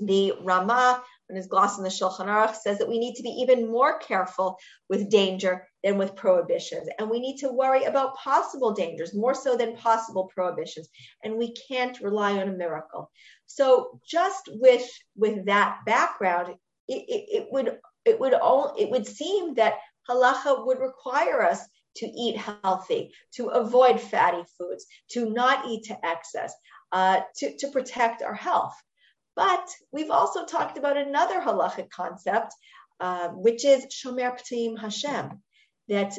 The 0.00 0.32
Rama, 0.40 1.02
in 1.28 1.36
his 1.36 1.46
gloss 1.46 1.76
on 1.76 1.84
the 1.84 1.90
Shulchan 1.90 2.26
Aruch, 2.26 2.56
says 2.56 2.78
that 2.78 2.88
we 2.88 2.98
need 2.98 3.14
to 3.16 3.22
be 3.22 3.28
even 3.28 3.70
more 3.70 3.98
careful 3.98 4.56
with 4.88 5.10
danger 5.10 5.68
than 5.84 5.98
with 5.98 6.16
prohibitions. 6.16 6.88
And 6.98 7.10
we 7.10 7.20
need 7.20 7.38
to 7.38 7.52
worry 7.52 7.84
about 7.84 8.16
possible 8.16 8.72
dangers 8.72 9.14
more 9.14 9.34
so 9.34 9.56
than 9.56 9.76
possible 9.76 10.30
prohibitions. 10.34 10.88
And 11.22 11.36
we 11.36 11.54
can't 11.68 12.00
rely 12.00 12.38
on 12.38 12.48
a 12.48 12.52
miracle. 12.52 13.10
So 13.46 14.00
just 14.06 14.48
with, 14.48 14.88
with 15.14 15.46
that 15.46 15.80
background, 15.84 16.54
it, 16.88 17.04
it, 17.08 17.42
it 17.42 17.46
would 17.50 17.78
it 18.04 18.18
would 18.18 18.34
all 18.34 18.74
it 18.78 18.90
would 18.90 19.06
seem 19.06 19.54
that 19.54 19.74
halacha 20.08 20.66
would 20.66 20.78
require 20.78 21.42
us 21.42 21.60
to 21.96 22.06
eat 22.06 22.36
healthy, 22.36 23.12
to 23.32 23.48
avoid 23.48 24.00
fatty 24.00 24.44
foods, 24.58 24.86
to 25.10 25.30
not 25.30 25.66
eat 25.68 25.84
to 25.84 26.06
excess, 26.06 26.54
uh, 26.90 27.20
to, 27.36 27.56
to 27.58 27.68
protect 27.68 28.22
our 28.22 28.34
health. 28.34 28.74
But 29.36 29.68
we've 29.92 30.10
also 30.10 30.44
talked 30.44 30.78
about 30.78 30.96
another 30.96 31.40
halachic 31.40 31.90
concept, 31.90 32.54
uh, 33.00 33.28
which 33.28 33.64
is 33.64 33.86
shomer 33.86 34.38
p'tim 34.38 34.78
Hashem, 34.78 35.42
that 35.88 36.18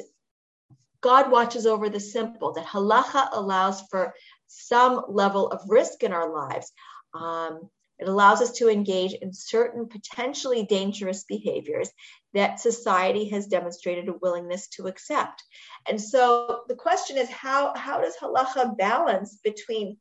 God 1.01 1.31
watches 1.31 1.65
over 1.65 1.89
the 1.89 1.99
simple, 1.99 2.53
that 2.53 2.65
halacha 2.65 3.29
allows 3.33 3.81
for 3.89 4.13
some 4.47 5.03
level 5.09 5.49
of 5.49 5.61
risk 5.67 6.03
in 6.03 6.13
our 6.13 6.31
lives. 6.31 6.71
Um, 7.13 7.69
it 8.03 8.09
allows 8.09 8.41
us 8.41 8.51
to 8.51 8.69
engage 8.69 9.13
in 9.13 9.31
certain 9.33 9.87
potentially 9.87 10.63
dangerous 10.63 11.23
behaviors 11.23 11.89
that 12.33 12.59
society 12.59 13.29
has 13.29 13.47
demonstrated 13.47 14.09
a 14.09 14.19
willingness 14.21 14.67
to 14.75 14.87
accept. 14.87 15.41
And 15.87 15.99
so 15.99 16.61
the 16.67 16.75
question 16.75 17.17
is 17.17 17.29
how, 17.29 17.73
how 17.75 18.01
does 18.01 18.15
halacha 18.21 18.77
balance 18.77 19.39
between, 19.43 19.97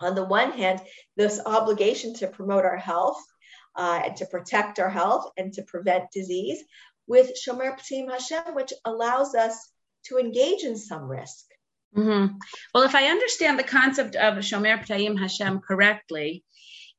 on 0.00 0.14
the 0.16 0.24
one 0.24 0.52
hand, 0.52 0.80
this 1.16 1.40
obligation 1.46 2.14
to 2.14 2.26
promote 2.26 2.64
our 2.64 2.76
health 2.76 3.22
uh, 3.76 4.00
and 4.06 4.16
to 4.16 4.26
protect 4.26 4.80
our 4.80 4.90
health 4.90 5.30
and 5.36 5.52
to 5.52 5.62
prevent 5.62 6.10
disease, 6.10 6.62
with 7.06 7.30
Shomer 7.40 7.78
P'tayim 7.78 8.10
Hashem, 8.10 8.54
which 8.54 8.72
allows 8.84 9.34
us 9.34 9.70
to 10.06 10.18
engage 10.18 10.64
in 10.64 10.76
some 10.76 11.04
risk? 11.04 11.44
Mm-hmm. 11.96 12.36
Well, 12.74 12.82
if 12.82 12.94
I 12.94 13.04
understand 13.06 13.58
the 13.58 13.64
concept 13.64 14.16
of 14.16 14.34
Shomer 14.38 14.84
P'tayim 14.84 15.18
Hashem 15.18 15.60
correctly, 15.60 16.44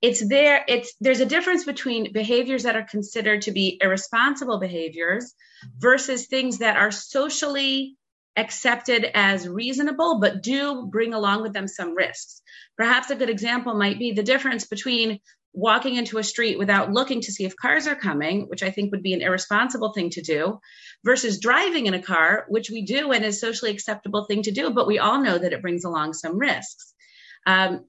it's 0.02 0.28
there 0.28 0.64
it's 0.68 0.94
there's 1.00 1.20
a 1.20 1.26
difference 1.26 1.66
between 1.66 2.14
behaviors 2.14 2.64
that 2.64 2.76
are 2.76 2.84
considered 2.84 3.42
to 3.44 3.52
be 3.52 3.80
irresponsible 3.82 4.60
behaviors 4.60 5.34
versus 5.78 6.28
things 6.28 6.60
that 6.60 6.78
are 6.78 6.92
socially 6.92 7.96
accepted 8.36 9.06
as 9.16 9.48
reasonable 9.48 10.20
but 10.20 10.44
do 10.44 10.88
bring 10.92 11.14
along 11.14 11.42
with 11.42 11.54
them 11.54 11.68
some 11.68 11.96
risks. 11.96 12.42
Perhaps 12.78 13.10
a 13.10 13.16
good 13.16 13.32
example 13.32 13.74
might 13.74 13.98
be 13.98 14.12
the 14.12 14.22
difference 14.22 14.66
between 14.66 15.20
walking 15.54 15.96
into 15.96 16.20
a 16.20 16.24
street 16.24 16.60
without 16.60 16.92
looking 16.92 17.20
to 17.22 17.32
see 17.32 17.44
if 17.44 17.56
cars 17.56 17.88
are 17.88 17.96
coming 17.96 18.44
which 18.48 18.62
i 18.62 18.70
think 18.70 18.92
would 18.92 19.02
be 19.02 19.14
an 19.14 19.22
irresponsible 19.22 19.92
thing 19.92 20.12
to 20.12 20.22
do 20.22 20.60
versus 21.04 21.40
driving 21.40 21.88
in 21.88 21.96
a 21.96 22.04
car 22.04 22.46
which 22.50 22.70
we 22.70 22.84
do 22.84 23.12
and 23.12 23.26
is 23.26 23.40
socially 23.40 23.72
acceptable 23.72 24.26
thing 24.26 24.44
to 24.44 24.52
do 24.52 24.70
but 24.70 24.86
we 24.86 25.00
all 25.00 25.24
know 25.24 25.36
that 25.36 25.54
it 25.54 25.62
brings 25.62 25.84
along 25.84 26.14
some 26.14 26.38
risks 26.38 26.94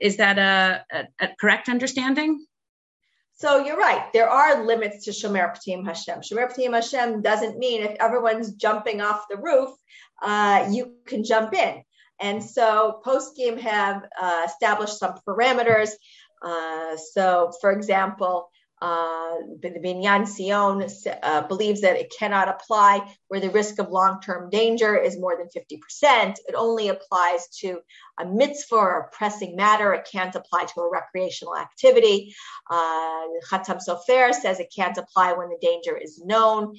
is 0.00 0.16
that 0.16 0.38
a, 0.38 1.08
correct 1.40 1.68
understanding? 1.68 2.44
So 3.34 3.64
you're 3.64 3.76
right. 3.76 4.12
There 4.12 4.28
are 4.28 4.64
limits 4.64 5.04
to 5.04 5.12
Shomer 5.12 5.54
P'tayim 5.54 5.86
Hashem. 5.86 6.20
Shomer 6.20 6.52
P'tayim 6.52 6.74
Hashem 6.74 7.22
doesn't 7.22 7.56
mean 7.56 7.82
if 7.82 7.96
everyone's 8.00 8.54
jumping 8.54 9.00
off 9.00 9.26
the 9.30 9.36
roof, 9.36 9.70
uh, 10.22 10.66
you 10.70 10.94
can 11.06 11.22
jump 11.22 11.54
in. 11.54 11.82
And 12.20 12.42
so 12.42 13.00
poskim 13.06 13.60
have 13.60 14.02
uh, 14.20 14.42
established 14.44 14.98
some 14.98 15.14
parameters. 15.26 15.90
Uh, 16.42 16.96
so, 16.96 17.52
for 17.60 17.70
example, 17.70 18.50
Uh, 18.80 19.36
Binyan 19.60 20.26
Sion 20.26 20.88
uh, 21.22 21.42
believes 21.48 21.80
that 21.80 21.96
it 21.96 22.12
cannot 22.16 22.48
apply 22.48 23.14
where 23.28 23.40
the 23.40 23.50
risk 23.50 23.78
of 23.78 23.90
long-term 23.90 24.50
danger 24.50 24.96
is 24.96 25.18
more 25.18 25.36
than 25.36 25.48
50%. 25.48 26.36
It 26.46 26.54
only 26.54 26.88
applies 26.88 27.48
to 27.60 27.80
a 28.18 28.26
mitzvah 28.26 28.76
or 28.76 29.00
a 29.00 29.16
pressing 29.16 29.56
matter. 29.56 29.92
It 29.94 30.08
can't 30.10 30.34
apply 30.34 30.64
to 30.64 30.80
a 30.80 30.90
recreational 30.90 31.56
activity. 31.56 32.34
Uh, 32.70 33.26
Chatam 33.50 33.80
Sofer 33.86 34.32
says 34.32 34.60
it 34.60 34.72
can't 34.74 34.98
apply 34.98 35.32
when 35.32 35.48
the 35.48 35.58
danger 35.60 35.96
is 35.96 36.22
known. 36.24 36.76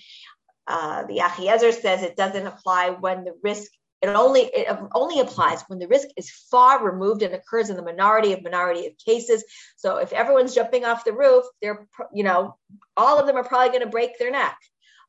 Uh, 0.67 1.03
the 1.07 1.17
Achiezer 1.17 1.73
says 1.73 2.03
it 2.03 2.15
doesn't 2.15 2.45
apply 2.45 2.91
when 2.91 3.23
the 3.23 3.33
risk 3.43 3.71
it 4.01 4.07
only 4.07 4.41
it 4.41 4.67
only 4.93 5.19
applies 5.19 5.63
when 5.67 5.79
the 5.79 5.87
risk 5.87 6.07
is 6.15 6.29
far 6.29 6.83
removed 6.83 7.21
and 7.21 7.33
occurs 7.33 7.69
in 7.69 7.75
the 7.75 7.83
minority 7.83 8.33
of 8.33 8.43
minority 8.43 8.87
of 8.87 8.97
cases. 8.97 9.43
So 9.75 9.97
if 9.97 10.13
everyone's 10.13 10.55
jumping 10.55 10.85
off 10.85 11.03
the 11.03 11.13
roof, 11.13 11.45
they're 11.61 11.87
you 12.13 12.23
know 12.23 12.57
all 12.95 13.19
of 13.19 13.27
them 13.27 13.35
are 13.35 13.43
probably 13.43 13.69
going 13.69 13.81
to 13.81 13.87
break 13.87 14.17
their 14.17 14.31
neck. 14.31 14.57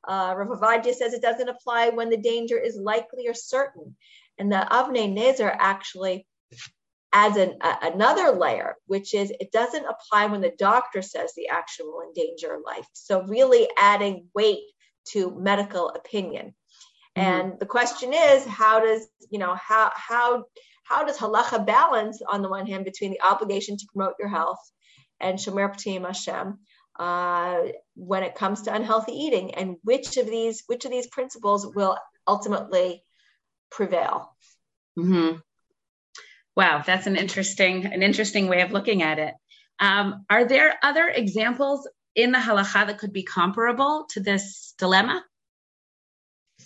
Uh, 0.06 0.34
Rav 0.36 0.48
Ovadia 0.48 0.94
says 0.94 1.12
it 1.12 1.22
doesn't 1.22 1.48
apply 1.48 1.90
when 1.90 2.10
the 2.10 2.16
danger 2.16 2.58
is 2.58 2.76
likely 2.76 3.28
or 3.28 3.34
certain, 3.34 3.96
and 4.38 4.50
the 4.50 4.66
Avnei 4.70 5.12
Nezer 5.12 5.54
actually 5.58 6.26
adds 7.12 7.36
an, 7.36 7.58
a, 7.60 7.92
another 7.92 8.32
layer, 8.32 8.76
which 8.86 9.14
is 9.14 9.32
it 9.38 9.52
doesn't 9.52 9.86
apply 9.86 10.26
when 10.26 10.40
the 10.40 10.54
doctor 10.58 11.02
says 11.02 11.32
the 11.34 11.48
action 11.48 11.86
will 11.86 12.02
endanger 12.02 12.58
life. 12.64 12.86
So 12.92 13.22
really 13.22 13.68
adding 13.76 14.28
weight 14.34 14.64
to 15.08 15.38
medical 15.38 15.90
opinion. 15.90 16.54
Mm-hmm. 17.20 17.50
And 17.50 17.60
the 17.60 17.66
question 17.66 18.12
is, 18.14 18.44
how 18.46 18.80
does 18.80 19.06
you 19.30 19.38
know 19.38 19.54
how 19.54 19.90
how 19.94 20.44
how 20.84 21.04
does 21.04 21.18
halacha 21.18 21.66
balance 21.66 22.20
on 22.26 22.42
the 22.42 22.48
one 22.48 22.66
hand 22.66 22.84
between 22.84 23.10
the 23.10 23.20
obligation 23.20 23.76
to 23.76 23.86
promote 23.92 24.14
your 24.18 24.28
health 24.28 24.60
and 25.20 25.38
shomer 25.38 25.72
p'tim 25.74 26.06
Hashem 26.06 26.58
uh, 26.98 27.62
when 27.94 28.22
it 28.22 28.34
comes 28.34 28.62
to 28.62 28.74
unhealthy 28.74 29.12
eating, 29.12 29.54
and 29.54 29.76
which 29.82 30.16
of 30.16 30.26
these 30.26 30.62
which 30.66 30.84
of 30.84 30.90
these 30.90 31.08
principles 31.08 31.66
will 31.66 31.98
ultimately 32.26 33.02
prevail? 33.70 34.34
Mm-hmm. 34.98 35.38
Wow, 36.56 36.82
that's 36.86 37.06
an 37.06 37.16
interesting 37.16 37.86
an 37.86 38.02
interesting 38.02 38.48
way 38.48 38.62
of 38.62 38.72
looking 38.72 39.02
at 39.02 39.18
it. 39.18 39.34
Um, 39.78 40.24
are 40.30 40.44
there 40.44 40.78
other 40.82 41.08
examples 41.08 41.88
in 42.14 42.32
the 42.32 42.38
halacha 42.38 42.86
that 42.86 42.98
could 42.98 43.12
be 43.12 43.22
comparable 43.22 44.06
to 44.10 44.20
this 44.20 44.74
dilemma? 44.78 45.24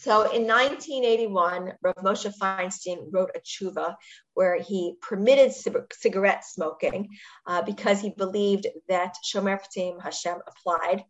So 0.04 0.20
in 0.30 0.46
1981, 0.46 1.72
Rav 1.80 1.94
Moshe 2.04 2.30
Feinstein 2.38 3.06
wrote 3.10 3.30
a 3.34 3.40
tshuva 3.40 3.94
where 4.34 4.60
he 4.60 4.96
permitted 5.00 5.50
cigarette 5.94 6.44
smoking 6.44 7.08
uh, 7.46 7.62
because 7.62 8.02
he 8.02 8.10
believed 8.10 8.66
that 8.90 9.14
Shomer 9.24 9.58
P'tim 9.58 10.02
Hashem 10.02 10.36
applied. 10.46 11.04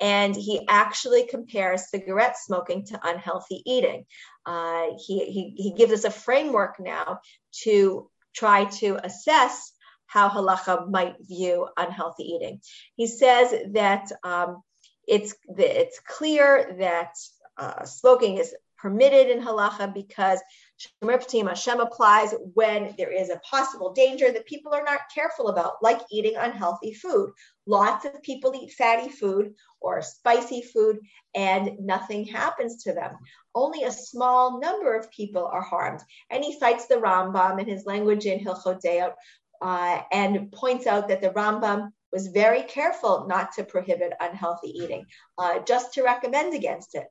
And 0.00 0.34
he 0.34 0.64
actually 0.66 1.26
compares 1.26 1.90
cigarette 1.90 2.38
smoking 2.38 2.86
to 2.86 2.98
unhealthy 3.06 3.62
eating. 3.66 4.06
Uh, 4.46 4.92
he, 4.96 5.26
he, 5.26 5.54
he 5.54 5.74
gives 5.74 5.92
us 5.92 6.04
a 6.04 6.10
framework 6.10 6.80
now 6.80 7.18
to 7.64 8.08
try 8.34 8.64
to 8.64 8.98
assess 9.04 9.72
how 10.06 10.30
halacha 10.30 10.88
might 10.88 11.16
view 11.20 11.68
unhealthy 11.76 12.22
eating. 12.22 12.62
He 12.96 13.08
says 13.08 13.54
that 13.72 14.10
um, 14.24 14.62
it's, 15.06 15.34
it's 15.48 16.00
clear 16.00 16.76
that 16.78 17.12
uh, 17.58 17.84
smoking 17.84 18.38
is 18.38 18.54
permitted 18.78 19.28
in 19.28 19.42
halacha 19.42 19.92
because 19.92 20.40
Shomer 20.78 21.18
P'tim 21.18 21.48
Hashem 21.48 21.80
applies 21.80 22.32
when 22.54 22.94
there 22.96 23.10
is 23.10 23.30
a 23.30 23.40
possible 23.40 23.92
danger 23.92 24.30
that 24.30 24.46
people 24.46 24.72
are 24.72 24.84
not 24.84 25.00
careful 25.12 25.48
about, 25.48 25.82
like 25.82 26.00
eating 26.12 26.36
unhealthy 26.36 26.94
food. 26.94 27.32
Lots 27.66 28.04
of 28.04 28.22
people 28.22 28.54
eat 28.54 28.72
fatty 28.72 29.08
food 29.08 29.54
or 29.80 30.00
spicy 30.02 30.62
food 30.62 30.98
and 31.34 31.78
nothing 31.80 32.24
happens 32.24 32.84
to 32.84 32.92
them. 32.92 33.16
Only 33.54 33.82
a 33.82 33.92
small 33.92 34.60
number 34.60 34.94
of 34.94 35.10
people 35.10 35.44
are 35.46 35.62
harmed. 35.62 36.00
And 36.30 36.44
he 36.44 36.58
cites 36.58 36.86
the 36.86 36.96
Rambam 36.96 37.60
in 37.60 37.66
his 37.66 37.84
language 37.84 38.26
in 38.26 38.38
Hilchot 38.38 38.80
Deot 38.80 39.14
uh, 39.60 40.02
and 40.12 40.52
points 40.52 40.86
out 40.86 41.08
that 41.08 41.20
the 41.20 41.30
Rambam 41.30 41.90
was 42.12 42.28
very 42.28 42.62
careful 42.62 43.26
not 43.28 43.52
to 43.52 43.64
prohibit 43.64 44.12
unhealthy 44.20 44.68
eating, 44.68 45.04
uh, 45.36 45.58
just 45.60 45.94
to 45.94 46.02
recommend 46.02 46.54
against 46.54 46.94
it. 46.94 47.06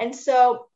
And 0.00 0.16
so 0.16 0.66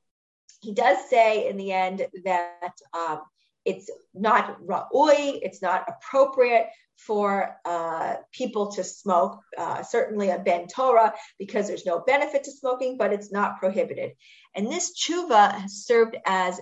he 0.61 0.73
does 0.73 0.99
say 1.11 1.49
in 1.49 1.57
the 1.57 1.73
end 1.73 2.07
that 2.25 2.73
um, 2.93 3.23
it's 3.65 3.91
not 4.15 4.61
ra'ui, 4.61 5.41
it's 5.43 5.63
not 5.63 5.87
appropriate 5.89 6.69
for 6.97 7.57
uh, 7.65 8.17
people 8.33 8.73
to 8.73 8.85
smoke, 8.85 9.41
uh, 9.59 9.83
certainly 9.83 10.31
a 10.31 10.39
ben 10.39 10.69
Torah, 10.69 11.15
because 11.39 11.67
there's 11.67 11.87
no 11.87 12.01
benefit 12.01 12.45
to 12.45 12.53
smoking, 12.53 12.97
but 12.97 13.13
it's 13.13 13.33
not 13.33 13.59
prohibited. 13.59 14.13
And 14.55 14.71
this 14.71 14.93
tshuva 14.95 15.53
has 15.53 15.85
served 15.85 16.17
as 16.25 16.61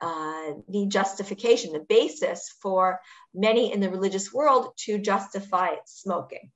uh, 0.00 0.52
the 0.68 0.86
justification, 0.88 1.72
the 1.72 1.86
basis 1.88 2.54
for 2.60 3.00
many 3.34 3.72
in 3.72 3.80
the 3.80 3.90
religious 3.90 4.32
world 4.32 4.72
to 4.76 4.98
justify 4.98 5.70
smoking. 5.86 6.50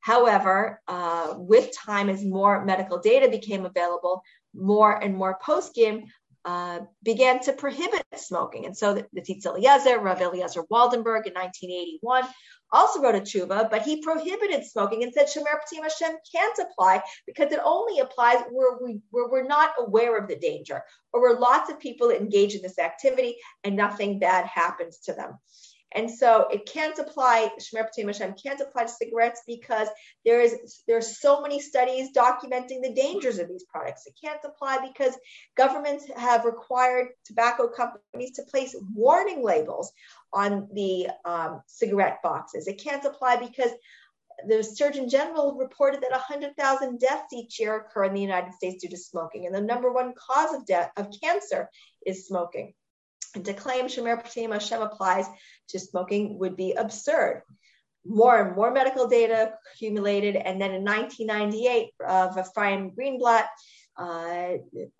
However, 0.00 0.80
uh, 0.86 1.34
with 1.36 1.76
time, 1.76 2.08
as 2.08 2.24
more 2.24 2.64
medical 2.64 2.98
data 2.98 3.28
became 3.28 3.66
available, 3.66 4.22
more 4.56 5.02
and 5.02 5.16
more 5.16 5.38
poskim 5.44 6.04
uh, 6.46 6.78
began 7.02 7.40
to 7.40 7.52
prohibit 7.52 8.04
smoking. 8.14 8.66
And 8.66 8.76
so 8.76 8.94
the, 8.94 9.06
the 9.12 9.20
Tzitz 9.20 9.46
Eliezer, 9.46 9.98
Rav 9.98 10.20
Eliezer 10.20 10.62
Waldenberg 10.70 11.26
in 11.26 11.34
1981 11.34 12.24
also 12.72 13.00
wrote 13.00 13.16
a 13.16 13.20
tshuva, 13.20 13.68
but 13.68 13.82
he 13.82 14.00
prohibited 14.00 14.64
smoking 14.64 15.02
and 15.02 15.12
said 15.12 15.26
Shomer 15.26 15.58
P'tim 15.58 15.82
Hashem 15.82 16.16
can't 16.32 16.58
apply 16.58 17.02
because 17.26 17.52
it 17.52 17.60
only 17.64 17.98
applies 18.00 18.38
where, 18.50 18.78
we, 18.80 19.00
where 19.10 19.28
we're 19.28 19.46
not 19.46 19.70
aware 19.78 20.16
of 20.16 20.28
the 20.28 20.36
danger 20.36 20.82
or 21.12 21.20
where 21.20 21.38
lots 21.38 21.68
of 21.70 21.80
people 21.80 22.10
engage 22.10 22.54
in 22.54 22.62
this 22.62 22.78
activity 22.78 23.36
and 23.64 23.76
nothing 23.76 24.20
bad 24.20 24.46
happens 24.46 24.98
to 24.98 25.12
them. 25.14 25.38
And 25.96 26.10
so 26.10 26.46
it 26.52 26.66
can't 26.66 26.98
apply, 26.98 27.50
Shomer 27.58 27.88
P'tim 27.88 28.06
Hashem 28.06 28.34
can't 28.34 28.60
apply 28.60 28.82
to 28.82 28.88
cigarettes 28.88 29.42
because 29.46 29.88
there 30.26 30.42
is 30.42 30.82
there's 30.86 31.18
so 31.18 31.40
many 31.40 31.58
studies 31.58 32.10
documenting 32.14 32.82
the 32.82 32.92
dangers 32.94 33.38
of 33.38 33.48
these 33.48 33.64
products. 33.64 34.06
It 34.06 34.14
can't 34.22 34.40
apply 34.44 34.86
because 34.86 35.18
governments 35.56 36.04
have 36.14 36.44
required 36.44 37.08
tobacco 37.24 37.68
companies 37.68 38.32
to 38.32 38.42
place 38.42 38.76
warning 38.94 39.42
labels 39.42 39.90
on 40.34 40.68
the 40.74 41.08
um, 41.24 41.62
cigarette 41.66 42.18
boxes. 42.22 42.68
It 42.68 42.74
can't 42.74 43.04
apply 43.04 43.36
because 43.36 43.70
the 44.46 44.62
Surgeon 44.62 45.08
General 45.08 45.56
reported 45.56 46.02
that 46.02 46.10
100,000 46.10 47.00
deaths 47.00 47.32
each 47.32 47.58
year 47.58 47.76
occur 47.76 48.04
in 48.04 48.12
the 48.12 48.20
United 48.20 48.52
States 48.52 48.82
due 48.82 48.90
to 48.90 48.98
smoking, 48.98 49.46
and 49.46 49.54
the 49.54 49.62
number 49.62 49.90
one 49.90 50.12
cause 50.14 50.54
of 50.54 50.66
death 50.66 50.90
of 50.98 51.08
cancer 51.22 51.70
is 52.04 52.26
smoking. 52.26 52.74
To 53.44 53.54
claim 53.54 53.86
Shomer 53.86 54.22
P'tim 54.22 54.52
Hashem 54.52 54.80
applies 54.80 55.26
to 55.68 55.78
smoking 55.78 56.38
would 56.38 56.56
be 56.56 56.72
absurd. 56.72 57.42
More 58.04 58.40
and 58.40 58.56
more 58.56 58.70
medical 58.70 59.08
data 59.08 59.52
accumulated, 59.74 60.36
and 60.36 60.60
then 60.60 60.72
in 60.72 60.84
1998, 60.84 61.90
of 62.06 62.38
Ephraim 62.38 62.92
Greenblatt, 62.92 63.46
uh, 63.98 64.58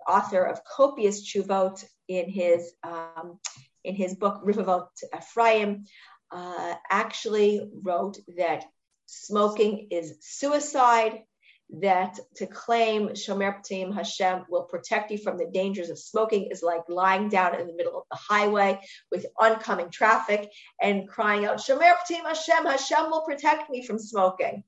author 0.08 0.42
of 0.42 0.60
copious 0.64 1.26
tshuvot 1.26 1.84
in 2.08 2.28
his 2.28 2.72
um, 2.82 3.38
in 3.84 3.94
his 3.94 4.16
book 4.16 4.42
Rivavot 4.44 4.88
Ephraim, 5.16 5.84
uh, 6.30 6.74
actually 6.90 7.70
wrote 7.82 8.18
that 8.36 8.64
smoking 9.06 9.88
is 9.90 10.18
suicide 10.20 11.22
that 11.80 12.18
to 12.36 12.46
claim 12.46 13.08
Shomer 13.08 13.58
P'tim 13.58 13.94
Hashem 13.94 14.44
will 14.48 14.62
protect 14.62 15.10
you 15.10 15.18
from 15.18 15.36
the 15.36 15.50
dangers 15.52 15.90
of 15.90 15.98
smoking 15.98 16.48
is 16.50 16.62
like 16.62 16.82
lying 16.88 17.28
down 17.28 17.58
in 17.60 17.66
the 17.66 17.74
middle 17.74 17.98
of 17.98 18.04
the 18.10 18.16
highway 18.16 18.80
with 19.10 19.26
oncoming 19.38 19.90
traffic 19.90 20.48
and 20.80 21.08
crying 21.08 21.44
out, 21.44 21.58
Shomer 21.58 21.94
P'tim 21.94 22.24
Hashem, 22.24 22.64
Hashem 22.64 23.10
will 23.10 23.22
protect 23.22 23.68
me 23.68 23.84
from 23.84 23.98
smoking. 23.98 24.62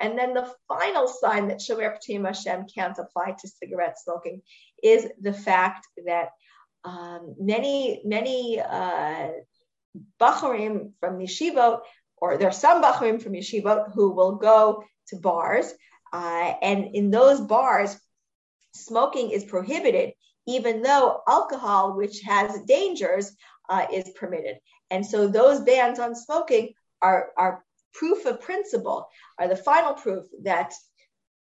And 0.00 0.16
then 0.16 0.32
the 0.34 0.52
final 0.68 1.08
sign 1.08 1.48
that 1.48 1.58
Shomer 1.58 1.96
P'tim 1.96 2.26
Hashem 2.26 2.66
can't 2.72 2.98
apply 2.98 3.34
to 3.38 3.48
cigarette 3.48 3.98
smoking 3.98 4.42
is 4.82 5.08
the 5.20 5.32
fact 5.32 5.86
that 6.06 6.28
um, 6.84 7.34
many, 7.40 8.02
many 8.04 8.60
uh, 8.60 9.28
Bachurim 10.20 10.92
from 11.00 11.18
yeshivot, 11.18 11.80
or 12.18 12.36
there 12.36 12.48
are 12.48 12.52
some 12.52 12.82
Bachurim 12.82 13.20
from 13.20 13.32
yeshivot 13.32 13.92
who 13.94 14.12
will 14.12 14.36
go 14.36 14.84
to 15.08 15.16
bars 15.16 15.72
uh, 16.12 16.54
and 16.62 16.94
in 16.94 17.10
those 17.10 17.40
bars, 17.40 17.96
smoking 18.74 19.30
is 19.30 19.44
prohibited, 19.44 20.12
even 20.46 20.82
though 20.82 21.20
alcohol, 21.28 21.96
which 21.96 22.20
has 22.22 22.60
dangers, 22.62 23.32
uh, 23.68 23.86
is 23.92 24.08
permitted. 24.10 24.58
And 24.90 25.04
so 25.04 25.28
those 25.28 25.60
bans 25.60 25.98
on 25.98 26.14
smoking 26.14 26.72
are, 27.02 27.30
are 27.36 27.64
proof 27.92 28.24
of 28.26 28.40
principle, 28.40 29.08
are 29.38 29.48
the 29.48 29.56
final 29.56 29.94
proof 29.94 30.24
that 30.42 30.72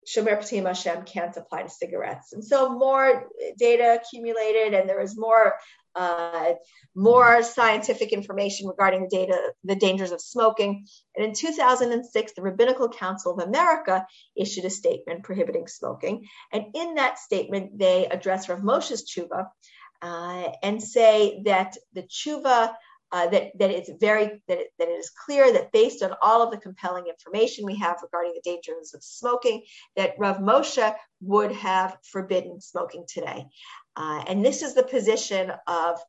Shomer 0.08 0.38
P'tim 0.38 0.66
Hashem 0.66 1.04
can't 1.04 1.36
apply 1.36 1.64
to 1.64 1.70
cigarettes. 1.70 2.32
And 2.34 2.44
so 2.44 2.70
more 2.70 3.28
data 3.58 4.00
accumulated, 4.02 4.74
and 4.74 4.88
there 4.88 5.00
was 5.00 5.18
more 5.18 5.56
uh, 5.96 6.54
more 6.96 7.42
scientific 7.42 8.14
information 8.14 8.68
regarding 8.68 9.02
the 9.02 9.10
data, 9.10 9.52
the 9.64 9.76
dangers 9.76 10.12
of 10.12 10.22
smoking. 10.22 10.86
And 11.16 11.26
in 11.26 11.34
2006, 11.34 12.34
the 12.34 12.42
Rabbinical 12.44 12.90
Council 12.90 13.34
of 13.34 13.48
America 13.48 14.06
issued 14.36 14.66
a 14.66 14.70
statement 14.70 15.24
prohibiting 15.24 15.68
smoking. 15.68 16.28
And 16.54 16.66
in 16.76 16.96
that 16.96 17.18
statement, 17.18 17.80
they 17.80 18.06
address 18.06 18.48
Rav 18.48 18.60
Moshe's 18.60 19.10
tshuva 19.10 19.48
uh, 20.02 20.52
and 20.62 20.82
say 20.82 21.42
that 21.46 21.76
the 21.94 22.04
tshuva 22.04 22.74
uh, 23.12 23.28
that, 23.28 23.58
that 23.58 23.72
it's 23.72 23.90
very 24.00 24.42
that 24.48 24.60
it, 24.60 24.68
that 24.80 24.88
it 24.88 25.00
is 25.00 25.10
clear 25.10 25.54
that 25.54 25.72
based 25.72 26.04
on 26.04 26.14
all 26.22 26.42
of 26.42 26.52
the 26.52 26.58
compelling 26.58 27.08
information 27.08 27.66
we 27.66 27.78
have 27.78 27.98
regarding 28.02 28.34
the 28.34 28.42
dangers 28.50 28.94
of 28.94 29.04
smoking, 29.04 29.64
that 29.96 30.16
Rav 30.18 30.38
Moshe 30.38 30.96
would 31.22 31.52
have 31.54 31.98
forbidden 32.04 32.60
smoking 32.60 33.06
today. 33.08 33.46
Uh, 33.96 34.24
and 34.28 34.44
this 34.44 34.62
is 34.62 34.74
the 34.74 34.84
position 34.84 35.52
of 35.68 36.00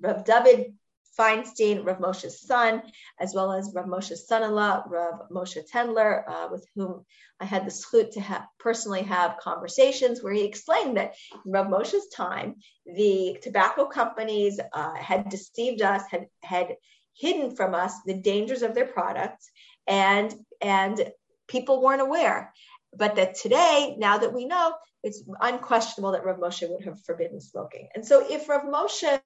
Rav 0.00 0.24
David 0.24 0.74
Feinstein, 1.18 1.84
Rav 1.84 1.98
Moshe's 1.98 2.40
son, 2.40 2.82
as 3.20 3.34
well 3.34 3.52
as 3.52 3.72
Rav 3.74 3.86
Moshe's 3.86 4.26
son-in-law, 4.26 4.84
Rav 4.86 5.28
Moshe 5.30 5.58
Tendler, 5.70 6.24
uh, 6.26 6.48
with 6.50 6.66
whom 6.74 7.04
I 7.40 7.44
had 7.44 7.66
the 7.66 7.70
zechut 7.70 8.12
to 8.12 8.20
have, 8.20 8.46
personally 8.58 9.02
have 9.02 9.38
conversations 9.38 10.22
where 10.22 10.32
he 10.32 10.44
explained 10.44 10.96
that 10.96 11.14
in 11.44 11.52
Rav 11.52 11.66
Moshe's 11.66 12.08
time, 12.08 12.56
the 12.86 13.38
tobacco 13.42 13.86
companies 13.86 14.58
uh, 14.72 14.94
had 14.94 15.28
deceived 15.28 15.82
us, 15.82 16.02
had, 16.10 16.26
had 16.42 16.76
hidden 17.14 17.54
from 17.56 17.74
us 17.74 17.94
the 18.06 18.14
dangers 18.14 18.62
of 18.62 18.74
their 18.74 18.86
products, 18.86 19.50
and, 19.86 20.34
and 20.60 21.12
people 21.48 21.82
weren't 21.82 22.00
aware. 22.00 22.52
But 22.94 23.16
that 23.16 23.36
today, 23.36 23.96
now 23.98 24.18
that 24.18 24.34
we 24.34 24.44
know, 24.44 24.74
it's 25.02 25.22
unquestionable 25.40 26.12
that 26.12 26.24
Rav 26.24 26.38
Moshe 26.38 26.68
would 26.68 26.84
have 26.84 27.02
forbidden 27.04 27.40
smoking. 27.40 27.88
And 27.94 28.06
so, 28.06 28.24
if 28.28 28.48
Rav 28.48 28.62
Moshe 28.62 29.20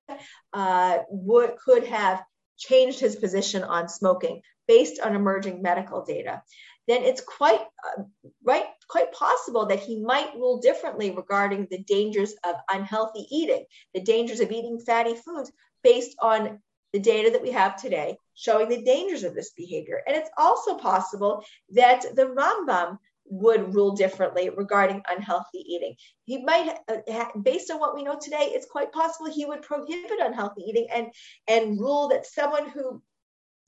uh, 0.53 0.99
would, 1.09 1.57
could 1.57 1.85
have 1.85 2.23
changed 2.57 3.01
his 3.01 3.17
position 3.17 3.63
on 3.63 3.89
smoking 3.89 4.43
based 4.67 5.01
on 5.01 5.15
emerging 5.15 5.63
medical 5.63 6.05
data, 6.05 6.43
then 6.89 7.03
it's 7.03 7.21
quite 7.21 7.61
uh, 7.61 8.03
right, 8.45 8.67
quite 8.89 9.13
possible 9.13 9.67
that 9.67 9.81
he 9.81 10.01
might 10.01 10.35
rule 10.35 10.61
differently 10.61 11.11
regarding 11.11 11.67
the 11.71 11.83
dangers 11.83 12.35
of 12.45 12.57
unhealthy 12.71 13.27
eating, 13.31 13.65
the 13.95 14.01
dangers 14.01 14.41
of 14.41 14.51
eating 14.51 14.79
fatty 14.79 15.15
foods, 15.15 15.53
based 15.83 16.17
on 16.21 16.61
the 16.93 16.99
data 17.01 17.31
that 17.31 17.43
we 17.43 17.51
have 17.51 17.77
today 17.77 18.17
showing 18.35 18.69
the 18.69 18.83
dangers 18.83 19.25
of 19.25 19.35
this 19.35 19.51
behavior. 19.51 20.01
And 20.07 20.17
it's 20.17 20.31
also 20.39 20.77
possible 20.77 21.45
that 21.71 22.03
the 22.15 22.27
Rambam 22.27 22.99
would 23.29 23.75
rule 23.75 23.93
differently 23.93 24.51
regarding 24.51 25.03
unhealthy 25.09 25.59
eating. 25.59 25.97
He 26.25 26.43
might, 26.43 26.79
uh, 26.89 27.25
based 27.43 27.71
on 27.71 27.81
what 27.81 27.95
we 27.95 28.03
know 28.03 28.19
today, 28.21 28.53
it's 28.55 28.67
quite 28.67 28.93
possible 28.93 29.31
he 29.31 29.45
would 29.45 29.63
prohibit 29.63 30.19
unhealthy 30.21 30.63
eating 30.63 30.89
and 30.93 31.09
and 31.49 31.81
rule 31.81 32.09
that 32.09 32.27
someone 32.27 32.69
who 32.69 33.03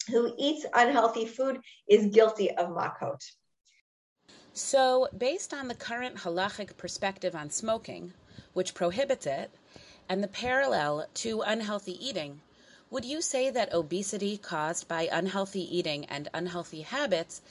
who 0.08 0.34
eats 0.38 0.64
unhealthy 0.74 1.26
food 1.26 1.60
is 1.88 2.06
guilty 2.06 2.50
of 2.50 2.68
makot. 2.68 3.20
So, 4.54 5.08
based 5.16 5.54
on 5.54 5.68
the 5.68 5.74
current 5.74 6.16
halachic 6.16 6.76
perspective 6.76 7.34
on 7.34 7.50
smoking, 7.50 8.12
which 8.54 8.74
prohibits 8.74 9.26
it, 9.26 9.50
and 10.08 10.22
the 10.22 10.28
parallel 10.28 11.06
to 11.14 11.42
unhealthy 11.42 12.04
eating, 12.04 12.40
would 12.90 13.04
you 13.04 13.20
say 13.20 13.50
that 13.50 13.72
obesity 13.72 14.38
caused 14.38 14.88
by 14.88 15.08
unhealthy 15.12 15.76
eating 15.76 16.06
and 16.06 16.28
unhealthy 16.32 16.80
habits 16.80 17.42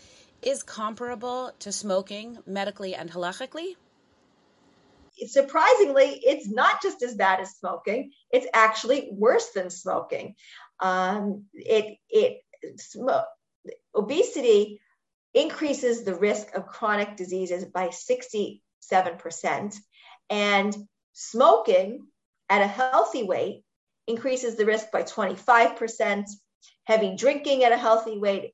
is 0.42 0.64
comparable 0.64 1.52
to 1.60 1.72
smoking 1.72 2.38
medically 2.46 2.96
and 2.96 3.12
halachically? 3.12 3.76
Surprisingly, 5.28 6.22
it's 6.24 6.48
not 6.48 6.82
just 6.82 7.02
as 7.02 7.16
bad 7.16 7.40
as 7.40 7.56
smoking. 7.58 8.12
It's 8.32 8.46
actually 8.54 9.10
worse 9.12 9.50
than 9.50 9.70
smoking. 9.70 10.36
Um, 10.80 11.46
it 11.54 11.98
it 12.10 12.42
obesity 13.96 14.80
increases 15.34 16.04
the 16.04 16.16
risk 16.16 16.54
of 16.56 16.68
chronic 16.68 17.16
diseases 17.16 17.66
by 17.66 17.88
67%, 17.90 18.60
and 20.30 20.78
smoking 21.14 22.08
at 22.50 22.62
a 22.62 22.68
healthy 22.68 23.24
weight 23.24 23.64
increases 24.08 24.56
the 24.56 24.66
risk 24.66 24.92
by 24.92 25.04
25%. 25.04 26.30
Heavy 26.86 27.16
drinking 27.18 27.64
at 27.64 27.74
a 27.74 27.78
healthy 27.78 28.18
weight 28.18 28.54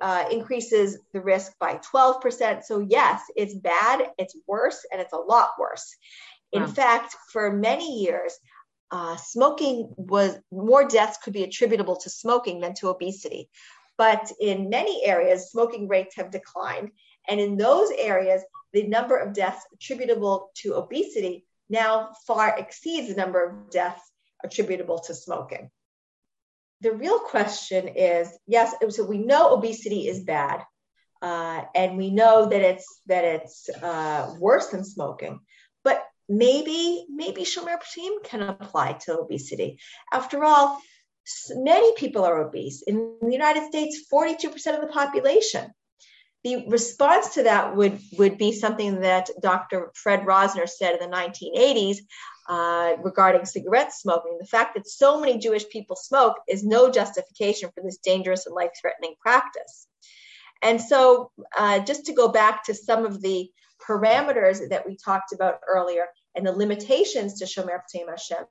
uh, 0.00 0.24
increases 0.30 0.98
the 1.12 1.20
risk 1.20 1.52
by 1.58 1.80
12%. 1.92 2.62
So, 2.64 2.78
yes, 2.80 3.22
it's 3.36 3.54
bad, 3.54 4.10
it's 4.18 4.36
worse, 4.46 4.86
and 4.90 5.00
it's 5.00 5.12
a 5.12 5.18
lot 5.18 5.50
worse. 5.58 5.96
In 6.52 6.62
wow. 6.62 6.68
fact, 6.68 7.16
for 7.32 7.52
many 7.52 8.00
years, 8.00 8.34
uh, 8.90 9.16
smoking 9.16 9.94
was 9.96 10.36
more 10.50 10.86
deaths 10.86 11.18
could 11.22 11.32
be 11.32 11.44
attributable 11.44 11.96
to 11.96 12.10
smoking 12.10 12.60
than 12.60 12.74
to 12.74 12.88
obesity. 12.88 13.48
But 13.96 14.32
in 14.40 14.70
many 14.70 15.04
areas, 15.04 15.50
smoking 15.50 15.86
rates 15.86 16.16
have 16.16 16.30
declined. 16.30 16.90
And 17.28 17.38
in 17.38 17.56
those 17.56 17.90
areas, 17.96 18.42
the 18.72 18.86
number 18.86 19.16
of 19.16 19.34
deaths 19.34 19.64
attributable 19.72 20.50
to 20.56 20.74
obesity 20.74 21.44
now 21.68 22.10
far 22.26 22.58
exceeds 22.58 23.08
the 23.08 23.14
number 23.14 23.44
of 23.44 23.70
deaths 23.70 24.02
attributable 24.42 24.98
to 25.00 25.14
smoking 25.14 25.70
the 26.80 26.92
real 26.92 27.18
question 27.18 27.88
is 27.88 28.28
yes 28.46 28.74
so 28.90 29.04
we 29.04 29.18
know 29.18 29.54
obesity 29.54 30.08
is 30.08 30.20
bad 30.20 30.62
uh, 31.22 31.62
and 31.74 31.96
we 31.96 32.10
know 32.10 32.48
that 32.48 32.62
it's 32.62 33.00
that 33.06 33.24
it's 33.24 33.68
uh, 33.68 34.34
worse 34.38 34.68
than 34.68 34.84
smoking 34.84 35.40
but 35.84 36.02
maybe 36.28 37.06
maybe 37.10 37.42
shomer 37.42 37.78
can 38.24 38.42
apply 38.42 38.92
to 38.92 39.18
obesity 39.18 39.78
after 40.12 40.44
all 40.44 40.80
many 41.50 41.94
people 41.96 42.24
are 42.24 42.40
obese 42.40 42.82
in 42.82 43.16
the 43.20 43.32
united 43.32 43.66
states 43.66 44.06
42% 44.12 44.74
of 44.74 44.80
the 44.80 44.92
population 44.92 45.70
the 46.42 46.64
response 46.68 47.34
to 47.34 47.42
that 47.42 47.76
would, 47.76 47.98
would 48.16 48.38
be 48.38 48.52
something 48.52 49.00
that 49.00 49.28
Dr. 49.42 49.90
Fred 49.94 50.20
Rosner 50.20 50.66
said 50.66 50.98
in 50.98 51.10
the 51.10 51.14
1980s 51.14 51.98
uh, 52.50 52.96
regarding 53.04 53.44
cigarette 53.44 53.92
smoking. 53.92 54.36
The 54.40 54.44
fact 54.44 54.74
that 54.74 54.88
so 54.88 55.20
many 55.20 55.38
Jewish 55.38 55.68
people 55.68 55.94
smoke 55.94 56.34
is 56.48 56.64
no 56.64 56.90
justification 56.90 57.70
for 57.72 57.80
this 57.80 57.98
dangerous 57.98 58.46
and 58.46 58.54
life 58.56 58.72
threatening 58.80 59.14
practice. 59.20 59.86
And 60.60 60.80
so, 60.80 61.30
uh, 61.56 61.78
just 61.78 62.06
to 62.06 62.12
go 62.12 62.28
back 62.28 62.64
to 62.64 62.74
some 62.74 63.06
of 63.06 63.22
the 63.22 63.48
parameters 63.86 64.68
that 64.68 64.84
we 64.84 64.96
talked 64.96 65.32
about 65.32 65.60
earlier 65.66 66.06
and 66.34 66.44
the 66.44 66.50
limitations 66.52 67.38
to 67.38 67.44
Shomer 67.44 67.80
P'tim 67.86 68.08
Hashem 68.08 68.44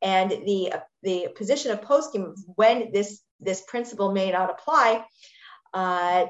and 0.00 0.30
the, 0.30 0.72
uh, 0.72 0.80
the 1.02 1.28
position 1.34 1.72
of 1.72 1.80
poskim 1.80 2.34
when 2.54 2.92
this, 2.92 3.20
this 3.40 3.62
principle 3.66 4.12
may 4.12 4.30
not 4.30 4.50
apply, 4.50 5.04
uh, 5.74 6.26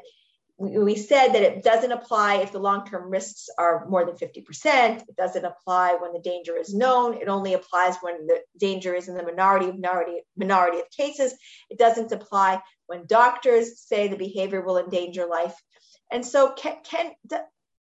we 0.60 0.94
said 0.94 1.28
that 1.28 1.42
it 1.42 1.62
doesn't 1.62 1.90
apply 1.90 2.36
if 2.36 2.52
the 2.52 2.58
long-term 2.58 3.08
risks 3.10 3.48
are 3.56 3.86
more 3.88 4.04
than 4.04 4.16
50%. 4.16 5.00
It 5.08 5.16
doesn't 5.16 5.46
apply 5.46 5.96
when 5.98 6.12
the 6.12 6.20
danger 6.20 6.54
is 6.54 6.74
known. 6.74 7.14
It 7.14 7.28
only 7.28 7.54
applies 7.54 7.96
when 8.02 8.26
the 8.26 8.40
danger 8.58 8.94
is 8.94 9.08
in 9.08 9.14
the 9.14 9.22
minority 9.22 9.72
minority, 9.72 10.20
minority 10.36 10.80
of 10.80 10.90
cases. 10.90 11.32
It 11.70 11.78
doesn't 11.78 12.12
apply 12.12 12.60
when 12.88 13.06
doctors 13.06 13.80
say 13.80 14.08
the 14.08 14.16
behavior 14.16 14.60
will 14.60 14.76
endanger 14.76 15.24
life. 15.24 15.54
And 16.12 16.26
so 16.26 16.52
can, 16.52 16.76
can 16.84 17.12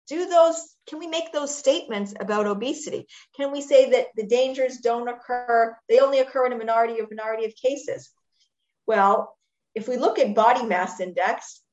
do 0.07 0.27
those, 0.27 0.75
can 0.87 0.99
we 0.99 1.07
make 1.07 1.33
those 1.33 1.57
statements 1.57 2.13
about 2.19 2.45
obesity? 2.45 3.07
Can 3.35 3.51
we 3.51 3.61
say 3.61 3.89
that 3.89 4.07
the 4.15 4.27
dangers 4.27 4.77
don't 4.77 5.09
occur, 5.09 5.75
they 5.89 5.99
only 5.99 6.19
occur 6.19 6.45
in 6.45 6.53
a 6.53 6.57
minority 6.57 6.99
of 6.99 7.09
minority 7.09 7.45
of 7.45 7.55
cases? 7.55 8.11
Well, 8.85 9.35
if 9.73 9.87
we 9.87 9.97
look 9.97 10.19
at 10.19 10.35
body 10.35 10.63
mass 10.63 10.99
index, 10.99 11.63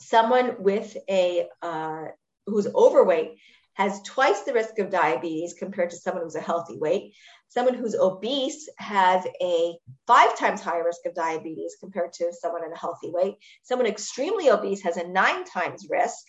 someone 0.00 0.56
with 0.58 0.96
a 1.08 1.48
uh, 1.62 2.06
who's 2.46 2.66
overweight 2.66 3.38
has 3.74 4.00
twice 4.02 4.40
the 4.42 4.54
risk 4.54 4.78
of 4.78 4.90
diabetes 4.90 5.54
compared 5.58 5.90
to 5.90 5.96
someone 5.96 6.22
who's 6.22 6.34
a 6.34 6.40
healthy 6.40 6.78
weight. 6.78 7.12
Someone 7.48 7.74
who's 7.74 7.94
obese 7.94 8.68
has 8.78 9.26
a 9.42 9.76
five 10.06 10.36
times 10.38 10.62
higher 10.62 10.84
risk 10.84 11.04
of 11.04 11.14
diabetes 11.14 11.76
compared 11.78 12.12
to 12.14 12.32
someone 12.32 12.64
in 12.64 12.72
a 12.72 12.78
healthy 12.78 13.10
weight. 13.10 13.34
Someone 13.64 13.86
extremely 13.86 14.48
obese 14.48 14.82
has 14.82 14.96
a 14.96 15.06
nine 15.06 15.44
times 15.44 15.86
risk, 15.90 16.24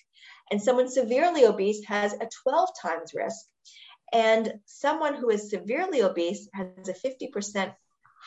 and 0.52 0.62
someone 0.62 0.90
severely 0.90 1.46
obese 1.46 1.86
has 1.86 2.14
a 2.14 2.30
12 2.44 2.70
times 2.82 3.12
risk. 3.16 3.46
And 4.14 4.54
someone 4.66 5.16
who 5.16 5.30
is 5.30 5.50
severely 5.50 6.02
obese 6.02 6.50
has 6.54 6.90
a 6.90 6.94
50% 6.94 7.74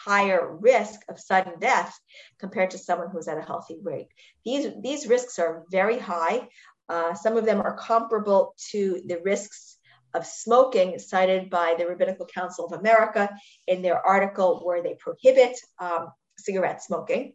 higher 0.05 0.57
risk 0.57 1.01
of 1.09 1.21
sudden 1.21 1.59
death 1.61 1.99
compared 2.39 2.71
to 2.71 2.79
someone 2.79 3.11
who's 3.11 3.29
at 3.29 3.39
a 3.39 3.43
healthy 3.43 3.77
weight. 3.81 4.09
These, 4.45 4.73
these 4.83 5.07
risks 5.07 5.39
are 5.39 5.65
very 5.71 5.99
high. 5.99 6.49
Uh, 6.89 7.15
some 7.15 7.37
of 7.37 7.45
them 7.45 7.61
are 7.61 7.77
comparable 7.77 8.55
to 8.71 9.03
the 9.07 9.21
risks 9.23 9.79
of 10.15 10.27
smoking 10.27 10.99
cited 10.99 11.51
by 11.51 11.75
the 11.79 11.87
Rabbinical 11.87 12.27
Council 12.27 12.67
of 12.67 12.79
America 12.79 13.31
in 13.67 13.83
their 13.83 14.05
article 14.05 14.61
where 14.65 14.83
they 14.83 14.95
prohibit 14.95 15.57
um, 15.79 16.09
cigarette 16.37 16.83
smoking. 16.83 17.35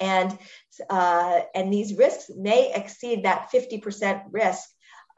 And, 0.00 0.36
uh, 0.88 1.40
and 1.54 1.72
these 1.72 1.94
risks 1.94 2.30
may 2.34 2.72
exceed 2.74 3.24
that 3.24 3.50
50% 3.52 4.24
risk 4.30 4.68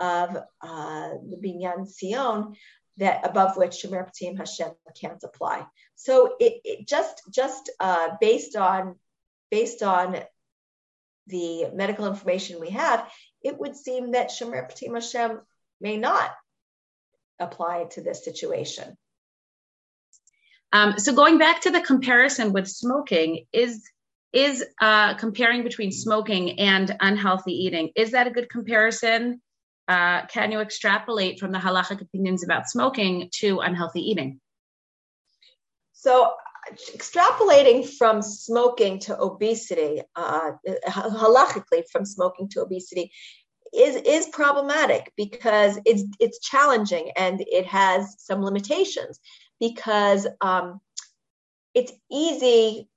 of 0.01 0.37
uh, 0.37 1.09
the 1.31 1.37
Binyan 1.43 1.87
Sion 1.97 2.55
that 2.99 3.27
above 3.27 3.57
which 3.57 3.83
Shomer 3.83 4.09
P'tim 4.09 4.39
Hashem 4.39 4.71
can't 5.01 5.23
apply. 5.23 5.67
So 5.97 6.37
it, 6.39 6.61
it 6.65 6.89
just 6.89 7.23
just 7.31 7.71
uh, 7.81 8.11
based 8.21 8.57
on 8.57 8.97
based 9.51 9.83
on 9.83 10.17
the 11.27 11.67
medical 11.73 12.07
information 12.07 12.61
we 12.61 12.71
have, 12.71 13.11
it 13.43 13.59
would 13.59 13.77
seem 13.77 14.13
that 14.13 14.31
Shomer 14.31 14.71
P'tim 14.71 14.95
Hashem 14.95 15.41
may 15.81 15.97
not 15.97 16.31
apply 17.41 17.85
to 17.93 18.01
this 18.03 18.25
situation. 18.25 18.97
Um, 20.73 20.99
so 20.99 21.15
going 21.15 21.39
back 21.39 21.63
to 21.63 21.71
the 21.71 21.81
comparison 21.81 22.53
with 22.53 22.69
smoking, 22.69 23.47
is 23.53 23.83
is 24.33 24.65
uh, 24.81 25.15
comparing 25.15 25.63
between 25.63 25.93
smoking 25.93 26.59
and 26.59 26.97
unhealthy 26.99 27.53
eating 27.53 27.91
is 27.95 28.11
that 28.11 28.27
a 28.27 28.31
good 28.31 28.51
comparison? 28.51 29.41
Uh, 29.87 30.27
can 30.27 30.51
you 30.51 30.61
extrapolate 30.61 31.39
from 31.39 31.53
the 31.53 31.59
halachic 31.59 32.01
opinions 32.01 32.43
about 32.43 32.69
smoking 32.69 33.29
to 33.33 33.61
unhealthy 33.61 34.01
eating? 34.01 34.41
So 35.93 36.33
extrapolating 36.97 37.89
from 37.99 38.23
smoking 38.23 38.99
to 39.01 39.19
obesity, 39.19 40.03
uh, 40.17 40.53
halachically 40.87 41.85
from 41.93 42.05
smoking 42.05 42.49
to 42.51 42.63
obesity, 42.63 43.13
is 43.75 43.97
is 43.97 44.27
problematic 44.27 45.13
because 45.17 45.79
it's 45.85 46.05
it's 46.21 46.39
challenging 46.39 47.11
and 47.17 47.45
it 47.47 47.67
has 47.67 48.15
some 48.19 48.43
limitations 48.43 49.19
because 49.59 50.27
um, 50.41 50.81
it's 51.75 51.93
easy 52.11 52.89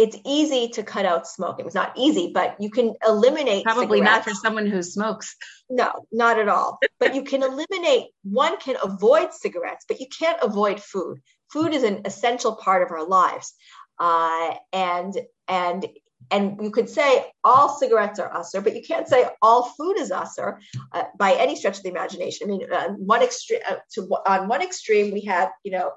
it's 0.00 0.16
easy 0.24 0.68
to 0.68 0.82
cut 0.82 1.04
out 1.04 1.26
smoking. 1.26 1.66
It's 1.66 1.74
not 1.74 1.92
easy, 1.94 2.30
but 2.32 2.56
you 2.58 2.70
can 2.70 2.94
eliminate. 3.06 3.64
Probably 3.64 3.98
cigarettes. 3.98 4.04
not 4.04 4.24
for 4.24 4.34
someone 4.34 4.66
who 4.66 4.82
smokes. 4.82 5.36
No, 5.68 6.06
not 6.10 6.38
at 6.38 6.48
all. 6.48 6.78
but 6.98 7.14
you 7.14 7.22
can 7.22 7.42
eliminate. 7.42 8.06
One 8.22 8.56
can 8.56 8.76
avoid 8.82 9.34
cigarettes, 9.34 9.84
but 9.86 10.00
you 10.00 10.06
can't 10.06 10.38
avoid 10.42 10.82
food. 10.82 11.20
Food 11.52 11.74
is 11.74 11.82
an 11.82 12.00
essential 12.06 12.56
part 12.56 12.82
of 12.82 12.90
our 12.90 13.06
lives, 13.06 13.52
uh, 13.98 14.54
and 14.72 15.14
and 15.48 15.86
and 16.30 16.58
you 16.62 16.70
could 16.70 16.88
say 16.88 17.26
all 17.44 17.68
cigarettes 17.68 18.18
are 18.18 18.32
usser, 18.32 18.64
but 18.64 18.74
you 18.74 18.82
can't 18.82 19.06
say 19.06 19.28
all 19.42 19.64
food 19.64 19.98
is 19.98 20.10
usser 20.10 20.60
uh, 20.92 21.02
by 21.18 21.34
any 21.34 21.56
stretch 21.56 21.76
of 21.76 21.82
the 21.82 21.90
imagination. 21.90 22.48
I 22.48 22.50
mean, 22.50 22.72
uh, 22.72 22.88
one 22.94 23.22
extreme 23.22 23.60
uh, 23.68 23.76
to 23.94 24.02
on 24.26 24.48
one 24.48 24.62
extreme 24.62 25.12
we 25.12 25.22
have 25.22 25.50
you 25.62 25.72
know 25.72 25.90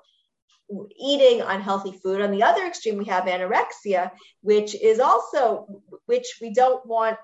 eating 0.98 1.42
unhealthy 1.42 1.92
food. 1.92 2.22
On 2.22 2.32
the 2.32 2.44
other 2.44 2.66
extreme, 2.66 2.98
we 2.98 3.06
have 3.06 3.26
anorexia, 3.26 4.12
which 4.42 4.76
is 4.76 5.00
also 5.00 5.68
which 6.06 6.38
we 6.42 6.54
don't 6.54 6.86
want, 6.86 7.18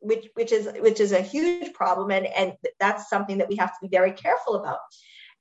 which 0.00 0.28
which 0.34 0.52
is 0.52 0.68
which 0.80 1.00
is 1.00 1.12
a 1.12 1.20
huge 1.20 1.72
problem, 1.72 2.10
and 2.10 2.26
and 2.26 2.52
that's 2.80 3.08
something 3.08 3.38
that 3.38 3.48
we 3.48 3.56
have 3.56 3.70
to 3.70 3.78
be 3.82 3.88
very 3.88 4.12
careful 4.12 4.56
about. 4.56 4.78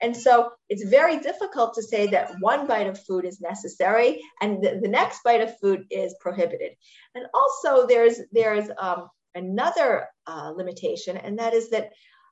And 0.02 0.16
so 0.16 0.52
it's 0.70 0.84
very 0.84 1.18
difficult 1.20 1.74
to 1.74 1.84
say 1.84 2.08
that 2.08 2.36
one 2.40 2.68
bite 2.68 2.88
of 2.88 3.04
food 3.04 3.26
is 3.26 3.42
necessary 3.42 4.22
and 4.42 4.64
the, 4.64 4.80
the 4.80 4.88
next 4.88 5.24
bite 5.24 5.42
of 5.42 5.58
food 5.60 5.86
is 5.90 6.16
prohibited. 6.20 6.74
And 7.16 7.26
also 7.34 7.88
there's 7.88 8.20
there's 8.32 8.70
um, 8.78 9.10
another 9.34 10.08
uh, 10.28 10.52
limitation, 10.56 11.18
and 11.18 11.40
that 11.40 11.54
is 11.54 11.70
that 11.72 11.92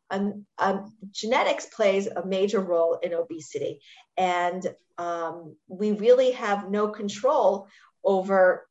um, 0.10 0.46
um, 0.58 0.94
genetics 1.12 1.66
plays 1.66 2.08
a 2.08 2.26
major 2.26 2.60
role 2.60 3.00
in 3.02 3.14
obesity, 3.14 3.80
and 4.18 4.66
um, 4.98 5.56
we 5.68 5.92
really 5.92 6.32
have 6.32 6.70
no 6.70 6.90
control 6.90 7.68
over 8.04 8.68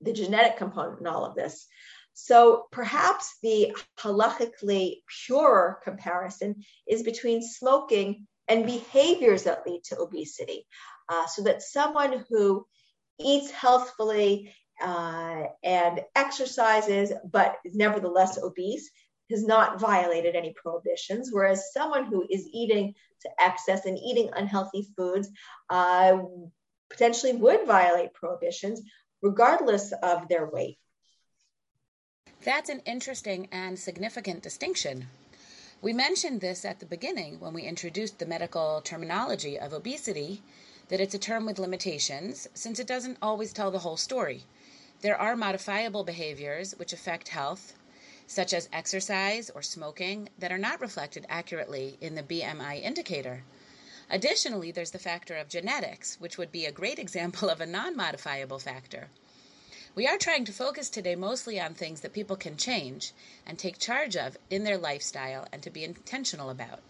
the 0.00 0.12
genetic 0.12 0.56
component 0.56 1.00
in 1.00 1.06
all 1.06 1.24
of 1.24 1.34
this. 1.34 1.66
So 2.14 2.66
perhaps 2.72 3.36
the 3.42 3.76
halachically 3.98 5.02
pure 5.26 5.80
comparison 5.84 6.64
is 6.86 7.02
between 7.02 7.42
smoking 7.42 8.26
and 8.48 8.64
behaviors 8.64 9.42
that 9.42 9.66
lead 9.66 9.84
to 9.84 9.98
obesity. 9.98 10.66
Uh, 11.08 11.26
so 11.26 11.42
that 11.42 11.62
someone 11.62 12.24
who 12.28 12.66
eats 13.20 13.50
healthfully 13.50 14.52
uh, 14.82 15.44
and 15.62 16.00
exercises, 16.14 17.12
but 17.30 17.56
is 17.64 17.74
nevertheless 17.74 18.38
obese, 18.38 18.90
has 19.30 19.44
not 19.44 19.80
violated 19.80 20.36
any 20.36 20.54
prohibitions, 20.54 21.30
whereas 21.32 21.72
someone 21.72 22.04
who 22.04 22.26
is 22.30 22.48
eating 22.52 22.94
to 23.22 23.30
excess 23.40 23.86
and 23.86 23.98
eating 23.98 24.30
unhealthy 24.36 24.86
foods 24.96 25.28
uh, 25.70 26.18
potentially 26.90 27.32
would 27.32 27.66
violate 27.66 28.14
prohibitions 28.14 28.82
regardless 29.22 29.92
of 30.02 30.28
their 30.28 30.46
weight. 30.46 30.78
That's 32.44 32.68
an 32.68 32.82
interesting 32.86 33.48
and 33.50 33.78
significant 33.78 34.42
distinction. 34.42 35.08
We 35.82 35.92
mentioned 35.92 36.40
this 36.40 36.64
at 36.64 36.80
the 36.80 36.86
beginning 36.86 37.40
when 37.40 37.52
we 37.52 37.62
introduced 37.62 38.18
the 38.18 38.26
medical 38.26 38.80
terminology 38.82 39.58
of 39.58 39.72
obesity 39.72 40.42
that 40.88 41.00
it's 41.00 41.14
a 41.14 41.18
term 41.18 41.44
with 41.44 41.58
limitations 41.58 42.48
since 42.54 42.78
it 42.78 42.86
doesn't 42.86 43.18
always 43.20 43.52
tell 43.52 43.70
the 43.70 43.80
whole 43.80 43.96
story. 43.96 44.44
There 45.02 45.20
are 45.20 45.36
modifiable 45.36 46.04
behaviors 46.04 46.72
which 46.78 46.92
affect 46.92 47.28
health, 47.28 47.74
such 48.26 48.52
as 48.52 48.68
exercise 48.72 49.50
or 49.50 49.62
smoking, 49.62 50.28
that 50.38 50.52
are 50.52 50.58
not 50.58 50.80
reflected 50.80 51.26
accurately 51.28 51.96
in 52.00 52.14
the 52.14 52.22
BMI 52.22 52.82
indicator. 52.82 53.44
Additionally, 54.08 54.70
there's 54.70 54.92
the 54.92 54.98
factor 54.98 55.36
of 55.36 55.48
genetics, 55.48 56.20
which 56.20 56.38
would 56.38 56.52
be 56.52 56.64
a 56.64 56.72
great 56.72 56.98
example 56.98 57.48
of 57.48 57.60
a 57.60 57.66
non 57.66 57.96
modifiable 57.96 58.58
factor. 58.58 59.08
We 59.96 60.06
are 60.06 60.18
trying 60.18 60.44
to 60.44 60.52
focus 60.52 60.90
today 60.90 61.16
mostly 61.16 61.58
on 61.58 61.74
things 61.74 62.02
that 62.02 62.12
people 62.12 62.36
can 62.36 62.56
change 62.56 63.12
and 63.46 63.58
take 63.58 63.78
charge 63.78 64.16
of 64.16 64.36
in 64.50 64.64
their 64.64 64.76
lifestyle 64.76 65.48
and 65.52 65.62
to 65.62 65.70
be 65.70 65.84
intentional 65.84 66.50
about. 66.50 66.80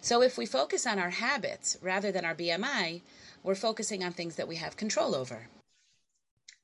So, 0.00 0.22
if 0.22 0.36
we 0.36 0.46
focus 0.46 0.86
on 0.86 0.98
our 0.98 1.10
habits 1.10 1.78
rather 1.80 2.10
than 2.10 2.24
our 2.24 2.34
BMI, 2.34 3.02
we're 3.44 3.54
focusing 3.54 4.02
on 4.02 4.12
things 4.12 4.34
that 4.36 4.48
we 4.48 4.56
have 4.56 4.76
control 4.76 5.14
over. 5.14 5.48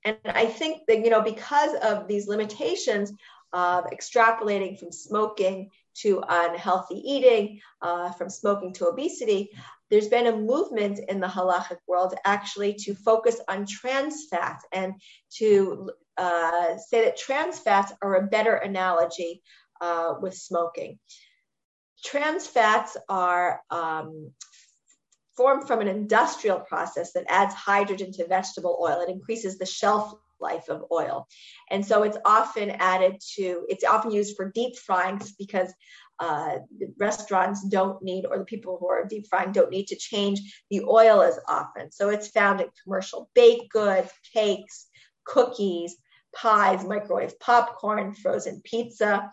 And 0.05 0.17
I 0.25 0.47
think 0.47 0.83
that, 0.89 1.05
you 1.05 1.11
know, 1.11 1.23
because 1.23 1.75
of 1.83 2.09
these 2.09 2.29
limitations, 2.29 3.13
of 3.53 3.85
extrapolating 3.87 4.79
from 4.79 4.93
smoking 4.93 5.71
to 5.95 6.23
unhealthy 6.29 6.97
eating, 6.97 7.61
uh, 7.83 8.13
from 8.13 8.31
smoking 8.31 8.73
to 8.75 8.89
obesity, 8.89 9.51
there's 9.91 10.09
been 10.09 10.27
a 10.27 10.37
movement 10.37 11.01
in 11.09 11.21
the 11.21 11.27
halachic 11.27 11.79
world 11.87 12.15
actually 12.25 12.75
to 12.75 12.95
focus 12.95 13.41
on 13.49 13.67
trans 13.67 14.27
fats 14.31 14.65
and 14.73 14.95
to 15.37 15.91
uh, 16.17 16.77
say 16.77 17.05
that 17.05 17.17
trans 17.17 17.59
fats 17.59 17.93
are 18.03 18.17
a 18.17 18.27
better 18.27 18.55
analogy 18.55 19.43
uh, 19.81 20.15
with 20.21 20.35
smoking. 20.35 20.99
Trans 22.05 22.47
fats 22.47 22.97
are 23.09 23.63
um, 23.71 24.33
formed 25.37 25.67
from 25.67 25.81
an 25.81 25.89
industrial 25.89 26.61
process 26.61 27.13
that 27.13 27.25
adds 27.29 27.55
hydrogen 27.55 28.13
to 28.13 28.27
vegetable 28.27 28.79
oil. 28.81 29.01
It 29.01 29.09
increases 29.09 29.59
the 29.59 29.67
shelf 29.67 30.13
life 30.41 30.69
of 30.69 30.85
oil. 30.93 31.27
And 31.71 31.85
so 31.85 32.03
it's 32.03 32.19
often 32.25 32.71
added 32.71 33.21
to, 33.35 33.67
it's 33.69 33.85
often 33.85 34.11
used 34.11 34.37
for 34.37 34.51
deep 34.51 34.77
frying 34.77 35.21
because 35.39 35.73
uh, 36.21 36.59
restaurants 36.99 37.67
don't 37.69 38.03
need, 38.03 38.27
or 38.27 38.39
the 38.39 38.45
people 38.45 38.77
who 38.81 38.89
are 38.89 39.05
deep 39.05 39.27
frying 39.29 39.53
don't 39.53 39.71
need 39.71 39.87
to 39.89 39.97
change 39.97 40.41
the 40.71 40.83
oil 40.83 41.23
as 41.23 41.39
often. 41.49 41.93
So 41.93 42.09
it's 42.09 42.29
found 42.29 42.61
in 42.61 42.69
commercial 42.83 43.31
baked 43.35 43.71
goods, 43.71 44.11
cakes, 44.33 44.87
cookies, 45.25 45.97
pies, 46.35 46.85
microwave 46.85 47.39
popcorn, 47.39 48.15
frozen 48.15 48.61
pizza, 48.65 49.31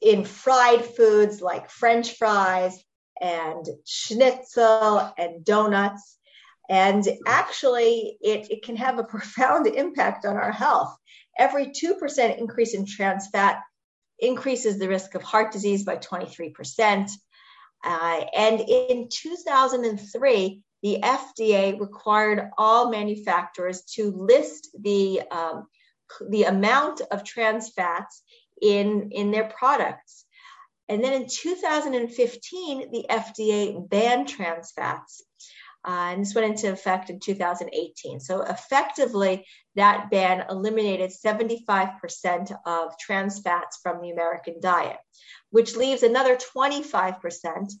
in 0.00 0.24
fried 0.24 0.84
foods 0.84 1.40
like 1.42 1.70
French 1.70 2.16
fries 2.16 2.82
and 3.20 3.66
schnitzel 3.84 5.12
and 5.16 5.44
donuts. 5.44 6.18
And 6.72 7.06
actually, 7.26 8.16
it, 8.22 8.50
it 8.50 8.62
can 8.62 8.76
have 8.76 8.98
a 8.98 9.04
profound 9.14 9.66
impact 9.66 10.24
on 10.24 10.36
our 10.36 10.50
health. 10.50 10.96
Every 11.38 11.66
2% 11.66 12.38
increase 12.38 12.74
in 12.74 12.86
trans 12.86 13.28
fat 13.28 13.60
increases 14.18 14.78
the 14.78 14.88
risk 14.88 15.14
of 15.14 15.22
heart 15.22 15.52
disease 15.52 15.84
by 15.84 15.96
23%. 15.96 17.10
Uh, 17.84 18.24
and 18.34 18.60
in 18.60 19.08
2003, 19.10 20.62
the 20.82 20.98
FDA 21.02 21.78
required 21.78 22.50
all 22.56 22.90
manufacturers 22.90 23.82
to 23.94 24.10
list 24.10 24.70
the, 24.80 25.20
um, 25.30 25.66
the 26.30 26.44
amount 26.44 27.02
of 27.10 27.22
trans 27.22 27.70
fats 27.70 28.22
in, 28.62 29.10
in 29.10 29.30
their 29.30 29.52
products. 29.58 30.24
And 30.88 31.04
then 31.04 31.12
in 31.12 31.28
2015, 31.28 32.92
the 32.92 33.06
FDA 33.10 33.88
banned 33.88 34.28
trans 34.28 34.72
fats. 34.72 35.22
Uh, 35.84 36.10
and 36.12 36.22
this 36.22 36.34
went 36.34 36.46
into 36.46 36.72
effect 36.72 37.10
in 37.10 37.18
2018. 37.18 38.20
So 38.20 38.42
effectively, 38.42 39.46
that 39.74 40.10
ban 40.10 40.44
eliminated 40.48 41.10
75% 41.10 42.56
of 42.66 42.98
trans 42.98 43.40
fats 43.40 43.78
from 43.82 44.00
the 44.00 44.10
American 44.10 44.60
diet, 44.60 44.98
which 45.50 45.76
leaves 45.76 46.02
another 46.02 46.36
25% 46.36 47.72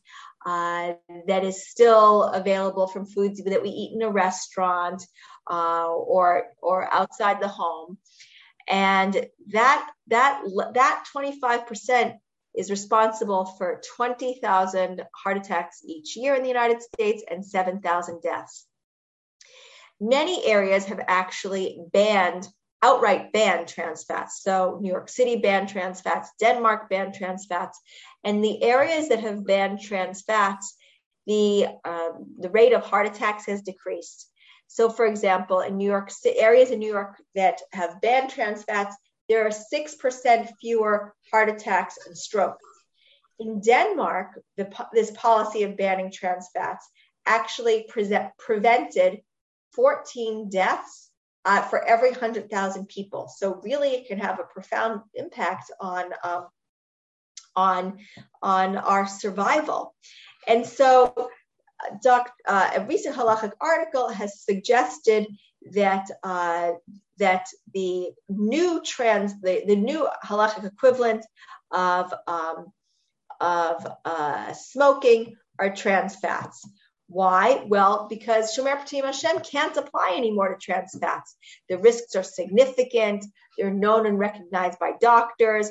uh, 0.44 0.94
that 1.28 1.44
is 1.44 1.68
still 1.68 2.24
available 2.24 2.88
from 2.88 3.06
foods 3.06 3.42
that 3.44 3.62
we 3.62 3.68
eat 3.68 3.92
in 3.94 4.02
a 4.02 4.10
restaurant 4.10 5.04
uh, 5.48 5.88
or, 5.88 6.46
or 6.60 6.92
outside 6.92 7.40
the 7.40 7.48
home. 7.48 7.98
and 8.68 9.26
that 9.48 9.90
that 10.08 10.42
that 10.74 11.04
25% 11.14 12.14
is 12.54 12.70
responsible 12.70 13.44
for 13.44 13.80
20,000 13.96 15.02
heart 15.14 15.36
attacks 15.36 15.82
each 15.84 16.16
year 16.16 16.34
in 16.34 16.42
the 16.42 16.48
United 16.48 16.82
States 16.82 17.22
and 17.30 17.44
7,000 17.44 18.22
deaths. 18.22 18.66
Many 20.00 20.44
areas 20.46 20.84
have 20.86 21.00
actually 21.06 21.80
banned 21.92 22.48
outright 22.82 23.32
banned 23.32 23.68
trans 23.68 24.02
fats. 24.02 24.42
So 24.42 24.78
New 24.80 24.90
York 24.90 25.08
City 25.08 25.36
banned 25.36 25.68
trans 25.68 26.00
fats, 26.00 26.32
Denmark 26.40 26.90
banned 26.90 27.14
trans 27.14 27.46
fats, 27.46 27.80
and 28.24 28.44
the 28.44 28.62
areas 28.62 29.08
that 29.08 29.20
have 29.20 29.46
banned 29.46 29.80
trans 29.80 30.22
fats, 30.22 30.74
the 31.26 31.66
um, 31.84 32.34
the 32.40 32.50
rate 32.50 32.72
of 32.72 32.84
heart 32.84 33.06
attacks 33.06 33.46
has 33.46 33.62
decreased. 33.62 34.28
So, 34.66 34.88
for 34.88 35.06
example, 35.06 35.60
in 35.60 35.76
New 35.76 35.88
York 35.88 36.10
areas 36.24 36.70
in 36.70 36.78
New 36.80 36.90
York 36.90 37.22
that 37.34 37.60
have 37.72 38.00
banned 38.00 38.30
trans 38.30 38.64
fats, 38.64 38.96
there 39.28 39.46
are 39.46 39.50
six 39.50 39.94
percent 39.94 40.50
fewer 40.60 41.14
heart 41.30 41.48
attacks 41.48 41.98
and 42.06 42.16
strokes. 42.16 42.64
In 43.38 43.60
Denmark, 43.60 44.40
the, 44.56 44.70
this 44.92 45.10
policy 45.12 45.62
of 45.64 45.76
banning 45.76 46.12
trans 46.12 46.48
fats 46.54 46.88
actually 47.26 47.86
prevented 48.38 49.20
14 49.74 50.48
deaths 50.48 51.10
uh, 51.44 51.62
for 51.62 51.82
every 51.84 52.10
100,000 52.10 52.88
people. 52.88 53.28
So 53.28 53.60
really, 53.62 53.90
it 53.90 54.06
can 54.06 54.18
have 54.18 54.38
a 54.38 54.44
profound 54.44 55.00
impact 55.14 55.70
on 55.80 56.12
um, 56.22 56.46
on 57.54 57.98
on 58.42 58.76
our 58.76 59.06
survival. 59.06 59.94
And 60.48 60.66
so, 60.66 61.12
uh, 61.16 61.96
doc, 62.02 62.30
uh, 62.46 62.70
a 62.76 62.84
recent 62.86 63.16
halachic 63.16 63.52
article 63.60 64.08
has 64.08 64.40
suggested 64.40 65.26
that 65.72 66.06
uh, 66.22 66.72
that 67.18 67.46
the 67.74 68.10
new 68.28 68.82
trans 68.82 69.40
the, 69.40 69.62
the 69.66 69.76
new 69.76 70.08
halachic 70.24 70.64
equivalent 70.64 71.24
of 71.70 72.12
um, 72.26 72.72
of 73.40 73.86
uh, 74.04 74.52
smoking 74.52 75.36
are 75.58 75.74
trans 75.74 76.16
fats. 76.16 76.66
Why? 77.08 77.64
Well, 77.68 78.06
because 78.08 78.56
Shomer 78.56 78.80
P'tim 78.80 79.04
Hashem 79.04 79.40
can't 79.40 79.76
apply 79.76 80.14
anymore 80.16 80.48
to 80.48 80.58
trans 80.58 80.96
fats. 80.98 81.36
The 81.68 81.76
risks 81.76 82.16
are 82.16 82.22
significant. 82.22 83.26
They're 83.58 83.70
known 83.70 84.06
and 84.06 84.18
recognized 84.18 84.78
by 84.78 84.92
doctors, 84.98 85.70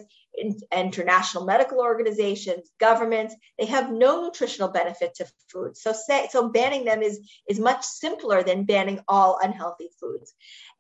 international 0.72 1.46
medical 1.46 1.80
organizations, 1.80 2.70
governments. 2.80 3.36
They 3.58 3.66
have 3.66 3.92
no 3.92 4.24
nutritional 4.24 4.70
benefit 4.70 5.16
to 5.16 5.26
food. 5.52 5.76
So, 5.76 5.94
say, 5.94 6.28
so 6.32 6.50
banning 6.50 6.86
them 6.86 7.02
is, 7.02 7.20
is 7.50 7.60
much 7.60 7.84
simpler 7.84 8.44
than 8.44 8.66
banning 8.66 9.00
all 9.08 9.40
unhealthy 9.42 9.90
foods. 10.00 10.34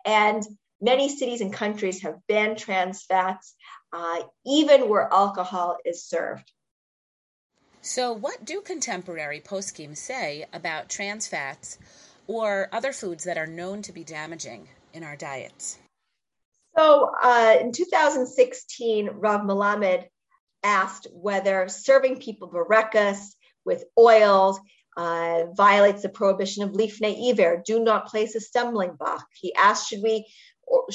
And 0.06 0.44
many 0.80 1.10
cities 1.10 1.42
and 1.42 1.54
countries 1.54 2.02
have 2.02 2.20
banned 2.28 2.58
trans 2.58 3.04
fats, 3.04 3.56
uh, 3.94 4.22
even 4.46 4.90
where 4.90 5.12
alcohol 5.12 5.78
is 5.86 6.04
served. 6.04 6.52
So, 7.82 8.14
what 8.14 8.46
do 8.46 8.62
contemporary 8.62 9.42
poskim 9.42 9.98
say 9.98 10.46
about 10.54 10.90
trans 10.90 11.28
fats 11.28 11.80
or 12.28 12.70
other 12.72 12.94
foods 12.94 13.24
that 13.24 13.38
are 13.38 13.48
known 13.48 13.82
to 13.84 13.92
be 13.92 14.04
damaging 14.04 14.70
in 14.94 15.04
our 15.04 15.16
diets? 15.16 15.80
So, 16.78 17.12
uh, 17.22 17.58
in 17.60 17.72
2016, 17.72 19.10
Rav 19.14 19.42
Melamed 19.42 20.06
asked 20.64 21.08
whether 21.12 21.68
serving 21.68 22.20
people 22.20 22.48
burekas 22.48 23.36
with 23.66 23.84
oils 23.98 24.60
uh, 25.02 25.46
violates 25.66 26.02
the 26.04 26.10
prohibition 26.20 26.64
of 26.64 26.72
lifnei 26.72 27.14
iver. 27.30 27.52
Do 27.66 27.78
not 27.90 28.10
place 28.12 28.34
a 28.36 28.42
stumbling 28.50 28.94
block. 29.00 29.26
He 29.44 29.50
asked, 29.56 29.88
should 29.88 30.04
we 30.04 30.16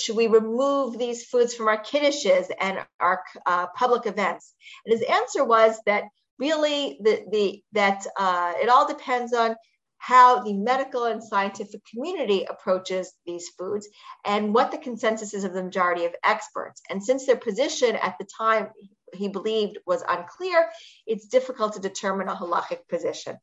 should 0.01 0.17
we 0.17 0.29
remove 0.41 0.99
these 0.99 1.21
foods 1.31 1.55
from 1.55 1.69
our 1.69 1.83
kiddushes 1.89 2.47
and 2.67 2.75
our 3.01 3.21
uh, 3.45 3.67
public 3.83 4.07
events? 4.07 4.55
And 4.85 4.93
his 4.95 5.05
answer 5.19 5.45
was 5.45 5.73
that 5.87 6.05
really 6.39 6.99
the, 7.07 7.15
the 7.33 7.63
that 7.73 8.07
uh, 8.19 8.53
it 8.63 8.69
all 8.69 8.87
depends 8.87 9.33
on 9.33 9.57
how 9.99 10.43
the 10.43 10.55
medical 10.55 11.05
and 11.05 11.23
scientific 11.23 11.81
community 11.93 12.41
approaches 12.49 13.13
these 13.27 13.49
foods 13.59 13.89
and 14.25 14.55
what 14.55 14.71
the 14.71 14.79
consensus 14.89 15.35
is 15.35 15.45
of 15.45 15.53
the 15.53 15.65
majority 15.65 16.05
of 16.05 16.15
experts. 16.23 16.81
And 16.91 17.03
since 17.03 17.27
their 17.27 17.37
position 17.49 17.97
at 17.97 18.17
the 18.19 18.27
time 18.39 18.69
he 19.13 19.29
believed 19.29 19.79
was 19.87 20.05
unclear, 20.17 20.69
it's 21.07 21.27
difficult 21.27 21.73
to 21.75 21.81
determine 21.89 22.29
a 22.29 22.37
halachic 22.37 22.83
position. 22.89 23.37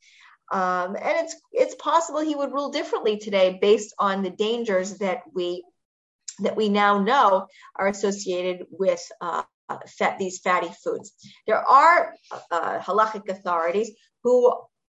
Um, 0.52 0.96
and 0.96 1.26
it's 1.26 1.36
it's 1.52 1.76
possible 1.76 2.20
he 2.20 2.36
would 2.36 2.52
rule 2.52 2.70
differently 2.70 3.18
today 3.18 3.58
based 3.62 3.94
on 3.98 4.24
the 4.24 4.30
dangers 4.30 4.98
that 5.00 5.22
we 5.34 5.64
that 6.40 6.56
we 6.56 6.70
now 6.70 7.00
know 7.02 7.48
are 7.76 7.88
associated 7.88 8.66
with 8.70 9.02
uh, 9.22 9.44
fat, 9.88 10.18
these 10.20 10.40
fatty 10.40 10.70
foods. 10.84 11.14
There 11.48 11.64
are 11.68 12.14
uh, 12.52 12.80
halachic 12.80 13.30
authorities 13.30 13.92
who 14.24 14.54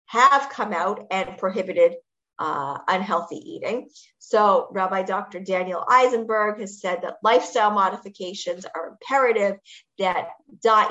have 0.06 0.50
come 0.50 0.72
out 0.72 1.06
and 1.10 1.36
prohibited 1.38 1.96
uh, 2.38 2.78
unhealthy 2.88 3.36
eating. 3.36 3.88
So, 4.18 4.68
Rabbi 4.70 5.02
Dr. 5.02 5.40
Daniel 5.40 5.84
Eisenberg 5.88 6.60
has 6.60 6.80
said 6.80 7.00
that 7.02 7.16
lifestyle 7.22 7.70
modifications 7.70 8.66
are 8.66 8.88
imperative, 8.88 9.58
that 9.98 10.28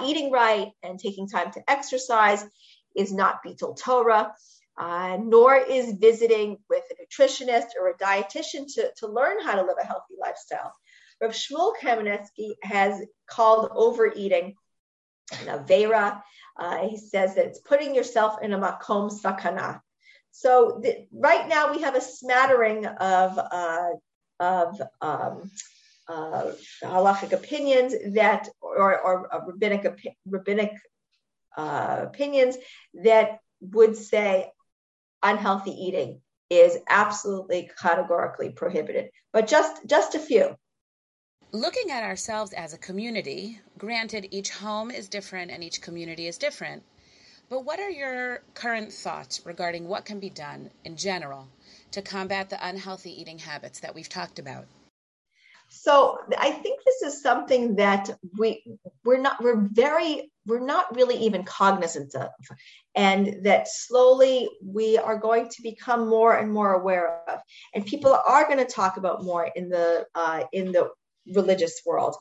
eating 0.03 0.31
right 0.31 0.71
and 0.81 0.99
taking 0.99 1.27
time 1.27 1.51
to 1.51 1.61
exercise 1.69 2.43
is 2.95 3.13
not 3.13 3.43
Bittul 3.43 3.77
Torah. 3.77 4.33
Uh, 4.77 5.17
nor 5.23 5.55
is 5.55 5.93
visiting 5.93 6.57
with 6.69 6.83
a 6.91 6.95
nutritionist 7.01 7.67
or 7.79 7.87
a 7.87 7.97
dietitian 7.97 8.65
to, 8.73 8.91
to 8.97 9.07
learn 9.07 9.41
how 9.41 9.55
to 9.55 9.61
live 9.61 9.77
a 9.81 9.85
healthy 9.85 10.15
lifestyle. 10.19 10.73
Rav 11.21 11.31
Shmuel 11.31 11.73
Kamenetsky 11.81 12.55
has 12.61 13.01
called 13.25 13.69
overeating 13.73 14.55
an 15.31 15.47
avera. 15.47 16.21
Uh, 16.57 16.89
he 16.89 16.97
says 16.97 17.35
that 17.35 17.45
it's 17.45 17.59
putting 17.59 17.95
yourself 17.95 18.41
in 18.41 18.51
a 18.51 18.59
makom 18.59 19.09
sakana. 19.09 19.79
So 20.31 20.81
right 21.13 21.47
now 21.47 21.71
we 21.71 21.81
have 21.81 21.95
a 21.95 22.01
smattering 22.01 22.85
of 22.85 23.39
uh, 23.39 23.89
of 24.41 24.81
um, 24.99 25.49
uh, 26.07 26.51
halachic 26.83 27.31
opinions 27.31 27.95
that, 28.15 28.49
or, 28.61 28.99
or 28.99 29.29
rabbinic 29.47 29.85
rabbinic 30.27 30.71
uh, 31.57 31.99
opinions 32.01 32.57
that 32.93 33.39
would 33.61 33.95
say 33.95 34.51
unhealthy 35.23 35.71
eating 35.71 36.21
is 36.49 36.77
absolutely 36.87 37.69
categorically 37.81 38.49
prohibited. 38.49 39.09
But 39.33 39.47
just 39.47 39.85
just 39.85 40.15
a 40.15 40.19
few. 40.19 40.55
Looking 41.51 41.89
at 41.89 42.03
ourselves 42.03 42.53
as 42.53 42.73
a 42.73 42.77
community, 42.77 43.59
granted, 43.77 44.27
each 44.31 44.49
home 44.49 44.91
is 44.91 45.07
different 45.07 45.51
and 45.51 45.63
each 45.63 45.81
community 45.81 46.27
is 46.27 46.37
different, 46.37 46.83
but 47.47 47.63
what 47.63 47.79
are 47.79 47.89
your 47.89 48.43
current 48.55 48.91
thoughts 48.91 49.45
regarding 49.45 49.87
what 49.87 50.03
can 50.03 50.19
be 50.19 50.29
done 50.29 50.71
in 50.83 50.97
general 50.97 51.47
to 51.91 52.01
combat 52.01 52.49
the 52.49 52.67
unhealthy 52.67 53.21
eating 53.21 53.39
habits 53.39 53.79
that 53.79 53.95
we've 53.95 54.09
talked 54.09 54.39
about? 54.39 54.65
So 55.81 56.19
I 56.37 56.51
think 56.51 56.79
this 56.85 57.01
is 57.01 57.21
something 57.21 57.75
that 57.75 58.09
we 58.37 58.63
we're 59.03 59.19
not 59.19 59.43
we're 59.43 59.67
very 59.71 60.31
we're 60.47 60.65
not 60.65 60.95
really 60.95 61.17
even 61.17 61.43
cognizant 61.43 62.15
of, 62.15 62.29
and 62.95 63.43
that 63.43 63.67
slowly 63.67 64.49
we 64.63 64.97
are 64.97 65.17
going 65.17 65.49
to 65.49 65.61
become 65.61 66.07
more 66.07 66.37
and 66.37 66.51
more 66.51 66.73
aware 66.73 67.21
of, 67.27 67.39
and 67.73 67.85
people 67.85 68.13
are 68.13 68.45
going 68.45 68.59
to 68.59 68.65
talk 68.65 68.97
about 68.97 69.23
more 69.23 69.49
in 69.55 69.69
the 69.69 70.05
uh, 70.15 70.43
in 70.53 70.71
the 70.71 70.89
religious 71.33 71.81
world. 71.85 72.15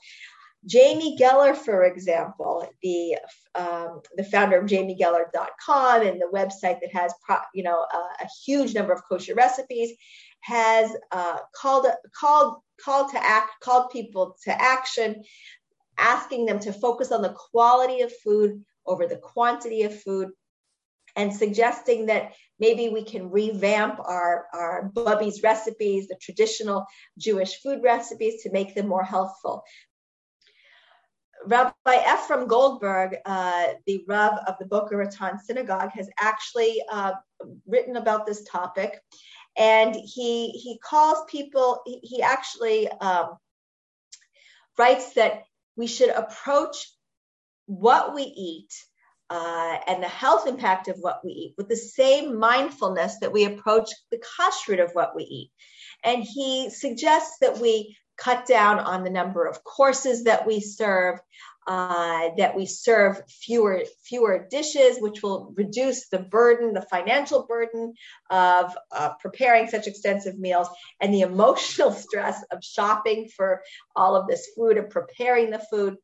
Jamie 0.66 1.16
Geller, 1.18 1.56
for 1.56 1.84
example, 1.84 2.66
the 2.82 3.18
um, 3.54 4.00
the 4.16 4.24
founder 4.24 4.58
of 4.58 4.66
JamieGeller.com 4.66 6.02
and 6.02 6.20
the 6.20 6.30
website 6.32 6.80
that 6.80 6.92
has 6.92 7.12
you 7.54 7.62
know 7.62 7.84
a, 7.92 7.96
a 7.96 8.28
huge 8.44 8.74
number 8.74 8.92
of 8.92 9.02
kosher 9.08 9.34
recipes, 9.34 9.96
has 10.40 10.94
uh, 11.12 11.38
called 11.54 11.86
called 12.18 12.56
called 12.82 13.10
to 13.12 13.22
act 13.22 13.50
called 13.60 13.90
people 13.90 14.36
to 14.44 14.60
action, 14.60 15.22
asking 15.98 16.46
them 16.46 16.60
to 16.60 16.72
focus 16.72 17.12
on 17.12 17.22
the 17.22 17.34
quality 17.50 18.00
of 18.00 18.12
food 18.24 18.64
over 18.86 19.06
the 19.06 19.16
quantity 19.16 19.82
of 19.82 20.02
food, 20.02 20.30
and 21.16 21.34
suggesting 21.34 22.06
that 22.06 22.32
maybe 22.58 22.88
we 22.88 23.02
can 23.02 23.30
revamp 23.30 23.98
our, 24.00 24.46
our 24.52 24.90
Bubby's 24.94 25.42
recipes, 25.42 26.08
the 26.08 26.16
traditional 26.20 26.86
Jewish 27.18 27.60
food 27.62 27.82
recipes, 27.82 28.42
to 28.42 28.52
make 28.52 28.74
them 28.74 28.88
more 28.88 29.04
healthful. 29.04 29.62
Rabbi 31.46 32.14
Ephraim 32.14 32.46
Goldberg, 32.46 33.16
uh, 33.24 33.66
the 33.86 34.04
Rav 34.08 34.38
of 34.46 34.54
the 34.58 34.66
Boca 34.66 34.96
Raton 34.96 35.38
Synagogue, 35.38 35.90
has 35.94 36.08
actually 36.18 36.82
uh, 36.90 37.12
written 37.66 37.96
about 37.96 38.26
this 38.26 38.44
topic, 38.44 39.00
and 39.56 39.94
he 39.94 40.50
he 40.50 40.78
calls 40.78 41.24
people. 41.28 41.82
He, 41.86 42.00
he 42.02 42.22
actually 42.22 42.88
um, 42.88 43.36
writes 44.78 45.14
that 45.14 45.42
we 45.76 45.86
should 45.86 46.10
approach 46.10 46.88
what 47.66 48.14
we 48.14 48.22
eat 48.22 48.72
uh, 49.30 49.78
and 49.86 50.02
the 50.02 50.08
health 50.08 50.46
impact 50.46 50.88
of 50.88 50.96
what 51.00 51.20
we 51.24 51.32
eat 51.32 51.54
with 51.56 51.68
the 51.68 51.76
same 51.76 52.38
mindfulness 52.38 53.18
that 53.20 53.32
we 53.32 53.44
approach 53.44 53.90
the 54.10 54.18
kashrut 54.18 54.82
of 54.82 54.92
what 54.92 55.16
we 55.16 55.24
eat. 55.24 55.50
And 56.04 56.22
he 56.22 56.70
suggests 56.70 57.38
that 57.40 57.58
we 57.58 57.96
cut 58.16 58.46
down 58.46 58.78
on 58.78 59.04
the 59.04 59.10
number 59.10 59.46
of 59.46 59.64
courses 59.64 60.24
that 60.24 60.46
we 60.46 60.60
serve, 60.60 61.20
uh, 61.66 62.28
that 62.36 62.54
we 62.54 62.66
serve 62.66 63.22
fewer 63.28 63.82
fewer 64.04 64.46
dishes, 64.50 64.98
which 65.00 65.22
will 65.22 65.52
reduce 65.56 66.08
the 66.08 66.18
burden, 66.18 66.74
the 66.74 66.82
financial 66.82 67.46
burden 67.46 67.94
of 68.30 68.76
uh, 68.92 69.14
preparing 69.20 69.66
such 69.68 69.86
extensive 69.86 70.38
meals, 70.38 70.68
and 71.00 71.12
the 71.12 71.22
emotional 71.22 71.92
stress 72.04 72.44
of 72.50 72.62
shopping 72.62 73.28
for 73.34 73.62
all 73.96 74.14
of 74.14 74.28
this 74.28 74.50
food 74.56 74.76
and 74.76 74.90
preparing 74.90 75.50
the 75.50 75.64
food. 75.70 75.96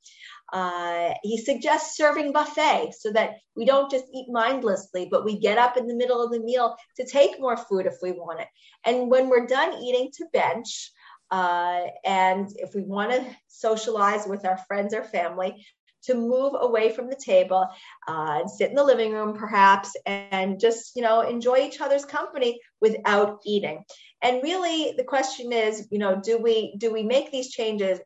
Uh, 0.52 1.12
he 1.22 1.38
suggests 1.38 1.96
serving 1.96 2.32
buffet 2.32 2.90
so 2.98 3.12
that 3.12 3.34
we 3.54 3.64
don't 3.64 3.90
just 3.90 4.06
eat 4.12 4.26
mindlessly, 4.28 5.06
but 5.10 5.24
we 5.24 5.38
get 5.38 5.58
up 5.58 5.76
in 5.76 5.86
the 5.86 5.94
middle 5.94 6.22
of 6.22 6.32
the 6.32 6.40
meal 6.40 6.74
to 6.96 7.06
take 7.06 7.38
more 7.38 7.56
food 7.56 7.86
if 7.86 7.94
we 8.02 8.10
want 8.12 8.40
it. 8.40 8.48
And 8.84 9.10
when 9.10 9.28
we're 9.28 9.46
done 9.46 9.74
eating, 9.80 10.10
to 10.16 10.26
bench. 10.32 10.90
Uh, 11.30 11.82
and 12.04 12.48
if 12.56 12.74
we 12.74 12.82
want 12.82 13.12
to 13.12 13.24
socialize 13.48 14.26
with 14.26 14.44
our 14.44 14.58
friends 14.68 14.94
or 14.94 15.04
family, 15.04 15.64
to 16.02 16.14
move 16.14 16.54
away 16.58 16.90
from 16.90 17.08
the 17.08 17.20
table 17.22 17.68
uh, 18.08 18.38
and 18.40 18.50
sit 18.50 18.70
in 18.70 18.76
the 18.76 18.84
living 18.84 19.12
room 19.12 19.34
perhaps 19.34 19.94
and 20.06 20.58
just 20.58 20.96
you 20.96 21.02
know 21.02 21.20
enjoy 21.20 21.58
each 21.58 21.80
other's 21.80 22.04
company 22.04 22.58
without 22.80 23.38
eating. 23.44 23.84
And 24.22 24.42
really 24.42 24.94
the 24.96 25.04
question 25.04 25.52
is 25.52 25.88
you 25.90 25.98
know 25.98 26.20
do 26.20 26.38
we 26.38 26.74
do 26.78 26.92
we 26.92 27.02
make 27.02 27.30
these 27.30 27.50
changes 27.50 28.00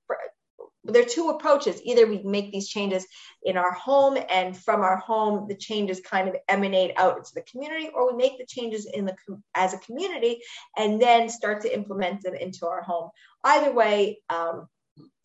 there 0.84 1.02
are 1.02 1.06
two 1.06 1.30
approaches. 1.30 1.80
Either 1.82 2.06
we 2.06 2.22
make 2.22 2.52
these 2.52 2.68
changes 2.68 3.06
in 3.42 3.56
our 3.56 3.72
home, 3.72 4.18
and 4.30 4.56
from 4.56 4.82
our 4.82 4.98
home, 4.98 5.48
the 5.48 5.56
changes 5.56 6.00
kind 6.00 6.28
of 6.28 6.36
emanate 6.48 6.92
out 6.96 7.16
into 7.16 7.30
the 7.34 7.42
community, 7.42 7.88
or 7.94 8.12
we 8.12 8.16
make 8.16 8.38
the 8.38 8.46
changes 8.46 8.86
in 8.86 9.06
the 9.06 9.16
as 9.54 9.72
a 9.72 9.78
community 9.78 10.40
and 10.76 11.00
then 11.00 11.28
start 11.28 11.62
to 11.62 11.74
implement 11.74 12.22
them 12.22 12.34
into 12.34 12.66
our 12.66 12.82
home. 12.82 13.10
Either 13.44 13.72
way, 13.72 14.20
um, 14.28 14.68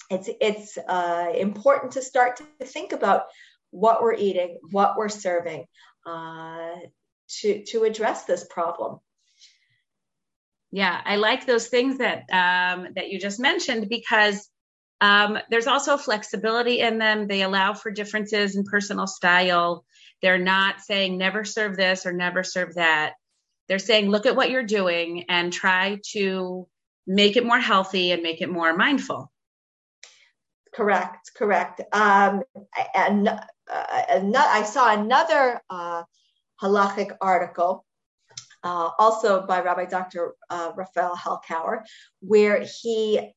it's 0.09 0.29
it's 0.39 0.77
uh, 0.77 1.31
important 1.35 1.93
to 1.93 2.01
start 2.01 2.37
to 2.37 2.65
think 2.65 2.93
about 2.93 3.23
what 3.71 4.01
we're 4.01 4.15
eating, 4.15 4.57
what 4.71 4.97
we're 4.97 5.09
serving, 5.09 5.65
uh, 6.05 6.75
to 7.41 7.63
to 7.65 7.83
address 7.83 8.23
this 8.23 8.45
problem. 8.49 8.99
Yeah, 10.71 11.01
I 11.03 11.17
like 11.17 11.45
those 11.45 11.67
things 11.67 11.97
that 11.97 12.19
um, 12.31 12.87
that 12.95 13.09
you 13.09 13.19
just 13.19 13.39
mentioned 13.39 13.89
because 13.89 14.47
um, 15.01 15.37
there's 15.49 15.67
also 15.67 15.97
flexibility 15.97 16.79
in 16.79 16.97
them. 16.97 17.27
They 17.27 17.41
allow 17.41 17.73
for 17.73 17.91
differences 17.91 18.55
in 18.55 18.63
personal 18.63 19.07
style. 19.07 19.85
They're 20.21 20.37
not 20.37 20.81
saying 20.81 21.17
never 21.17 21.45
serve 21.45 21.77
this 21.77 22.05
or 22.05 22.11
never 22.11 22.43
serve 22.43 22.75
that. 22.75 23.13
They're 23.67 23.79
saying 23.79 24.09
look 24.09 24.25
at 24.25 24.35
what 24.35 24.49
you're 24.49 24.63
doing 24.63 25.25
and 25.29 25.53
try 25.53 25.99
to 26.11 26.67
make 27.07 27.37
it 27.37 27.45
more 27.45 27.59
healthy 27.59 28.11
and 28.11 28.21
make 28.21 28.41
it 28.41 28.49
more 28.49 28.75
mindful. 28.75 29.31
Correct, 30.73 31.31
correct. 31.35 31.81
Um, 31.93 32.43
and 32.93 33.27
uh, 33.27 33.39
I 33.71 34.63
saw 34.63 34.93
another 34.93 35.61
uh, 35.69 36.03
halachic 36.61 37.15
article 37.21 37.85
uh, 38.63 38.89
also 38.99 39.45
by 39.45 39.61
Rabbi 39.61 39.85
Dr. 39.85 40.35
Uh, 40.49 40.71
Raphael 40.75 41.15
Hulkower, 41.15 41.83
where 42.19 42.61
he 42.81 43.33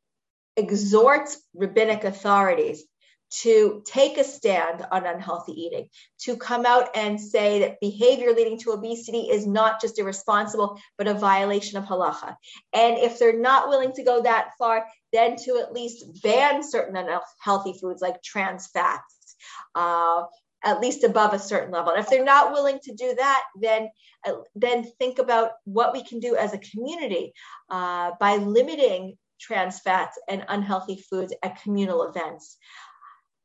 exhorts 0.56 1.38
rabbinic 1.54 2.04
authorities 2.04 2.84
to 3.32 3.82
take 3.86 4.18
a 4.18 4.24
stand 4.24 4.84
on 4.92 5.06
unhealthy 5.06 5.52
eating, 5.52 5.88
to 6.20 6.36
come 6.36 6.66
out 6.66 6.94
and 6.94 7.18
say 7.18 7.60
that 7.60 7.80
behavior 7.80 8.32
leading 8.32 8.58
to 8.58 8.72
obesity 8.72 9.30
is 9.30 9.46
not 9.46 9.80
just 9.80 9.98
irresponsible, 9.98 10.78
but 10.98 11.06
a 11.06 11.14
violation 11.14 11.78
of 11.78 11.84
halacha. 11.84 12.36
And 12.74 12.98
if 12.98 13.18
they're 13.18 13.38
not 13.38 13.68
willing 13.68 13.92
to 13.92 14.04
go 14.04 14.22
that 14.22 14.50
far, 14.58 14.86
then 15.14 15.36
to 15.44 15.58
at 15.58 15.72
least 15.72 16.22
ban 16.22 16.62
certain 16.62 16.96
unhealthy 16.96 17.78
foods 17.80 18.02
like 18.02 18.22
trans 18.22 18.66
fats. 18.66 19.36
Uh, 19.74 20.24
at 20.64 20.80
least 20.80 21.02
above 21.02 21.34
a 21.34 21.38
certain 21.40 21.72
level. 21.72 21.92
And 21.92 22.00
if 22.00 22.08
they're 22.08 22.24
not 22.24 22.52
willing 22.52 22.78
to 22.84 22.94
do 22.94 23.14
that, 23.16 23.42
then 23.60 23.88
uh, 24.24 24.34
then 24.54 24.84
think 24.98 25.18
about 25.18 25.52
what 25.64 25.92
we 25.92 26.04
can 26.04 26.20
do 26.20 26.36
as 26.36 26.54
a 26.54 26.58
community 26.58 27.32
uh, 27.68 28.12
by 28.20 28.36
limiting 28.36 29.16
trans 29.42 29.80
fats 29.80 30.18
and 30.28 30.44
unhealthy 30.48 31.04
foods 31.10 31.34
at 31.42 31.60
communal 31.62 32.04
events. 32.04 32.56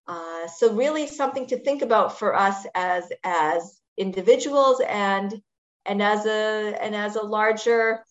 Uh, 0.07 0.47
so 0.47 0.73
really 0.73 1.07
something 1.07 1.47
to 1.47 1.59
think 1.59 1.81
about 1.81 2.17
for 2.17 2.33
us 2.35 2.65
as 2.75 3.11
as 3.23 3.81
individuals 3.97 4.79
and 4.87 5.41
and 5.85 6.01
as 6.01 6.25
a 6.25 6.77
and 6.81 6.95
as 6.95 7.15
a 7.15 7.23
larger 7.23 8.03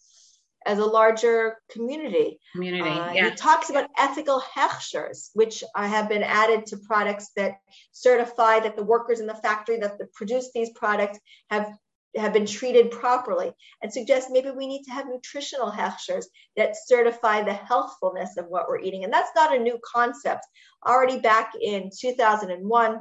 as 0.67 0.79
a 0.79 0.85
larger 0.85 1.59
community. 1.71 2.41
Community. 2.53 2.91
Uh, 2.91 3.13
yeah. 3.13 3.31
He 3.31 3.37
talks 3.37 3.71
about 3.71 3.89
ethical 3.97 4.43
hechshers, 4.55 5.31
which 5.35 5.63
have 5.77 6.09
been 6.09 6.25
added 6.25 6.67
to 6.67 6.77
products 6.77 7.31
that 7.37 7.53
certify 7.93 8.61
that 8.61 8.77
the 8.77 8.83
workers 8.83 9.21
in 9.21 9.27
the 9.27 9.35
factory 9.35 9.79
that 9.79 9.97
produce 10.13 10.51
these 10.53 10.71
products 10.71 11.21
have 11.51 11.73
have 12.17 12.33
been 12.33 12.47
treated 12.47 12.91
properly 12.91 13.53
and 13.83 13.93
suggest 13.93 14.29
maybe 14.31 14.51
we 14.51 14.67
need 14.67 14.85
to 14.85 14.91
have 14.91 15.07
nutritional 15.07 15.71
hechshers 15.71 16.25
that 16.57 16.77
certify 16.87 17.43
the 17.43 17.53
healthfulness 17.53 18.37
of 18.37 18.47
what 18.47 18.69
we're 18.69 18.81
eating. 18.81 19.05
And 19.05 19.13
that's 19.13 19.31
not 19.35 19.55
a 19.55 19.59
new 19.59 19.79
concept. 19.85 20.47
Already 20.87 21.19
back 21.21 21.53
in 21.61 21.91
2001, 21.99 23.01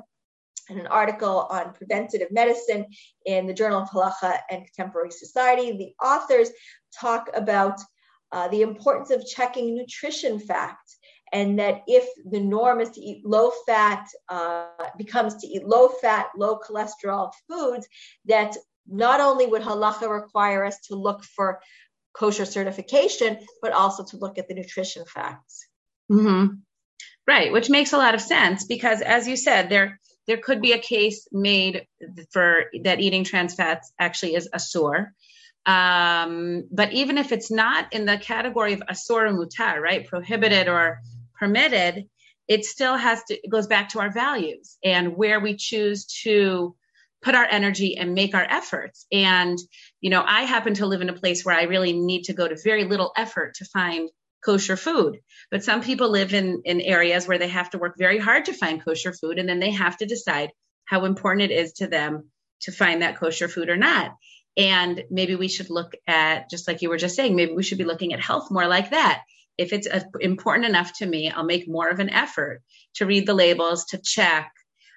in 0.70 0.80
an 0.80 0.88
article 0.88 1.48
on 1.52 1.74
preventative 1.74 2.32
medicine 2.32 2.86
in 3.26 3.46
the 3.46 3.54
Journal 3.54 3.82
of 3.84 3.90
Halacha 3.90 4.40
and 4.50 4.66
Contemporary 4.66 5.12
Society, 5.12 5.78
the 5.78 5.94
authors 6.04 6.50
talk 7.00 7.30
about 7.36 7.80
uh, 8.32 8.48
the 8.48 8.64
importance 8.64 9.12
of 9.12 9.26
checking 9.28 9.76
nutrition 9.76 10.40
facts 10.40 10.98
and 11.32 11.60
that 11.60 11.84
if 11.88 12.08
the 12.32 12.40
norm 12.40 12.80
is 12.80 12.90
to 12.92 13.02
eat 13.02 13.26
low 13.26 13.52
fat 13.66 14.08
uh, 14.30 14.68
becomes 14.98 15.36
to 15.36 15.48
eat 15.48 15.66
low 15.66 15.90
fat 15.90 16.28
low 16.38 16.60
cholesterol 16.60 17.32
foods 17.48 17.88
that 18.26 18.56
not 18.88 19.20
only 19.20 19.46
would 19.48 19.62
halacha 19.62 20.10
require 20.10 20.66
us 20.66 20.80
to 20.88 20.96
look 20.96 21.24
for 21.24 21.60
kosher 22.14 22.46
certification, 22.46 23.38
but 23.62 23.74
also 23.74 24.04
to 24.06 24.18
look 24.18 24.38
at 24.38 24.48
the 24.48 24.54
nutrition 24.54 25.06
facts. 25.06 25.68
Mm-hmm. 26.12 26.56
Right, 27.28 27.52
which 27.52 27.70
makes 27.70 27.94
a 27.94 27.98
lot 27.98 28.14
of 28.14 28.22
sense 28.22 28.66
because, 28.66 29.02
as 29.02 29.28
you 29.28 29.36
said, 29.36 29.70
there 29.70 30.00
there 30.28 30.38
could 30.38 30.62
be 30.62 30.74
a 30.74 30.80
case 30.80 31.28
made 31.32 31.88
for 32.32 32.66
that 32.84 33.00
eating 33.00 33.24
trans 33.24 33.54
fats 33.56 33.92
actually 34.00 34.36
is 34.36 34.50
asur. 34.54 35.08
Um, 35.66 36.66
but 36.72 36.94
even 36.94 37.18
if 37.18 37.32
it's 37.32 37.50
not 37.50 37.92
in 37.94 38.06
the 38.06 38.18
category 38.18 38.74
of 38.74 38.82
asur 38.82 39.32
mutar, 39.34 39.80
right, 39.80 40.06
prohibited 40.06 40.68
or 40.68 41.02
permitted, 41.40 42.08
it 42.48 42.66
still 42.66 42.96
has 42.96 43.24
to 43.26 43.34
it 43.34 43.50
goes 43.50 43.68
back 43.68 43.90
to 43.90 44.00
our 44.00 44.12
values 44.12 44.78
and 44.84 45.18
where 45.18 45.40
we 45.40 45.56
choose 45.56 46.06
to 46.24 46.76
put 47.26 47.36
our 47.36 47.48
energy 47.50 47.98
and 47.98 48.14
make 48.14 48.36
our 48.36 48.46
efforts. 48.48 49.08
And, 49.12 49.58
you 50.00 50.12
know, 50.12 50.24
I 50.26 50.44
happen 50.44 50.76
to 50.76 50.86
live 50.86 51.02
in 51.02 51.10
a 51.10 51.20
place 51.22 51.44
where 51.44 51.56
I 51.56 51.64
really 51.64 51.92
need 51.92 52.26
to 52.26 52.34
go 52.34 52.48
to 52.48 52.56
very 52.64 52.84
little 52.86 53.12
effort 53.18 53.56
to 53.56 53.66
find 53.66 54.10
kosher 54.46 54.78
food. 54.78 55.18
But 55.50 55.64
some 55.64 55.82
people 55.82 56.10
live 56.10 56.36
in, 56.36 56.62
in 56.66 56.82
areas 56.82 57.28
where 57.28 57.40
they 57.40 57.48
have 57.48 57.72
to 57.72 57.80
work 57.80 57.96
very 57.98 58.20
hard 58.20 58.46
to 58.46 58.54
find 58.54 58.86
kosher 58.86 59.12
food, 59.12 59.40
and 59.40 59.50
then 59.50 59.60
they 59.60 59.72
have 59.72 59.98
to 59.98 60.06
decide 60.06 60.52
how 60.86 61.06
important 61.06 61.52
it 61.52 61.56
is 61.56 61.74
to 61.74 61.88
them 61.88 62.30
to 62.62 62.72
find 62.72 63.02
that 63.02 63.18
kosher 63.18 63.48
food 63.48 63.70
or 63.70 63.78
not. 63.78 64.12
And 64.56 65.04
maybe 65.10 65.36
we 65.36 65.48
should 65.48 65.72
look 65.72 65.96
at, 66.08 66.48
just 66.52 66.68
like 66.68 66.84
you 66.84 66.90
were 66.90 66.98
just 66.98 67.16
saying, 67.16 67.36
maybe 67.36 67.54
we 67.54 67.64
should 67.64 67.80
be 67.80 67.86
looking 67.86 68.14
at 68.14 68.22
health 68.22 68.52
more 68.52 68.68
like 68.68 68.92
that. 68.92 69.24
If 69.58 69.74
it's 69.74 69.88
uh, 69.88 70.02
important 70.22 70.68
enough 70.68 70.94
to 71.00 71.06
me, 71.06 71.32
I'll 71.32 71.44
make 71.44 71.68
more 71.68 71.90
of 71.90 72.00
an 72.00 72.12
effort 72.12 72.62
to 72.96 73.08
read 73.08 73.26
the 73.26 73.34
labels, 73.34 73.86
to 73.86 73.98
check, 73.98 74.52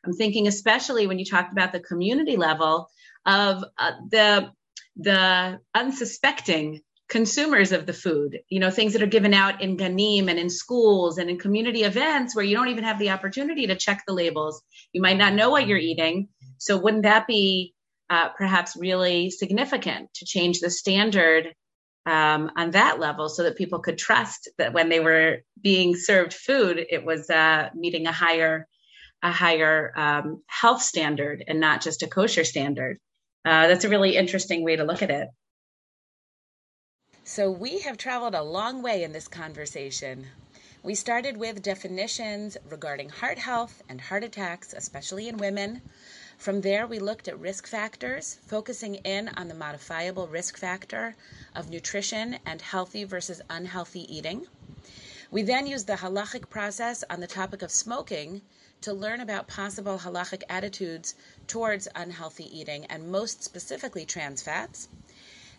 I'm 0.05 0.13
thinking 0.13 0.47
especially 0.47 1.07
when 1.07 1.19
you 1.19 1.25
talked 1.25 1.53
about 1.53 1.73
the 1.73 1.81
community 1.81 2.37
level 2.37 2.89
of 3.27 3.65
uh, 3.79 3.93
the 4.11 4.51
the 4.97 5.61
unsuspecting 5.75 6.81
consumers 7.09 7.73
of 7.73 7.87
the 7.87 7.93
food, 7.93 8.41
you 8.49 8.61
know, 8.61 8.71
things 8.71 8.93
that 8.93 9.03
are 9.03 9.07
given 9.07 9.33
out 9.33 9.63
in 9.63 9.77
Ganim 9.77 10.29
and 10.29 10.39
in 10.39 10.51
schools 10.51 11.19
and 11.19 11.31
in 11.31 11.39
community 11.39 11.83
events 11.85 12.37
where 12.37 12.45
you 12.45 12.55
don't 12.55 12.69
even 12.69 12.85
have 12.85 12.99
the 12.99 13.11
opportunity 13.11 13.67
to 13.67 13.77
check 13.77 14.03
the 14.07 14.13
labels. 14.13 14.63
You 14.93 15.01
might 15.01 15.17
not 15.17 15.33
know 15.33 15.51
what 15.51 15.67
you're 15.67 15.79
eating. 15.79 16.29
So 16.59 16.77
wouldn't 16.77 17.05
that 17.05 17.27
be 17.27 17.75
uh, 18.11 18.29
perhaps 18.31 18.77
really 18.77 19.31
significant 19.31 20.13
to 20.15 20.27
change 20.27 20.61
the 20.61 20.71
standard 20.71 21.55
um, 22.05 22.51
on 22.57 22.73
that 22.73 22.99
level 22.99 23.29
so 23.29 23.43
that 23.45 23.57
people 23.57 23.81
could 23.81 23.99
trust 23.99 24.49
that 24.59 24.73
when 24.73 24.89
they 24.89 25.01
were 25.01 25.39
being 25.61 25.95
served 25.95 26.33
food, 26.33 26.79
it 26.91 27.05
was 27.05 27.29
uh, 27.31 27.69
meeting 27.75 28.07
a 28.07 28.13
higher 28.13 28.67
a 29.23 29.33
higher 29.33 29.93
um, 29.97 30.43
health 30.47 30.83
standard 30.83 31.45
and 31.47 31.61
not 31.61 31.83
just 31.83 32.03
a 32.03 32.07
kosher 32.07 32.45
standard. 32.45 32.99
Uh, 33.45 33.67
that's 33.67 33.85
a 33.85 33.89
really 33.89 34.17
interesting 34.17 34.65
way 34.65 34.77
to 34.77 34.85
look 34.85 35.03
at 35.03 35.11
it. 35.11 35.29
So, 37.25 37.51
we 37.51 37.81
have 37.81 37.99
traveled 37.99 38.35
a 38.35 38.43
long 38.43 38.83
way 38.83 39.03
in 39.03 39.13
this 39.13 39.29
conversation. 39.29 40.27
We 40.83 40.95
started 40.95 41.37
with 41.37 41.63
definitions 41.63 42.57
regarding 42.71 43.11
heart 43.11 43.39
health 43.39 43.83
and 43.89 44.01
heart 44.01 44.25
attacks, 44.25 44.73
especially 44.73 45.29
in 45.29 45.37
women. 45.37 45.83
From 46.39 46.61
there, 46.61 46.87
we 46.87 47.01
looked 47.01 47.27
at 47.27 47.39
risk 47.39 47.67
factors, 47.67 48.39
focusing 48.47 48.95
in 48.95 49.29
on 49.31 49.49
the 49.49 49.55
modifiable 49.55 50.29
risk 50.29 50.57
factor 50.57 51.17
of 51.55 51.69
nutrition 51.69 52.39
and 52.47 52.63
healthy 52.63 53.05
versus 53.05 53.43
unhealthy 53.51 54.07
eating. 54.15 54.47
We 55.31 55.43
then 55.43 55.67
used 55.67 55.89
the 55.89 55.97
halachic 55.97 56.49
process 56.49 57.05
on 57.11 57.21
the 57.21 57.27
topic 57.27 57.63
of 57.63 57.71
smoking 57.71 58.41
to 58.83 58.93
learn 58.93 59.21
about 59.21 59.49
possible 59.49 59.99
halachic 59.99 60.43
attitudes 60.49 61.15
towards 61.47 61.89
unhealthy 61.95 62.45
eating 62.59 62.85
and 62.87 63.11
most 63.11 63.43
specifically 63.43 64.05
trans 64.05 64.43
fats. 64.43 64.89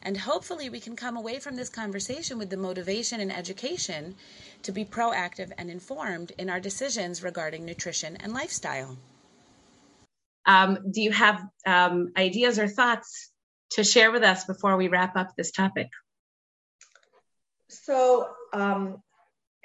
And 0.01 0.17
hopefully, 0.17 0.69
we 0.69 0.79
can 0.79 0.95
come 0.95 1.17
away 1.17 1.39
from 1.39 1.57
this 1.57 1.67
conversation 1.67 2.37
with 2.37 2.49
the 2.49 2.57
motivation 2.57 3.19
and 3.19 3.31
education 3.31 4.15
to 4.63 4.71
be 4.71 4.85
proactive 4.85 5.51
and 5.57 5.69
informed 5.69 6.31
in 6.37 6.49
our 6.49 6.59
decisions 6.59 7.21
regarding 7.21 7.65
nutrition 7.65 8.15
and 8.21 8.33
lifestyle. 8.33 8.97
Um, 10.45 10.91
do 10.91 11.01
you 11.01 11.11
have 11.11 11.43
um, 11.65 12.13
ideas 12.15 12.59
or 12.59 12.67
thoughts 12.67 13.29
to 13.71 13.83
share 13.83 14.11
with 14.11 14.23
us 14.23 14.45
before 14.45 14.77
we 14.77 14.87
wrap 14.87 15.17
up 15.17 15.35
this 15.35 15.51
topic? 15.51 15.89
So, 17.67 18.29
um, 18.53 19.03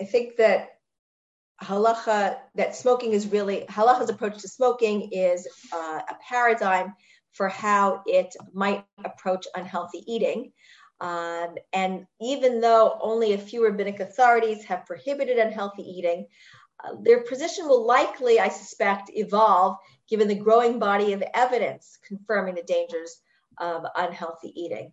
I 0.00 0.05
think 0.05 0.36
that 0.36 0.74
halacha, 1.64 2.38
that 2.54 2.76
smoking 2.76 3.12
is 3.12 3.28
really, 3.28 3.64
halacha's 3.68 4.10
approach 4.10 4.38
to 4.42 4.48
smoking 4.48 5.10
is 5.12 5.46
uh, 5.72 6.00
a 6.08 6.14
paradigm 6.28 6.94
for 7.32 7.48
how 7.48 8.02
it 8.06 8.34
might 8.52 8.84
approach 9.04 9.46
unhealthy 9.54 10.04
eating. 10.06 10.52
Um, 11.00 11.56
and 11.72 12.06
even 12.20 12.60
though 12.60 12.98
only 13.00 13.32
a 13.32 13.38
few 13.38 13.64
rabbinic 13.64 14.00
authorities 14.00 14.64
have 14.64 14.86
prohibited 14.86 15.38
unhealthy 15.38 15.82
eating, 15.82 16.26
uh, 16.84 16.94
their 17.02 17.22
position 17.22 17.66
will 17.66 17.86
likely, 17.86 18.38
I 18.38 18.48
suspect, 18.48 19.10
evolve 19.14 19.76
given 20.08 20.28
the 20.28 20.34
growing 20.34 20.78
body 20.78 21.12
of 21.12 21.22
evidence 21.34 21.98
confirming 22.06 22.54
the 22.54 22.62
dangers 22.62 23.16
of 23.58 23.84
unhealthy 23.96 24.52
eating. 24.54 24.92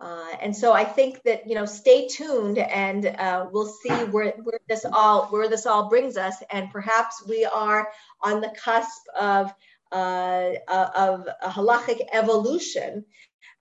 Uh, 0.00 0.28
and 0.40 0.56
so 0.56 0.72
I 0.72 0.84
think 0.84 1.22
that 1.24 1.48
you 1.48 1.54
know, 1.54 1.66
stay 1.66 2.06
tuned, 2.06 2.58
and 2.58 3.06
uh, 3.06 3.46
we'll 3.50 3.66
see 3.66 3.90
where, 3.90 4.32
where 4.42 4.60
this 4.68 4.84
all 4.84 5.26
where 5.26 5.48
this 5.48 5.66
all 5.66 5.88
brings 5.88 6.16
us. 6.16 6.36
And 6.50 6.70
perhaps 6.70 7.24
we 7.26 7.44
are 7.44 7.88
on 8.22 8.40
the 8.40 8.54
cusp 8.62 9.02
of 9.18 9.52
uh, 9.90 10.50
uh 10.68 10.90
of 10.94 11.28
a 11.42 11.48
halachic 11.48 12.06
evolution, 12.12 13.04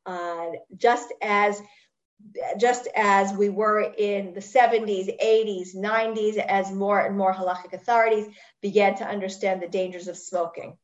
uh, 0.05 0.47
just 0.75 1.11
as 1.21 1.61
just 2.59 2.87
as 2.95 3.33
we 3.33 3.49
were 3.49 3.81
in 3.81 4.33
the 4.33 4.39
70s, 4.39 5.21
80s, 5.23 5.75
90s, 5.75 6.37
as 6.37 6.71
more 6.71 6.99
and 6.99 7.17
more 7.17 7.33
halachic 7.33 7.73
authorities 7.73 8.27
began 8.61 8.95
to 8.97 9.07
understand 9.07 9.61
the 9.61 9.67
dangers 9.67 10.07
of 10.07 10.17
smoking. 10.17 10.77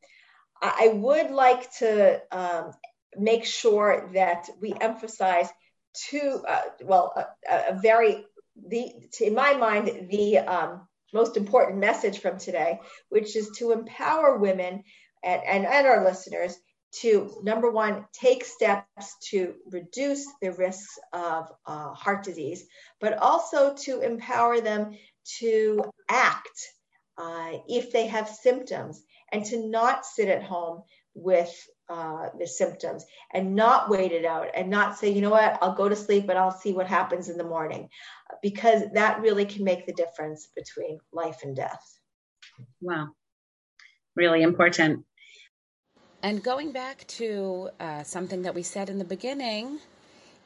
I 0.62 0.92
would 0.94 1.32
like 1.32 1.72
to 1.80 2.22
um, 2.32 2.72
make 3.18 3.46
sure 3.46 4.10
that 4.14 4.50
we 4.62 4.74
emphasize 4.80 5.48
two, 5.94 6.42
uh, 6.48 6.62
well, 6.84 7.14
a, 7.50 7.56
a, 7.70 7.80
very, 7.80 8.26
the, 8.68 8.92
in 9.22 9.34
my 9.34 9.54
mind, 9.54 10.10
the 10.10 10.40
um, 10.40 10.88
most 11.14 11.38
important 11.38 11.80
message 11.80 12.20
from 12.20 12.38
today, 12.38 12.80
which 13.10 13.36
is 13.36 13.52
to 13.58 13.72
empower 13.72 14.38
women 14.38 14.84
and, 15.24 15.42
and, 15.44 15.66
and 15.66 15.88
our 15.88 16.04
listeners 16.04 16.58
to 17.02 17.40
number 17.44 17.72
one, 17.72 18.06
take 18.14 18.46
steps 18.46 19.16
to 19.30 19.56
reduce 19.72 20.26
the 20.42 20.52
risks 20.52 21.00
of 21.12 21.52
uh, 21.66 21.92
heart 21.94 22.24
disease, 22.24 22.66
but 23.00 23.18
also 23.18 23.74
to 23.74 24.02
empower 24.02 24.62
them 24.62 24.96
to 25.40 25.84
act 26.10 26.60
uh, 27.18 27.54
if 27.68 27.92
they 27.92 28.08
have 28.08 28.28
symptoms 28.30 29.04
and 29.32 29.46
to 29.46 29.68
not 29.68 30.06
sit 30.06 30.28
at 30.28 30.44
home 30.44 30.84
with 31.16 31.52
uh, 31.90 32.30
the 32.40 32.48
symptoms 32.48 33.06
and 33.34 33.56
not 33.56 33.90
wait 33.90 34.12
it 34.12 34.26
out 34.26 34.48
and 34.56 34.70
not 34.70 34.98
say, 34.98 35.10
you 35.10 35.22
know 35.22 35.30
what, 35.30 35.58
I'll 35.62 35.76
go 35.76 35.90
to 35.90 35.96
sleep 35.96 36.30
and 36.30 36.38
I'll 36.38 36.52
see 36.52 36.74
what 36.74 36.88
happens 36.88 37.30
in 37.30 37.38
the 37.38 37.44
morning, 37.44 37.90
because 38.42 38.84
that 38.94 39.22
really 39.22 39.46
can 39.46 39.64
make 39.64 39.86
the 39.86 39.94
difference 39.94 40.48
between 40.56 41.00
life 41.12 41.40
and 41.44 41.56
death. 41.56 42.00
Wow. 42.82 43.10
Really 44.16 44.44
important. 44.44 45.06
And 46.22 46.42
going 46.42 46.72
back 46.72 47.06
to 47.08 47.70
uh, 47.80 48.04
something 48.04 48.44
that 48.44 48.56
we 48.56 48.64
said 48.64 48.90
in 48.90 48.98
the 48.98 49.06
beginning, 49.06 49.80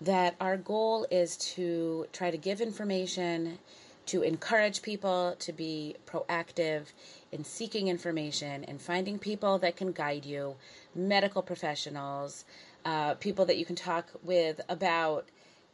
that 0.01 0.35
our 0.39 0.57
goal 0.57 1.05
is 1.11 1.37
to 1.37 2.07
try 2.13 2.31
to 2.31 2.37
give 2.37 2.61
information, 2.61 3.59
to 4.07 4.21
encourage 4.21 4.81
people 4.81 5.35
to 5.39 5.51
be 5.51 5.95
proactive 6.07 6.85
in 7.31 7.43
seeking 7.43 7.87
information 7.87 8.63
and 8.65 8.81
finding 8.81 9.19
people 9.19 9.57
that 9.59 9.75
can 9.75 9.91
guide 9.91 10.25
you, 10.25 10.55
medical 10.95 11.41
professionals, 11.41 12.45
uh, 12.85 13.13
people 13.15 13.45
that 13.45 13.57
you 13.57 13.65
can 13.65 13.75
talk 13.75 14.07
with 14.23 14.61
about 14.69 15.25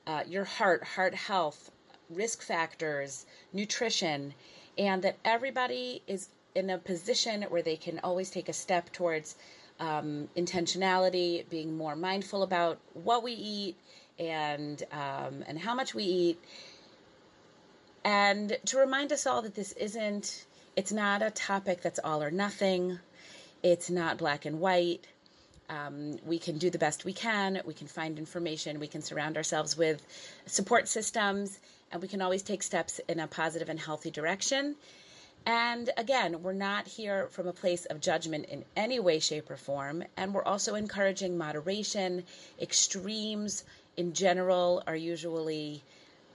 uh, 0.07 0.23
your 0.27 0.43
heart, 0.43 0.83
heart 0.83 1.13
health, 1.13 1.71
risk 2.09 2.41
factors, 2.41 3.25
nutrition, 3.53 4.33
and 4.77 5.01
that 5.03 5.17
everybody 5.23 6.01
is 6.07 6.29
in 6.55 6.69
a 6.69 6.77
position 6.77 7.43
where 7.43 7.61
they 7.61 7.75
can 7.75 7.99
always 8.03 8.29
take 8.29 8.49
a 8.49 8.53
step 8.53 8.91
towards 8.91 9.35
um, 9.79 10.29
intentionality, 10.37 11.47
being 11.49 11.75
more 11.75 11.95
mindful 11.95 12.43
about 12.43 12.77
what 12.93 13.23
we 13.23 13.33
eat 13.33 13.75
and 14.19 14.83
um, 14.91 15.43
and 15.47 15.57
how 15.59 15.73
much 15.73 15.95
we 15.95 16.03
eat, 16.03 16.39
and 18.03 18.57
to 18.65 18.77
remind 18.77 19.11
us 19.11 19.25
all 19.25 19.41
that 19.41 19.55
this 19.55 19.71
isn't 19.73 20.45
it's 20.75 20.91
not 20.91 21.21
a 21.21 21.29
topic 21.31 21.81
that's 21.81 21.99
all 22.03 22.23
or 22.23 22.31
nothing. 22.31 22.99
It's 23.61 23.89
not 23.89 24.17
black 24.17 24.45
and 24.45 24.59
white. 24.59 25.05
Um, 25.69 26.17
we 26.25 26.39
can 26.39 26.57
do 26.57 26.69
the 26.69 26.77
best 26.77 27.05
we 27.05 27.13
can. 27.13 27.61
We 27.65 27.73
can 27.73 27.87
find 27.87 28.17
information. 28.17 28.79
We 28.79 28.87
can 28.87 29.01
surround 29.01 29.37
ourselves 29.37 29.77
with 29.77 30.05
support 30.45 30.87
systems, 30.87 31.57
and 31.91 32.01
we 32.01 32.07
can 32.07 32.21
always 32.21 32.41
take 32.41 32.63
steps 32.63 32.99
in 33.07 33.19
a 33.19 33.27
positive 33.27 33.69
and 33.69 33.79
healthy 33.79 34.11
direction. 34.11 34.75
And 35.45 35.89
again, 35.97 36.41
we're 36.41 36.53
not 36.53 36.87
here 36.87 37.27
from 37.31 37.47
a 37.47 37.53
place 37.53 37.85
of 37.85 37.99
judgment 37.99 38.45
in 38.45 38.63
any 38.75 38.99
way, 38.99 39.19
shape, 39.19 39.49
or 39.49 39.57
form. 39.57 40.03
And 40.15 40.33
we're 40.33 40.43
also 40.43 40.75
encouraging 40.75 41.37
moderation. 41.37 42.23
Extremes 42.61 43.63
in 43.97 44.13
general 44.13 44.83
are 44.87 44.95
usually 44.95 45.83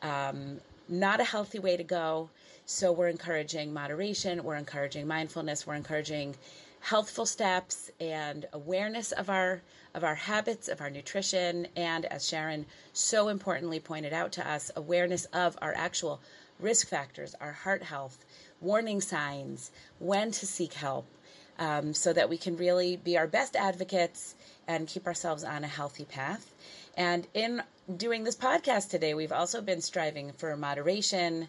um, 0.03 0.61
not 0.89 1.21
a 1.21 1.25
healthy 1.25 1.59
way 1.59 1.77
to 1.77 1.85
go. 1.85 2.29
So 2.71 2.93
we're 2.93 3.09
encouraging 3.09 3.73
moderation, 3.73 4.45
we're 4.45 4.57
encouraging 4.57 5.07
mindfulness, 5.07 5.67
we're 5.67 5.75
encouraging 5.75 6.37
healthful 6.81 7.25
steps 7.25 7.91
and 7.99 8.47
awareness 8.53 9.11
of 9.11 9.31
our 9.31 9.63
of 9.95 10.05
our 10.05 10.15
habits, 10.15 10.69
of 10.69 10.83
our 10.83 10.91
nutrition, 10.91 11.69
and 11.77 12.05
as 12.05 12.29
Sharon 12.29 12.67
so 12.93 13.29
importantly 13.29 13.81
pointed 13.81 14.13
out 14.13 14.33
to 14.33 14.47
us, 14.47 14.71
awareness 14.77 15.25
of 15.33 15.57
our 15.63 15.73
actual 15.73 16.21
risk 16.61 16.89
factors, 16.89 17.35
our 17.41 17.53
heart 17.53 17.85
health, 17.85 18.27
warning 18.61 19.01
signs, 19.01 19.71
when 19.99 20.31
to 20.33 20.47
seek 20.47 20.75
help, 20.75 21.07
um, 21.59 21.95
so 21.95 22.13
that 22.13 22.29
we 22.29 22.37
can 22.37 22.55
really 22.55 22.97
be 22.97 23.17
our 23.17 23.27
best 23.27 23.57
advocates 23.57 24.35
and 24.67 24.87
keep 24.87 25.07
ourselves 25.07 25.43
on 25.43 25.65
a 25.65 25.69
healthy 25.69 26.05
path. 26.05 26.55
And 26.99 27.27
in 27.33 27.63
doing 27.97 28.25
this 28.25 28.37
podcast 28.37 28.91
today, 28.91 29.15
we've 29.15 29.33
also 29.33 29.63
been 29.63 29.81
striving 29.81 30.33
for 30.33 30.55
moderation, 30.55 31.49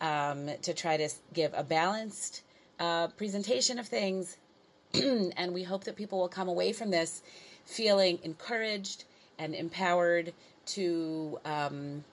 um, 0.00 0.50
to 0.62 0.74
try 0.74 0.96
to 0.96 1.08
give 1.32 1.52
a 1.54 1.62
balanced 1.62 2.42
uh, 2.78 3.08
presentation 3.08 3.78
of 3.78 3.86
things. 3.86 4.36
and 4.94 5.52
we 5.52 5.62
hope 5.64 5.84
that 5.84 5.96
people 5.96 6.18
will 6.18 6.28
come 6.28 6.48
away 6.48 6.72
from 6.72 6.90
this 6.90 7.22
feeling 7.64 8.18
encouraged 8.22 9.04
and 9.38 9.54
empowered 9.54 10.32
to 10.66 11.38
um, 11.44 12.04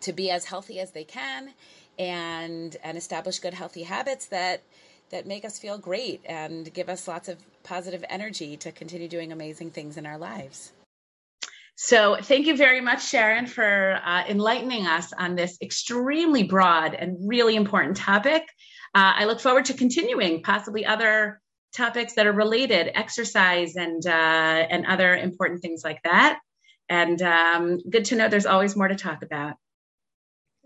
to 0.00 0.12
be 0.12 0.30
as 0.30 0.44
healthy 0.44 0.78
as 0.78 0.90
they 0.90 1.04
can 1.04 1.52
and 1.98 2.76
and 2.84 2.98
establish 2.98 3.38
good 3.38 3.54
healthy 3.54 3.84
habits 3.84 4.26
that 4.26 4.62
that 5.10 5.26
make 5.26 5.44
us 5.44 5.58
feel 5.58 5.78
great 5.78 6.20
and 6.26 6.72
give 6.74 6.88
us 6.88 7.08
lots 7.08 7.28
of 7.28 7.38
positive 7.62 8.04
energy 8.08 8.56
to 8.56 8.72
continue 8.72 9.08
doing 9.08 9.32
amazing 9.32 9.70
things 9.70 9.96
in 9.96 10.04
our 10.04 10.18
lives. 10.18 10.72
So, 11.78 12.16
thank 12.20 12.46
you 12.46 12.56
very 12.56 12.80
much, 12.80 13.06
Sharon, 13.06 13.46
for 13.46 14.00
uh, 14.02 14.24
enlightening 14.26 14.86
us 14.86 15.12
on 15.12 15.36
this 15.36 15.58
extremely 15.60 16.42
broad 16.42 16.94
and 16.94 17.28
really 17.28 17.54
important 17.54 17.98
topic. 17.98 18.42
Uh, 18.94 19.12
I 19.14 19.26
look 19.26 19.40
forward 19.40 19.66
to 19.66 19.74
continuing 19.74 20.42
possibly 20.42 20.86
other 20.86 21.38
topics 21.74 22.14
that 22.14 22.26
are 22.26 22.32
related, 22.32 22.90
exercise 22.94 23.76
and 23.76 24.04
uh, 24.06 24.10
and 24.10 24.86
other 24.86 25.14
important 25.14 25.60
things 25.60 25.84
like 25.84 26.02
that. 26.04 26.38
And 26.88 27.20
um, 27.20 27.78
good 27.90 28.06
to 28.06 28.16
know 28.16 28.28
there's 28.28 28.46
always 28.46 28.74
more 28.74 28.88
to 28.88 28.94
talk 28.94 29.22
about. 29.22 29.56